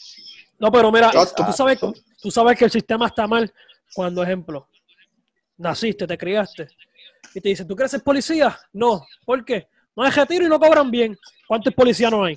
No, 0.59 0.72
pero 0.72 0.91
mira, 0.91 1.07
Exacto. 1.07 1.45
tú 1.47 1.53
sabes, 1.53 1.79
tú 2.20 2.31
sabes 2.33 2.59
que 2.59 2.64
el 2.64 2.70
sistema 2.72 3.07
está 3.07 3.29
mal 3.29 3.53
cuando, 3.95 4.24
ejemplo, 4.24 4.68
naciste, 5.57 6.05
te 6.05 6.18
criaste 6.18 6.66
y 7.33 7.41
te 7.41 7.49
dicen, 7.51 7.68
¿tú 7.68 7.76
quieres 7.76 7.93
ser 7.93 8.03
policía? 8.03 8.59
No. 8.72 9.07
¿Por 9.24 9.45
qué? 9.45 9.68
No 9.95 10.03
hay 10.03 10.11
retiro 10.11 10.45
y 10.45 10.49
no 10.49 10.59
cobran 10.59 10.91
bien. 10.91 11.16
¿Cuántos 11.47 11.72
policías 11.74 12.11
no 12.11 12.24
hay? 12.24 12.37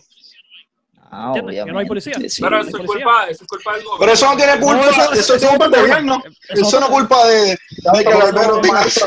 Ah. 1.13 1.31
Que 1.35 1.41
no 1.65 1.79
hay 1.79 1.85
policía. 1.85 2.13
sí. 2.29 2.41
Pero 2.41 2.59
eso 2.61 2.67
es 2.69 2.73
policía. 2.73 2.93
culpa, 3.03 3.27
eso 3.29 3.43
es 3.43 3.47
culpa 3.49 3.73
del 3.73 3.83
gobierno. 3.83 3.99
Pero 3.99 4.11
eso 4.13 4.25
no 4.31 4.37
tiene 4.37 4.59
culpa, 4.59 4.73
No, 4.85 4.89
eso- 4.91 5.13
eso, 5.13 5.35
eso 5.35 5.45
es 5.45 5.49
culpa 5.49 5.67
del 5.69 5.81
gobierno. 5.81 6.23
Eso 6.25 6.31
es 6.53 6.59
Eso 6.67 6.79
no 6.79 6.85
es 6.85 6.91
culpa 6.91 7.27
de, 7.27 7.45
de 7.49 7.57
que 8.03 8.09
el 8.11 8.17
barbero 8.17 8.61
tenga 8.61 8.81
eso. 8.83 9.05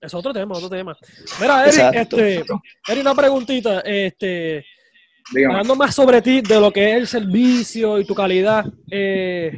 Es 0.00 0.12
otro 0.12 0.32
tema, 0.34 0.56
otro 0.56 0.68
tema. 0.68 0.96
Mira, 1.40 1.62
Eric, 1.66 1.74
Exacto. 1.80 2.16
este, 2.18 2.44
Eric, 2.88 3.00
una 3.02 3.14
preguntita, 3.14 3.80
este, 3.80 4.66
Dígame. 5.32 5.54
hablando 5.54 5.76
más 5.76 5.94
sobre 5.94 6.20
ti, 6.20 6.40
de 6.42 6.60
lo 6.60 6.70
que 6.72 6.90
es 6.90 6.96
el 6.96 7.06
servicio 7.06 7.98
y 8.00 8.04
tu 8.04 8.14
calidad. 8.14 8.66
Eh, 8.90 9.52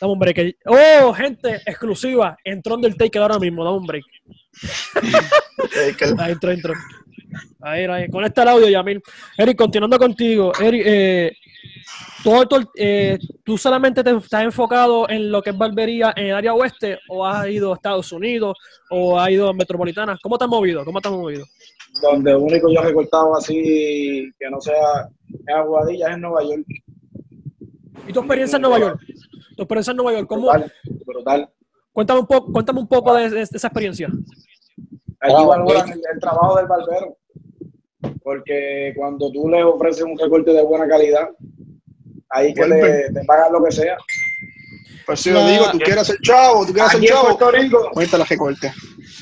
dame 0.00 0.12
un 0.12 0.18
break. 0.18 0.56
Oh, 0.66 1.12
gente 1.12 1.60
exclusiva, 1.66 2.36
entró 2.44 2.76
del 2.78 2.96
Taker 2.96 3.20
ahora 3.22 3.38
mismo, 3.38 3.62
dame 3.64 3.76
un 3.78 3.86
break. 3.86 4.04
Ahí 6.18 6.32
entró, 6.32 6.50
entró. 6.50 6.72
Ahí, 7.60 7.84
ahí. 7.84 8.08
Conecta 8.08 8.42
el 8.42 8.48
audio, 8.48 8.68
Yamil. 8.68 9.02
Eric, 9.36 9.56
continuando 9.56 9.98
contigo. 9.98 10.52
Eric, 10.60 10.82
eh, 10.84 11.32
todo, 12.22 12.46
todo 12.46 12.60
eh, 12.76 13.18
¿tú 13.44 13.58
solamente 13.58 14.02
te 14.02 14.10
estás 14.10 14.44
enfocado 14.44 15.08
en 15.08 15.30
lo 15.30 15.42
que 15.42 15.50
es 15.50 15.58
barbería 15.58 16.12
en 16.16 16.26
el 16.26 16.34
área 16.34 16.54
oeste 16.54 16.98
o 17.08 17.26
has 17.26 17.46
ido 17.48 17.72
a 17.72 17.76
Estados 17.76 18.12
Unidos 18.12 18.56
o 18.90 19.18
has 19.18 19.30
ido 19.30 19.48
a 19.48 19.52
Metropolitana? 19.52 20.18
¿Cómo 20.22 20.38
te 20.38 20.44
has 20.44 20.50
movido? 20.50 20.84
¿Cómo 20.84 21.00
te 21.00 21.08
has 21.08 21.14
movido? 21.14 21.44
Donde 22.02 22.34
único 22.34 22.68
yo 22.72 22.80
he 22.80 22.84
recortado 22.84 23.36
así 23.36 24.32
que 24.38 24.50
no 24.50 24.60
sea 24.60 25.08
en 25.46 25.56
Aguadilla 25.56 26.08
es 26.08 26.14
en 26.14 26.20
Nueva 26.22 26.42
York. 26.42 26.66
¿Y 28.08 28.12
tu 28.12 28.20
experiencia 28.20 28.56
en 28.56 28.62
Nueva 28.62 28.78
York? 28.78 29.00
Tu 29.56 29.62
experiencia 29.62 29.90
en 29.92 29.96
Nueva 29.98 30.12
York, 30.12 30.26
¿cómo? 30.26 30.50
Brutal, 30.50 30.72
brutal. 31.04 31.50
Cuéntame 31.92 32.20
un 32.20 32.26
poco, 32.26 32.52
cuéntame 32.52 32.80
un 32.80 32.88
poco 32.88 33.14
de, 33.14 33.30
de 33.30 33.42
esa 33.42 33.68
experiencia. 33.68 34.08
Allí 35.24 35.34
Ah, 35.38 35.46
valoran 35.46 35.88
el, 35.90 36.02
el 36.12 36.20
trabajo 36.20 36.56
del 36.58 36.66
barbero. 36.66 37.16
Porque 38.22 38.92
cuando 38.96 39.30
tú 39.32 39.48
le 39.48 39.62
ofreces 39.64 40.02
un 40.04 40.18
recorte 40.18 40.52
de 40.52 40.62
buena 40.62 40.86
calidad, 40.88 41.28
ahí 42.30 42.52
que 42.54 42.60
Vuelve. 42.66 43.10
te, 43.12 43.24
pagan 43.24 43.52
lo 43.52 43.62
que 43.64 43.72
sea. 43.72 43.96
Pues 45.06 45.20
si 45.20 45.30
yo 45.30 45.46
digo, 45.46 45.64
tú 45.72 45.78
quieres 45.78 46.06
ser 46.06 46.16
chavo, 46.22 46.64
tú 46.66 46.72
quieres 46.72 46.90
ser 46.92 46.98
Aquí 47.00 47.06
en 47.08 47.12
chavo, 47.12 47.26
Puerto 47.38 47.50
Rico, 47.50 47.90
cuenta 47.92 48.18
la 48.18 48.24
recorte. 48.24 48.72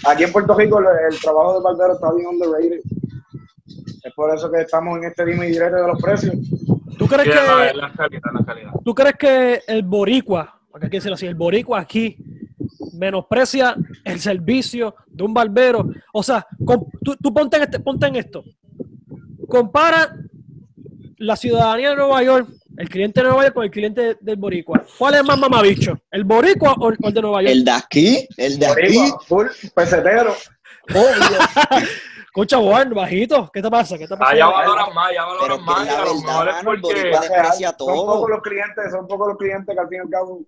aquí 0.07 0.23
en 0.25 0.33
Puerto 0.33 0.55
Rico 0.55 0.79
el, 0.79 0.87
el 1.13 1.21
trabajo 1.21 1.55
del 1.55 1.63
barbero 1.63 1.95
está 1.95 2.13
bien 2.13 2.27
underrated. 2.29 2.81
Es 4.05 4.13
por 4.15 4.35
eso 4.35 4.51
que 4.51 4.61
estamos 4.61 4.99
en 4.99 5.05
este 5.05 5.25
dime 5.25 5.47
y 5.49 5.51
directo 5.53 5.77
de 5.77 5.87
los 5.89 6.01
precios. 6.03 6.35
¿Tú 6.99 7.07
crees 7.07 7.25
Sí, 7.25 7.31
que, 7.31 7.37
la 7.77 7.93
calidad, 7.97 8.23
la 8.39 8.45
calidad. 8.45 8.71
¿Tú 8.85 8.95
crees 8.95 9.15
que 9.17 9.63
el 9.67 9.83
boricua, 9.83 10.61
porque 10.71 10.87
hay 10.87 10.91
que 10.91 10.97
decirlo 10.99 11.15
así, 11.15 11.27
el 11.27 11.35
boricua 11.35 11.81
aquí 11.81 12.17
menosprecia 12.95 13.75
el 14.05 14.21
servicio 14.21 14.95
de 15.07 15.23
un 15.25 15.33
barbero? 15.35 15.89
O 16.13 16.23
sea, 16.23 16.47
com- 16.65 16.87
tú, 17.05 17.17
tú 17.17 17.33
ponte, 17.33 17.57
en 17.57 17.63
este- 17.65 17.81
ponte 17.81 18.07
en 18.07 18.17
esto. 18.17 18.45
Compara 19.49 20.15
la 21.19 21.37
ciudadanía 21.37 21.91
de 21.91 21.97
Nueva 21.97 22.23
York, 22.23 22.49
el 22.77 22.89
cliente 22.89 23.21
de 23.21 23.27
Nueva 23.29 23.43
York 23.45 23.55
con 23.55 23.65
el 23.65 23.71
cliente 23.71 24.17
del 24.21 24.37
boricua. 24.37 24.85
¿Cuál 24.99 25.15
es 25.15 25.25
más 25.25 25.39
mamabicho? 25.39 25.99
¿El 26.11 26.25
boricua 26.25 26.75
o 26.79 26.89
el, 26.91 26.97
o 27.03 27.09
el 27.09 27.15
de 27.15 27.21
Nueva 27.23 27.43
York? 27.43 27.53
El 27.53 27.65
de 27.65 27.71
aquí, 27.71 28.29
el 28.37 28.59
de 28.59 28.67
aquí. 28.67 28.99
Full, 29.27 29.47
pesetero. 29.75 30.35
Escucha, 32.25 32.57
Juan, 32.57 32.95
bajito. 32.95 33.51
¿Qué 33.53 33.61
te 33.61 33.71
pasa? 33.71 33.99
¿Qué 33.99 34.09
te 34.09 34.17
pasa? 34.17 34.33
Allá 34.33 34.47
valoran 34.47 34.95
más, 34.95 35.11
allá 35.11 35.25
valoran 35.27 35.65
más. 35.65 35.89
a 35.89 36.05
lo 36.05 36.15
mejor 36.15 36.49
es 36.49 36.55
porque. 36.65 37.13
Son 37.79 37.87
pocos 38.07 38.31
los 38.31 38.41
clientes, 38.43 38.85
son 38.91 39.07
pocos 39.07 39.29
los 39.29 39.37
clientes 39.37 39.75
que 39.75 39.81
al 39.81 39.89
fin 39.89 39.99
y 39.99 40.01
al 40.01 40.09
cabo, 40.11 40.41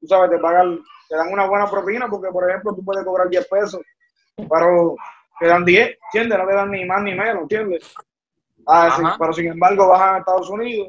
tú 0.00 0.06
sabes, 0.06 0.30
te 0.30 0.38
pagan, 0.38 0.80
te 1.08 1.16
dan 1.16 1.32
una 1.32 1.46
buena 1.46 1.70
propina 1.70 2.08
porque, 2.08 2.28
por 2.30 2.48
ejemplo, 2.48 2.74
tú 2.74 2.84
puedes 2.84 3.04
cobrar 3.04 3.28
10 3.28 3.48
pesos, 3.48 3.80
pero 4.36 4.96
te 5.38 5.46
dan 5.46 5.64
10, 5.64 5.98
¿entiendes? 6.12 6.38
No 6.38 6.46
te 6.46 6.54
dan 6.54 6.70
ni 6.70 6.84
más 6.84 7.02
ni 7.02 7.14
menos, 7.14 7.42
¿entiendes? 7.42 7.92
Ah, 8.66 8.94
sí, 8.96 9.02
pero 9.18 9.32
sin 9.32 9.48
embargo, 9.48 9.88
bajan 9.88 10.16
a 10.16 10.18
Estados 10.18 10.50
Unidos, 10.50 10.88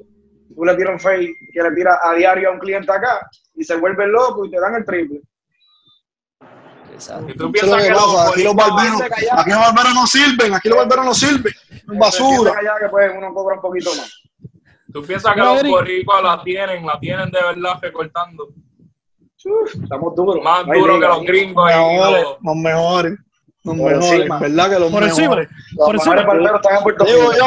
tú 0.54 0.66
le 0.66 0.76
tiras 0.76 0.94
un 0.94 1.00
fake 1.00 1.32
que 1.54 1.64
le 1.64 1.72
tiras 1.72 1.98
a 2.04 2.14
diario 2.14 2.50
a 2.50 2.52
un 2.52 2.60
cliente 2.60 2.92
acá 2.92 3.30
y 3.56 3.64
se 3.64 3.76
vuelve 3.78 4.08
loco 4.08 4.46
y 4.46 4.52
te 4.52 4.60
dan 4.60 4.76
el 4.76 4.86
triple. 4.86 5.22
Exacto. 6.92 7.32
Y 7.32 7.38
tú 7.38 7.52
piensas 7.52 7.82
que 7.82 7.92
los 7.92 8.30
aquí 8.30 8.44
los 8.44 8.56
barberos, 8.56 9.02
aquí 9.02 9.50
los 9.50 9.60
barberos 9.60 9.94
no 9.94 10.08
sirven, 10.08 10.54
aquí 10.54 10.68
los 10.68 10.78
barberos 10.80 11.06
no 11.06 11.14
sirven, 11.14 11.54
basura. 11.98 12.54
Allá 12.58 12.76
que 12.82 12.90
pues 12.90 13.12
uno 13.16 13.34
cobra 13.34 13.56
un 13.56 13.62
poquito 13.62 13.90
más. 13.96 14.24
Tú 14.92 15.04
piensas 15.04 15.34
que 15.34 15.40
los 15.40 15.64
boricuas 15.64 16.24
la 16.24 16.44
tienen, 16.44 16.86
la 16.86 17.00
tienen 17.00 17.32
de 17.32 17.40
verdad 17.42 17.80
recortando. 17.82 18.50
Uf, 19.46 19.84
estamos 19.84 20.16
duros. 20.16 20.38
Más 20.44 20.66
No 20.68 20.74
hay 20.74 20.80
duro 20.82 21.00
que 21.00 21.08
los 21.08 21.24
gringos. 21.24 21.66
mejores, 21.66 22.24
los- 22.24 22.38
los 22.44 22.56
mejores, 22.56 23.12
los 23.12 23.18
Por 23.64 23.76
mejores, 23.76 24.12
encima. 24.12 24.40
¿verdad 24.40 24.70
que 24.70 24.80
los 24.80 24.92
Por 24.92 25.04
encima. 25.04 25.28
mejores? 25.30 25.50
Los 25.78 25.86
Por 25.86 25.96
encima. 25.96 26.16
mejores 26.16 26.52
están 26.56 26.78
en 26.78 26.84
Puerto 26.84 27.06
Digo 27.06 27.20
Rico. 27.32 27.34
yo, 27.38 27.46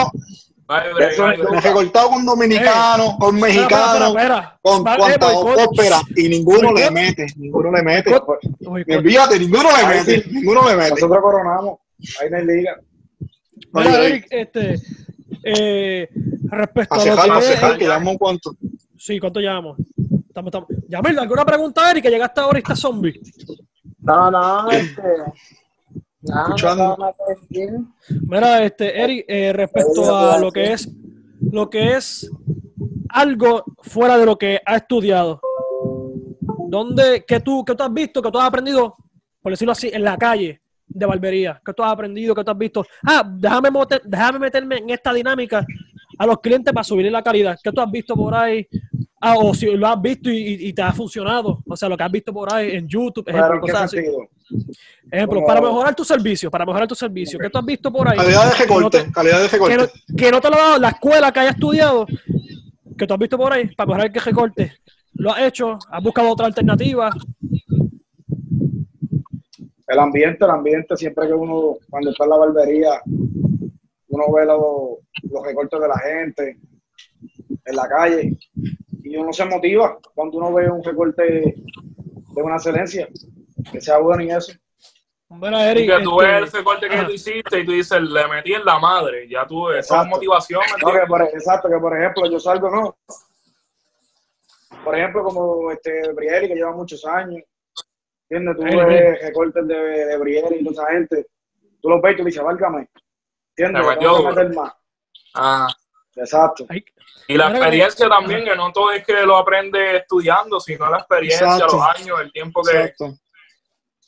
Eso 1.01 1.23
break. 1.25 1.51
me 1.51 1.59
he 1.59 1.61
recortado 1.61 2.09
con 2.11 2.25
dominicanos, 2.25 3.17
con 3.19 3.37
Espera, 3.37 3.53
espera, 3.53 3.69
mexicanos, 3.69 4.09
espera, 4.09 4.23
espera. 4.37 4.59
con 4.63 4.81
eh, 4.81 4.97
cuantas 4.97 5.33
boicot. 5.35 5.67
óperas 5.69 6.03
y 6.17 6.29
ninguno 6.31 6.73
le 6.73 6.91
mete, 6.91 7.27
ninguno 7.37 7.71
le 7.73 7.83
mete. 7.83 8.21
Olvídate, 8.67 9.39
ninguno 9.39 9.65
le 9.65 9.77
Ay, 9.85 9.99
mete, 9.99 10.23
sí. 10.23 10.31
ninguno 10.33 10.69
le 10.69 10.77
mete. 10.77 10.91
Nosotros 10.93 11.19
coronamos. 11.21 11.79
Ahí 12.23 12.31
no 12.31 12.37
hay 12.39 12.47
liga. 12.47 12.81
Mira, 13.75 13.91
Oye, 13.91 14.07
Eric, 14.07 14.27
este, 14.31 14.75
eh, 15.45 16.09
respecto 16.51 16.95
A 16.95 16.97
a 16.97 16.99
lo 16.99 17.05
cejar, 17.05 17.31
a 17.31 17.39
que 17.41 17.47
cejar, 17.47 17.73
es, 17.73 17.79
que 17.79 17.85
llamamos 17.87 18.17
cuánto. 18.19 18.55
sí, 18.97 19.19
¿cuánto 19.21 19.41
llevamos? 19.41 19.77
Estamos, 20.33 20.49
estamos. 20.49 20.69
Yamil, 20.89 21.19
¿alguna 21.19 21.45
pregunta, 21.45 21.91
Eric, 21.91 22.05
que 22.05 22.11
llegaste 22.11 22.41
ahora 22.41 22.59
y 22.59 22.63
está 22.63 22.75
zombie? 22.75 23.21
No, 23.99 24.31
no, 24.31 24.71
este. 24.71 25.03
No, 26.23 26.43
Escuchando. 26.45 26.85
no, 26.85 26.97
no, 26.97 27.15
no, 27.51 27.71
no, 27.71 27.95
Mira, 28.29 28.65
este, 28.65 28.99
Eric, 28.99 29.27
eh, 29.29 29.53
respecto 29.53 30.17
a 30.17 30.39
lo 30.39 30.51
que 30.51 30.73
es, 30.73 30.91
lo 31.51 31.69
que 31.69 31.97
es 31.97 32.31
algo 33.11 33.63
fuera 33.83 34.17
de 34.17 34.25
lo 34.25 34.39
que 34.39 34.59
ha 34.65 34.77
estudiado. 34.77 35.39
¿Dónde, 36.67 37.27
que 37.27 37.41
tú, 37.41 37.63
que 37.63 37.75
tú 37.75 37.83
has 37.83 37.93
visto, 37.93 38.23
que 38.23 38.31
tú 38.31 38.39
has 38.39 38.49
aprendido, 38.49 38.97
por 39.43 39.53
decirlo 39.53 39.73
así, 39.73 39.91
en 39.93 40.03
la 40.03 40.17
calle 40.17 40.63
de 40.87 41.05
barbería? 41.05 41.61
¿Qué 41.63 41.75
tú 41.75 41.83
has 41.83 41.93
aprendido, 41.93 42.35
que 42.35 42.43
tú 42.43 42.51
has 42.51 42.59
visto? 42.59 42.87
Ah, 43.03 43.23
déjame, 43.31 43.69
déjame 44.05 44.39
meterme 44.39 44.79
en 44.79 44.89
esta 44.89 45.13
dinámica 45.13 45.63
a 46.19 46.27
los 46.27 46.41
clientes 46.41 46.73
para 46.73 46.85
subir 46.85 47.13
la 47.13 47.23
calidad. 47.23 47.59
¿Qué 47.63 47.71
tú 47.71 47.83
has 47.83 47.91
visto 47.91 48.15
por 48.15 48.35
ahí? 48.35 48.67
Ah, 49.25 49.37
o 49.37 49.55
si 49.55 49.67
lo 49.67 49.87
has 49.87 50.03
visto 50.03 50.29
y, 50.33 50.73
te 50.73 50.83
ha 50.83 50.93
funcionado. 50.93 51.63
O 51.69 51.77
sea, 51.77 51.89
lo 51.89 51.97
que 51.97 52.03
has 52.03 52.11
visto 52.11 52.33
por 52.33 52.53
ahí 52.53 52.73
en 52.73 52.89
YouTube, 52.89 53.29
ejemplo, 53.29 53.61
Claro. 53.61 53.89
Ejemplo, 55.13 55.47
para 55.47 55.61
mejorar 55.61 55.95
tu 55.95 56.05
servicio, 56.05 56.51
para 56.51 56.67
mejorar 56.67 56.89
tu 56.89 56.97
servicio. 56.97 57.39
¿Qué 57.39 57.49
tú 57.49 57.57
has 57.57 57.65
visto 57.65 57.93
por 57.93 58.09
ahí? 58.09 58.17
Calidad 58.17 58.43
de 58.43 58.51
no 58.51 58.57
recorte, 58.57 59.05
te- 59.05 59.13
calidad 59.13 59.41
de 59.41 59.49
que 59.49 59.59
no, 59.59 59.67
recorte. 59.69 60.01
que 60.17 60.31
no 60.33 60.41
te 60.41 60.51
lo 60.51 60.57
ha 60.57 60.59
dado 60.59 60.79
la 60.81 60.89
escuela 60.89 61.33
que 61.33 61.39
haya 61.39 61.51
estudiado, 61.51 62.05
que 62.99 63.07
tú 63.07 63.15
has 63.15 63.21
visto 63.21 63.39
por 63.39 63.53
ahí, 63.53 63.73
para 63.77 63.87
mejorar 63.87 64.07
el 64.09 64.13
que 64.13 64.19
recorte. 64.19 64.73
Lo 65.15 65.31
has 65.31 65.43
hecho, 65.43 65.79
has 65.89 66.03
buscado 66.03 66.29
otra 66.29 66.47
alternativa. 66.47 67.11
El 69.87 69.99
ambiente, 70.01 70.45
el 70.45 70.51
ambiente, 70.51 70.97
siempre 70.97 71.29
que 71.29 71.33
uno, 71.33 71.77
cuando 71.89 72.11
está 72.11 72.25
en 72.25 72.31
la 72.31 72.37
barbería, 72.39 73.01
uno 74.09 74.25
ve 74.35 74.47
los, 74.47 75.31
los 75.31 75.47
recortes 75.47 75.81
de 75.81 75.89
la 75.89 75.99
gente 76.01 76.59
en 77.65 77.77
la 77.77 77.89
calle 77.89 78.37
y 79.13 79.17
uno 79.19 79.31
se 79.31 79.45
motiva 79.45 79.99
cuando 80.15 80.39
uno 80.39 80.55
ve 80.55 80.71
un 80.71 80.83
recorte 80.83 81.23
de 81.23 82.43
una 82.43 82.57
excelencia, 82.57 83.07
que 83.71 83.79
sea 83.79 83.99
bueno 83.99 84.23
y 84.23 84.31
eso. 84.31 84.55
Bueno, 85.29 85.59
Y 85.59 85.63
Eric, 85.65 85.99
que 85.99 86.03
tú 86.03 86.23
este, 86.23 86.33
ves 86.33 86.55
ese 86.55 86.65
corte 86.65 86.89
que 86.89 87.03
tú 87.03 87.11
hiciste 87.11 87.61
y 87.61 87.67
tú 87.67 87.73
dices, 87.73 88.01
le 88.01 88.27
metí 88.29 88.55
en 88.55 88.65
la 88.65 88.79
madre. 88.79 89.29
Ya 89.29 89.47
tú, 89.47 89.69
eso 89.69 90.01
es 90.01 90.09
motivación. 90.09 90.63
¿me 90.63 90.67
No, 90.67 90.77
entiendes? 90.77 91.03
que 91.03 91.09
por, 91.09 91.23
exacto, 91.25 91.69
que 91.69 91.77
por 91.77 91.99
ejemplo 91.99 92.31
yo 92.31 92.41
salgo, 92.41 92.71
no. 92.71 92.97
Por 94.83 94.97
ejemplo, 94.97 95.25
como 95.25 95.71
este 95.71 96.11
Brieri, 96.15 96.49
que 96.49 96.55
lleva 96.55 96.73
muchos 96.73 97.05
años, 97.05 97.43
¿entiendes? 98.31 98.57
Tú 98.57 98.87
ves 98.87 99.23
recortes 99.23 99.69
de, 99.69 99.75
de 99.75 100.17
Brieri 100.17 100.57
y 100.57 100.65
toda 100.65 100.85
esa 100.85 100.95
gente, 100.95 101.27
tú 101.83 101.91
los 101.91 102.01
ves 102.01 102.15
y 102.15 102.17
tú 102.17 102.25
dices, 102.25 102.43
válgame, 102.43 102.89
¿entiendes? 103.57 103.83
Le 103.83 103.91
metió 103.91 104.55
más. 104.55 104.73
Ajá. 105.35 105.67
Exacto. 106.17 106.67
ay, 106.69 106.85
Y 107.29 107.37
la 107.37 107.49
experiencia 107.51 108.09
también, 108.09 108.45
que 108.45 108.55
no 108.57 108.71
todo 108.73 108.93
es 108.93 109.05
que 109.05 109.25
lo 109.25 109.37
aprende 109.37 109.97
estudiando, 109.97 110.61
sino 110.61 110.91
la 110.91 110.99
experiencia, 110.99 111.47
Exacto. 111.47 111.77
los 111.77 111.87
años, 111.97 112.21
el 112.21 112.33
tiempo 112.33 112.63
que... 112.63 112.71
Exacto, 112.79 113.15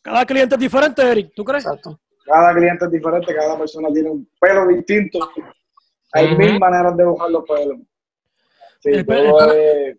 cada 0.02 0.26
cliente 0.26 0.54
es 0.56 0.60
diferente, 0.60 1.02
Eric, 1.02 1.32
¿tú 1.34 1.44
crees? 1.44 1.64
exacto. 1.64 1.98
Cada 2.26 2.54
cliente 2.54 2.84
es 2.86 2.90
diferente, 2.90 3.34
cada 3.34 3.58
persona 3.58 3.88
tiene 3.92 4.10
un 4.10 4.28
pelo 4.38 4.66
distinto. 4.66 5.30
Hay 6.12 6.34
mil 6.36 6.58
maneras 6.58 6.96
de 6.96 7.04
buscar 7.04 7.30
los 7.30 7.44
pelos. 7.44 7.78
Sí, 8.80 8.90
El 8.90 9.06
pe- 9.06 9.24
todo 9.28 9.52
el 9.52 9.58
es-. 9.90 9.98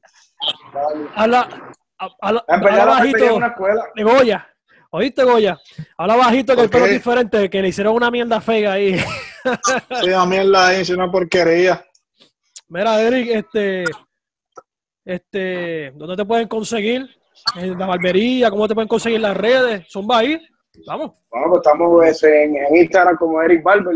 Habla, 1.16 1.50
bajito 2.86 3.36
una 3.36 3.48
escuela. 3.48 3.90
de 3.96 4.04
Goya. 4.04 4.48
¿Oíste, 4.92 5.24
Goya? 5.24 5.60
Habla 5.98 6.16
bajito 6.16 6.56
que 6.56 6.62
el 6.62 6.70
¿Por 6.70 6.74
pelo 6.82 6.86
es 6.86 6.92
diferente, 6.94 7.50
que 7.50 7.62
le 7.62 7.68
hicieron 7.70 7.96
una 7.96 8.10
mierda 8.12 8.40
fea 8.42 8.74
ahí. 8.74 8.98
Sí, 10.04 10.12
a 10.12 10.26
mí 10.26 10.38
es 10.38 10.46
la 10.46 10.74
es 10.74 10.90
una 10.90 11.12
porquería. 11.12 11.86
Mira, 12.76 13.02
Eric, 13.02 13.30
este, 13.32 13.86
este, 15.06 15.92
¿dónde 15.96 16.18
te 16.18 16.26
pueden 16.26 16.50
conseguir? 16.50 17.10
En 17.56 17.80
la 17.80 17.86
barbería, 17.86 18.50
¿cómo 18.50 18.68
te 18.68 18.74
pueden 18.74 18.90
conseguir 18.90 19.22
las 19.22 19.38
redes? 19.38 19.86
¿Son 19.88 20.06
ahí? 20.12 20.38
Vamos. 20.86 21.14
Bueno, 21.32 21.48
pues 21.52 21.62
estamos 21.64 22.06
este, 22.06 22.44
en, 22.44 22.58
en 22.58 22.76
Instagram 22.76 23.16
como 23.16 23.42
Eric 23.42 23.64
Barber. 23.64 23.96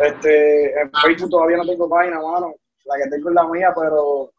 Este, 0.00 0.80
en 0.80 0.90
Facebook 0.90 1.30
todavía 1.30 1.58
no 1.58 1.66
tengo 1.66 1.88
página, 1.88 2.20
mano. 2.20 2.52
La 2.84 2.96
que 2.96 3.10
tengo 3.10 3.28
es 3.28 3.34
la 3.36 3.46
mía, 3.46 3.72
pero 3.72 4.32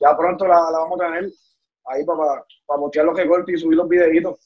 ya 0.00 0.16
pronto 0.16 0.44
la, 0.48 0.56
la 0.72 0.78
vamos 0.80 1.00
a 1.00 1.04
tener 1.04 1.30
ahí 1.84 2.04
para, 2.04 2.44
para 2.66 2.80
postear 2.80 3.06
los 3.06 3.16
recortes 3.16 3.54
y 3.54 3.58
subir 3.58 3.76
los 3.76 3.88
videitos. 3.88 4.36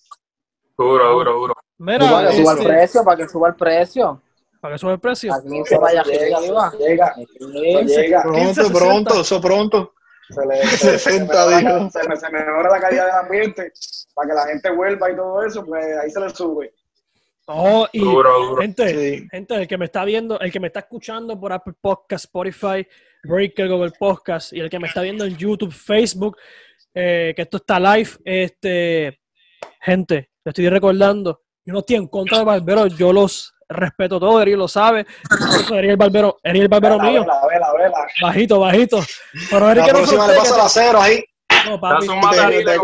Duro, 0.77 1.13
duro, 1.13 1.33
duro. 1.33 1.55
Para 1.55 1.99
Mira, 1.99 2.29
que 2.29 2.43
suba 2.43 2.53
el 2.53 2.59
este, 2.59 2.69
precio, 2.69 3.05
para 3.05 3.17
que 3.17 3.29
suba 3.31 3.49
el 3.49 3.55
precio. 3.55 4.21
Para 4.63 4.75
que 4.75 4.79
sube 4.79 4.93
el 4.93 5.01
precio. 5.01 5.35
Aquí 5.35 5.49
se 5.67 5.77
vaya 5.77 6.05
Llega, 6.05 6.39
arriba. 6.39 6.73
llega, 6.79 7.15
llega. 7.85 8.23
Pronto, 8.23 8.39
15, 8.39 8.55
60. 8.63 8.79
pronto, 8.79 9.21
eso 9.21 9.41
pronto. 9.41 9.95
Se, 10.31 10.47
le, 10.47 10.63
se, 10.69 10.77
se 10.77 10.99
60 11.01 11.35
mejora, 11.35 11.59
dijo. 11.59 11.69
la- 11.69 11.91
se 11.91 12.09
me- 12.09 12.17
se 12.17 12.31
mejora 12.31 12.71
la 12.71 12.81
calidad 12.81 13.07
del 13.07 13.15
ambiente 13.17 13.73
para 14.15 14.29
que 14.29 14.35
la 14.35 14.47
gente 14.47 14.71
vuelva 14.71 15.11
y 15.11 15.17
todo 15.17 15.43
eso, 15.45 15.67
pues 15.67 15.85
ahí 15.99 16.11
se 16.11 16.21
le 16.21 16.31
sube. 16.31 16.73
Oh, 17.47 17.87
y 17.93 17.99
Duro, 17.99 18.33
duro. 18.51 18.63
gente, 18.63 18.89
Sí. 19.19 19.29
gente, 19.33 19.55
el 19.57 19.67
que 19.67 19.77
me 19.77 19.87
está 19.87 20.05
viendo, 20.05 20.39
el 20.39 20.53
que 20.53 20.61
me 20.61 20.69
está 20.69 20.79
escuchando 20.81 21.39
por 21.39 21.53
Apple 21.53 21.75
Podcast, 21.81 22.27
Spotify, 22.27 22.87
Breaker, 23.25 23.69
Google 23.69 23.93
Podcast 23.99 24.53
y 24.53 24.61
el 24.61 24.71
que 24.71 24.79
me 24.79 24.87
está 24.87 25.03
viendo 25.03 25.25
en 25.25 25.37
YouTube, 25.37 25.73
Facebook, 25.73 26.37
eh, 26.95 27.33
que 27.35 27.43
esto 27.43 27.57
está 27.57 27.81
live, 27.81 28.11
este, 28.25 29.21
gente, 29.81 30.31
le 30.45 30.51
estoy 30.51 30.69
recordando, 30.69 31.43
yo 31.65 31.73
no 31.73 31.81
estoy 31.81 31.97
en 31.97 32.07
contra 32.07 32.39
de 32.39 32.45
barberos, 32.45 32.97
yo 32.97 33.13
los 33.13 33.53
respeto 33.73 34.19
todos, 34.21 34.43
Eric 34.43 34.57
lo 34.57 34.69
sabe, 34.69 35.05
por 35.29 35.39
eso 35.61 35.75
Eric 35.77 35.91
el 35.91 35.97
barbero, 35.97 36.39
Eric 36.43 36.63
el 36.63 36.69
barbero 36.69 36.99
Vela, 36.99 37.11
mío, 37.11 37.21
vela, 37.23 37.41
vela, 37.49 37.73
vela. 37.79 38.07
bajito, 38.21 38.61
bajito, 38.61 39.05
pero 39.51 39.71
Eric 39.71 39.87
La 39.87 39.93
que 39.93 40.17
no 40.17 40.27
pasa 40.37 40.57
la 40.57 40.69
cero 40.69 41.01
ahí. 41.01 41.25
no, 41.67 41.81
papi, 41.81 42.09
un 42.09 42.21
Te, 42.21 42.65
te 42.65 42.77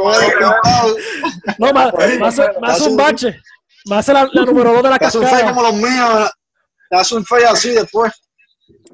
no, 1.58 2.66
hace 2.66 2.88
un 2.88 2.96
bache, 2.96 3.40
me 3.86 3.96
hace 3.96 4.12
la, 4.12 4.28
la 4.32 4.42
número 4.46 4.72
dos 4.72 4.82
de 4.82 4.90
la 4.90 4.98
Te 4.98 5.06
hace 5.06 5.18
un 5.18 5.24
cascada. 5.24 5.48
como 5.50 5.62
los 5.62 5.74
míos. 5.74 6.30
hace 6.90 7.14
un 7.16 7.24
fade 7.24 7.46
así 7.46 7.70
después. 7.70 8.12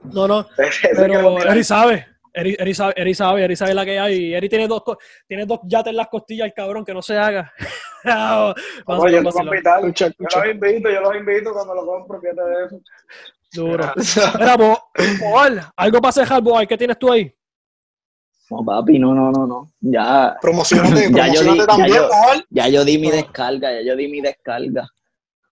No, 0.04 0.28
no. 0.28 0.46
Pero 0.56 1.40
Eri 1.42 1.64
sabe. 1.64 2.06
Eri, 2.34 2.56
Eri 2.58 2.74
sabe, 2.74 2.94
Eri 2.96 3.14
sabe, 3.14 3.44
Eri 3.44 3.54
sabe 3.56 3.74
la 3.74 3.84
que 3.84 3.98
hay. 3.98 4.34
Eri 4.34 4.48
tiene 4.48 4.66
dos, 4.66 4.82
tiene 5.28 5.46
dos 5.46 5.60
yates 5.64 5.90
en 5.90 5.96
las 5.96 6.08
costillas, 6.08 6.46
el 6.46 6.52
cabrón, 6.52 6.84
que 6.84 6.92
no 6.92 7.00
se 7.00 7.16
haga. 7.16 7.52
Vamos, 8.04 8.54
Oye, 8.86 9.12
yo 9.12 9.22
vamos, 9.22 9.34
vamos. 9.34 9.54
Escucha, 9.54 10.08
Yo 10.08 10.40
los 10.40 10.46
invito, 10.54 10.90
yo 10.90 11.00
los 11.00 11.16
invito 11.16 11.52
cuando 11.54 11.74
lo 11.74 11.86
compro, 11.86 12.20
fíjate 12.20 12.42
de 12.42 12.66
eso. 12.66 12.80
Duro. 13.52 13.92
Mira, 14.38 14.56
Bo- 14.56 14.82
Boal, 15.20 15.60
algo 15.76 16.00
para 16.02 16.12
cejar, 16.12 16.42
Boal, 16.42 16.66
¿qué 16.68 16.76
tienes 16.76 16.98
tú 16.98 17.10
ahí? 17.12 17.32
No, 18.50 18.62
papi, 18.62 18.98
no, 18.98 19.14
no, 19.14 19.30
no, 19.30 19.46
no. 19.46 19.68
Ya, 19.80 20.36
Promocionate, 20.42 21.10
Ya 21.14 21.28
yo 21.32 21.40
promocionate 21.40 21.52
di- 21.52 21.58
ya 21.60 21.66
también, 21.66 21.96
yo- 21.96 22.08
Paul. 22.10 22.46
ya 22.50 22.68
yo 22.68 22.84
di 22.84 22.98
mi 22.98 23.08
No. 23.08 23.14
descarga, 23.14 23.72
ya 23.72 23.80
yo 23.82 23.96
di 23.96 24.08
mi 24.08 24.20
descarga. 24.20 24.86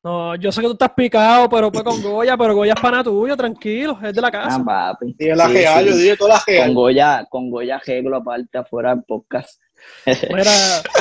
No, 0.05 0.35
yo 0.35 0.51
sé 0.51 0.61
que 0.61 0.67
tú 0.67 0.73
estás 0.73 0.91
picado, 0.97 1.49
pero 1.49 1.71
fue 1.71 1.85
con 1.85 2.03
Goya, 2.03 2.37
pero 2.37 2.57
Goya 2.57 2.73
es 2.75 2.81
pana 2.81 3.05
tuyo, 3.05 3.37
tranquilo, 3.37 3.97
es 4.03 4.13
de 4.13 4.21
la 4.21 4.29
Ah, 4.29 4.33
casa. 4.33 4.65
papi. 4.65 5.15
Dije 5.17 5.37
la 5.37 5.47
Sí, 5.49 5.57
sí. 5.59 5.65
yo 5.87 5.97
dije 5.97 6.17
todas 6.17 6.35
las 6.35 6.45
Con 6.45 6.55
real. 6.55 6.75
Goya, 6.75 7.27
con 7.31 7.51
Goya 7.51 7.77
arreglo 7.77 8.17
aparte 8.17 8.59
afuera 8.59 8.95
del 8.95 9.05
podcast. 9.05 9.61
Mira, 10.31 10.51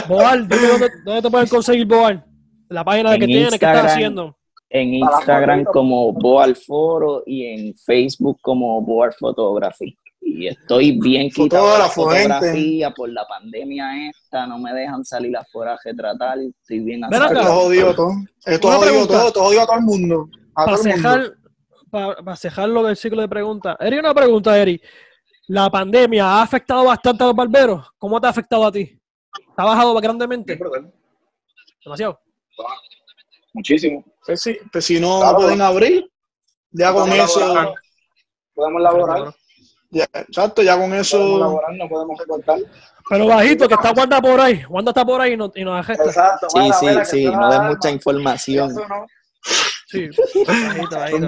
Boal, 0.08 0.48
dime 0.48 0.68
dónde, 0.68 0.90
dónde 1.04 1.22
te 1.24 1.30
pueden 1.32 1.48
conseguir 1.48 1.88
Boal. 1.88 2.24
La 2.70 2.84
página 2.84 3.14
En 3.16 3.20
que 3.20 3.26
tienes, 3.26 3.50
¿qué 3.50 3.56
estás 3.56 3.86
haciendo? 3.92 4.38
En 4.70 4.94
Instagram 4.94 5.64
como 5.66 6.14
Boal 6.14 6.56
Foro 6.56 7.24
y 7.26 7.46
en 7.46 7.76
Facebook 7.76 8.38
como 8.42 8.82
Boal 8.82 9.12
Photography. 9.20 9.98
Y 10.24 10.48
estoy 10.48 11.00
bien 11.00 11.30
quitado 11.30 11.74
de 11.74 11.80
la 11.80 11.90
gente. 11.90 11.96
fotografía 11.96 12.92
por 12.92 13.10
la 13.10 13.26
pandemia 13.28 14.08
esta, 14.10 14.46
no 14.48 14.60
me 14.60 14.72
dejan 14.74 15.04
salir 15.04 15.36
afuera 15.36 15.74
a 15.74 15.80
retratar, 15.84 16.38
estoy 16.40 16.80
bien 16.80 17.02
Ven 17.10 17.22
acá. 17.22 17.42
Esto 17.42 17.96
todo. 17.96 18.12
Esto 18.46 18.80
pregunta. 18.80 19.14
todo, 19.14 19.28
esto 19.28 19.40
jodido 19.44 19.62
a 19.62 19.66
todo 19.66 19.76
el 19.78 19.84
mundo. 19.84 20.30
A 20.56 20.66
Para 20.66 20.78
todo 20.78 20.88
el 20.88 20.94
mundo. 20.96 21.10
cejar, 21.10 21.34
para, 21.90 22.16
para 22.18 22.36
cejarlo 22.38 22.84
del 22.84 22.96
ciclo 22.96 23.22
de 23.22 23.28
preguntas. 23.30 23.76
Eri, 23.80 23.98
una 24.00 24.14
pregunta, 24.14 24.58
Eri. 24.58 24.82
¿La 25.48 25.70
pandemia 25.70 26.26
ha 26.26 26.42
afectado 26.44 26.86
bastante 26.86 27.24
a 27.24 27.28
los 27.28 27.36
barberos? 27.36 27.86
¿Cómo 27.98 28.22
te 28.22 28.28
ha 28.28 28.30
afectado 28.30 28.66
a 28.66 28.72
ti? 28.72 28.86
¿Te 28.86 29.00
ha 29.58 29.66
bajado 29.66 29.94
grandemente? 29.96 30.58
Demasiado. 31.84 32.20
Muchísimo. 33.54 34.06
Pues 34.26 34.42
sí, 34.42 34.58
pues 34.72 34.86
si 34.86 35.00
no 35.00 35.20
Claro. 35.20 35.38
pueden 35.38 35.62
abrir, 35.62 36.10
ya 36.72 36.94
con 36.94 37.10
Podemos 37.10 37.30
eso, 37.32 37.40
laborar. 37.40 37.74
Podemos 38.54 38.82
laborar. 38.82 39.36
Ya, 39.92 40.06
exacto, 40.14 40.62
ya 40.64 40.74
con 40.74 40.86
Podemos 40.86 41.08
eso, 41.08 41.38
laborar, 41.40 41.74
no 41.76 41.88
podemos 41.90 42.18
recortar. 42.20 42.58
Pero 43.10 43.28
bajito, 43.28 43.68
que 43.68 43.74
está 43.74 43.92
Wanda 43.92 44.22
por 44.22 44.40
ahí. 44.40 44.64
Wanda 44.70 44.92
está 44.92 45.04
por 45.06 45.20
ahí 45.22 45.34
y 45.34 45.38
nos, 45.38 45.52
y 45.56 45.64
nos 45.64 45.80
agesta. 45.80 46.06
Exacto. 46.06 46.50
Sí, 46.50 46.60
mira, 46.60 46.74
sí, 46.74 46.86
que 46.88 47.06
sí, 47.06 47.26
no 47.26 47.46
alarma. 47.46 47.70
mucha 47.70 47.90
información. 47.92 48.74
No. 48.74 49.06
Sí, 49.88 50.10
bajito, 50.48 50.98
bajito. 50.98 51.26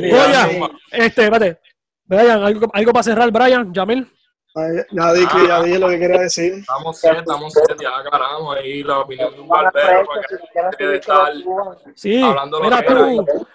día- 0.00 0.70
este, 0.92 1.24
espérate. 1.24 1.60
Brian, 2.06 2.42
algo, 2.42 2.68
algo 2.72 2.92
para 2.92 3.02
cerrar, 3.02 3.30
Brian, 3.30 3.72
Yamil. 3.72 4.10
ya, 4.54 4.84
ya 4.90 5.12
dije, 5.12 5.48
ya 5.48 5.62
dije 5.62 5.78
lo 5.78 5.88
que 5.88 5.98
quería 5.98 6.20
decir. 6.20 6.54
Estamos 6.54 6.98
set, 6.98 7.18
estamos 7.18 7.52
set, 7.52 7.80
ya 7.80 7.96
aclaramos 7.98 8.56
ahí 8.56 8.82
la 8.82 8.98
opinión 9.00 9.32
de 9.34 9.40
un 9.40 9.48
barbero 9.48 10.06
para 10.54 10.70
que 10.76 10.94
estar 10.96 11.32
Sí, 11.94 12.22
Hablando 12.22 12.58
lo 12.58 12.64
mira 12.64 12.82
que 12.82 12.94
tú, 12.94 13.46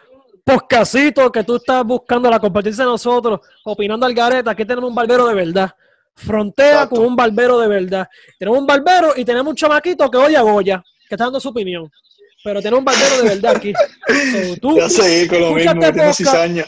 podcastito 0.49 1.31
que 1.31 1.43
tú 1.43 1.57
estás 1.57 1.83
buscando 1.85 2.27
la 2.29 2.39
competencia 2.39 2.83
de 2.83 2.89
nosotros, 2.89 3.39
opinando 3.65 4.05
al 4.05 4.15
gareta, 4.15 4.51
aquí 4.51 4.65
tenemos 4.65 4.89
un 4.89 4.95
barbero 4.95 5.27
de 5.27 5.35
verdad. 5.35 5.71
Frontea 6.15 6.71
Exacto. 6.71 6.95
con 6.95 7.05
un 7.05 7.15
barbero 7.15 7.59
de 7.59 7.67
verdad. 7.67 8.07
Tenemos 8.37 8.59
un 8.59 8.65
barbero 8.65 9.13
y 9.15 9.23
tenemos 9.23 9.51
un 9.51 9.55
chamaquito 9.55 10.09
que 10.09 10.17
odia 10.17 10.39
a 10.39 10.41
Goya, 10.41 10.83
que 11.07 11.15
está 11.15 11.25
dando 11.25 11.39
su 11.39 11.49
opinión. 11.49 11.89
Pero 12.43 12.61
tenemos 12.61 12.79
un 12.79 12.85
barbero 12.85 13.21
de 13.21 13.29
verdad 13.29 13.55
aquí. 13.57 13.73
So, 14.09 14.55
tú, 14.59 14.77
Ya 14.77 14.89
seguir 14.89 15.29
con 15.29 15.39
lo 15.39 15.57
escucha 15.57 15.73
mismo, 15.75 15.81
que 15.81 15.87
este 15.87 15.99
podcast, 15.99 16.17
cizaña. 16.17 16.65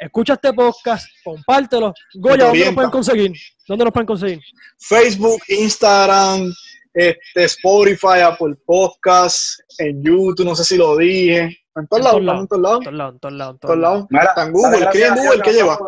escucha 0.00 0.32
este 0.32 0.52
podcast, 0.52 1.06
compártelo. 1.22 1.94
Goya, 2.14 2.36
¿dónde 2.36 2.44
orienta. 2.50 2.74
pueden 2.74 2.90
conseguir? 2.90 3.32
¿Dónde 3.68 3.84
nos 3.84 3.92
pueden 3.92 4.06
conseguir? 4.06 4.40
Facebook, 4.78 5.40
Instagram, 5.48 6.52
este, 6.92 7.44
Spotify, 7.44 8.22
Apple 8.24 8.56
Podcast, 8.66 9.60
en 9.78 10.02
YouTube, 10.02 10.44
no 10.44 10.56
sé 10.56 10.64
si 10.64 10.76
lo 10.76 10.96
dije. 10.96 11.60
En 11.80 11.86
todos 11.88 12.06
En 12.16 12.26
lados, 12.26 12.48
todos 12.48 12.62
lados. 12.62 12.80
en 12.80 12.80
todos 12.80 12.94
lados. 12.94 13.14
En 13.14 13.20
todos 13.20 13.32
lados, 13.34 13.54
en 13.54 13.58
todos 13.58 13.78
lados, 13.78 13.96
en 14.00 14.04
En 14.04 14.08
todos 14.08 14.08
todos 14.10 14.18
lados. 14.18 14.28
Está 14.28 14.42
en 14.44 14.52
Google, 14.52 14.78
escribe 14.84 15.06
en 15.06 15.14
Google, 15.14 15.36
¿qué 15.36 15.42
que 15.42 15.52
lleva? 15.52 15.78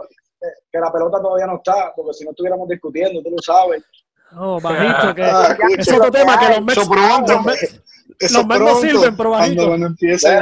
que- 0.72 0.78
la 0.80 0.92
pelota 0.92 1.22
todavía 1.22 1.46
no 1.46 1.56
está, 1.56 1.92
porque 1.94 2.12
si 2.14 2.24
no 2.24 2.30
estuviéramos 2.30 2.68
discutiendo, 2.68 3.22
tú 3.22 3.30
lo 3.30 3.38
sabes. 3.42 3.84
No, 4.32 4.58
bajito, 4.60 5.14
que 5.14 5.22
Ah, 5.24 5.56
es 5.78 5.92
otro 5.92 6.10
tema 6.10 6.38
que 6.38 6.48
los 6.48 6.62
Mets, 6.62 6.78
Eso 6.80 6.90
pronto. 6.90 7.32
los 7.34 7.42
Mets- 7.42 7.82
Eso 8.18 8.38
los 8.38 8.46
Mets 8.46 8.60
no 8.60 8.74
sirven, 8.76 9.16
pero 9.16 9.28
cuando, 9.30 9.44
bajito. 9.46 9.66
cuando 9.68 9.86
empiece. 9.88 10.40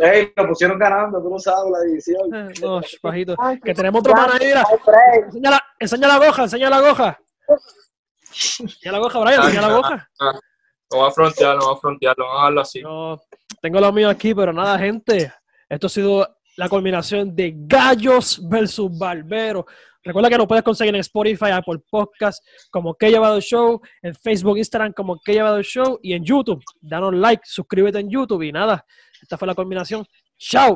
Ey, 0.00 0.32
lo 0.36 0.48
pusieron 0.48 0.78
ganando, 0.78 1.22
tú 1.22 1.30
lo 1.30 1.38
sabes, 1.38 1.70
la 1.72 1.80
división. 1.82 2.34
Eh, 2.34 2.52
no, 2.60 2.80
bajito. 3.02 3.36
Que 3.64 3.74
tenemos 3.74 4.00
otro 4.00 4.12
pana 4.12 4.34
ahí. 4.40 4.52
No. 4.52 4.62
Enseña 5.24 5.50
la, 5.50 5.64
enseña 5.78 6.08
la 6.08 6.18
goja, 6.26 6.42
enseña 6.42 6.68
la 6.70 6.80
goja. 6.80 7.18
Enseña 8.60 8.92
la 8.92 8.98
goja, 8.98 9.18
Brian, 9.20 9.42
enseña 9.44 9.68
la 9.68 9.74
goja. 9.76 10.10
No 10.92 10.98
va 10.98 11.08
a 11.08 11.10
frontear, 11.10 11.56
no 11.56 11.66
va 11.68 11.72
a 11.72 11.76
frontear, 11.76 12.14
no 12.18 12.24
va 12.26 12.32
a 12.32 12.34
dejarlo 12.36 12.60
así. 12.60 12.80
Yo 12.82 13.20
tengo 13.60 13.80
lo 13.80 13.92
mío 13.92 14.08
aquí, 14.08 14.34
pero 14.34 14.52
nada, 14.52 14.78
gente. 14.78 15.32
Esto 15.68 15.86
ha 15.86 15.90
sido 15.90 16.36
la 16.56 16.68
culminación 16.68 17.34
de 17.34 17.54
Gallos 17.56 18.40
versus 18.48 18.96
Barberos. 18.96 19.64
Recuerda 20.02 20.30
que 20.30 20.38
nos 20.38 20.46
puedes 20.46 20.62
conseguir 20.62 20.94
en 20.94 21.00
Spotify, 21.00 21.50
Apple 21.52 21.80
Podcast, 21.90 22.44
como 22.70 22.94
Que 22.94 23.10
Llevado 23.10 23.40
Show, 23.40 23.80
en 24.02 24.14
Facebook, 24.14 24.56
Instagram, 24.56 24.92
como 24.92 25.20
Que 25.20 25.32
Llevado 25.32 25.60
Show, 25.62 25.98
y 26.00 26.12
en 26.12 26.24
YouTube. 26.24 26.62
Danos 26.80 27.12
like, 27.12 27.42
suscríbete 27.44 27.98
en 27.98 28.08
YouTube 28.08 28.42
y 28.42 28.52
nada. 28.52 28.84
Esta 29.20 29.36
fue 29.36 29.48
la 29.48 29.54
culminación. 29.54 30.06
¡Chao! 30.38 30.74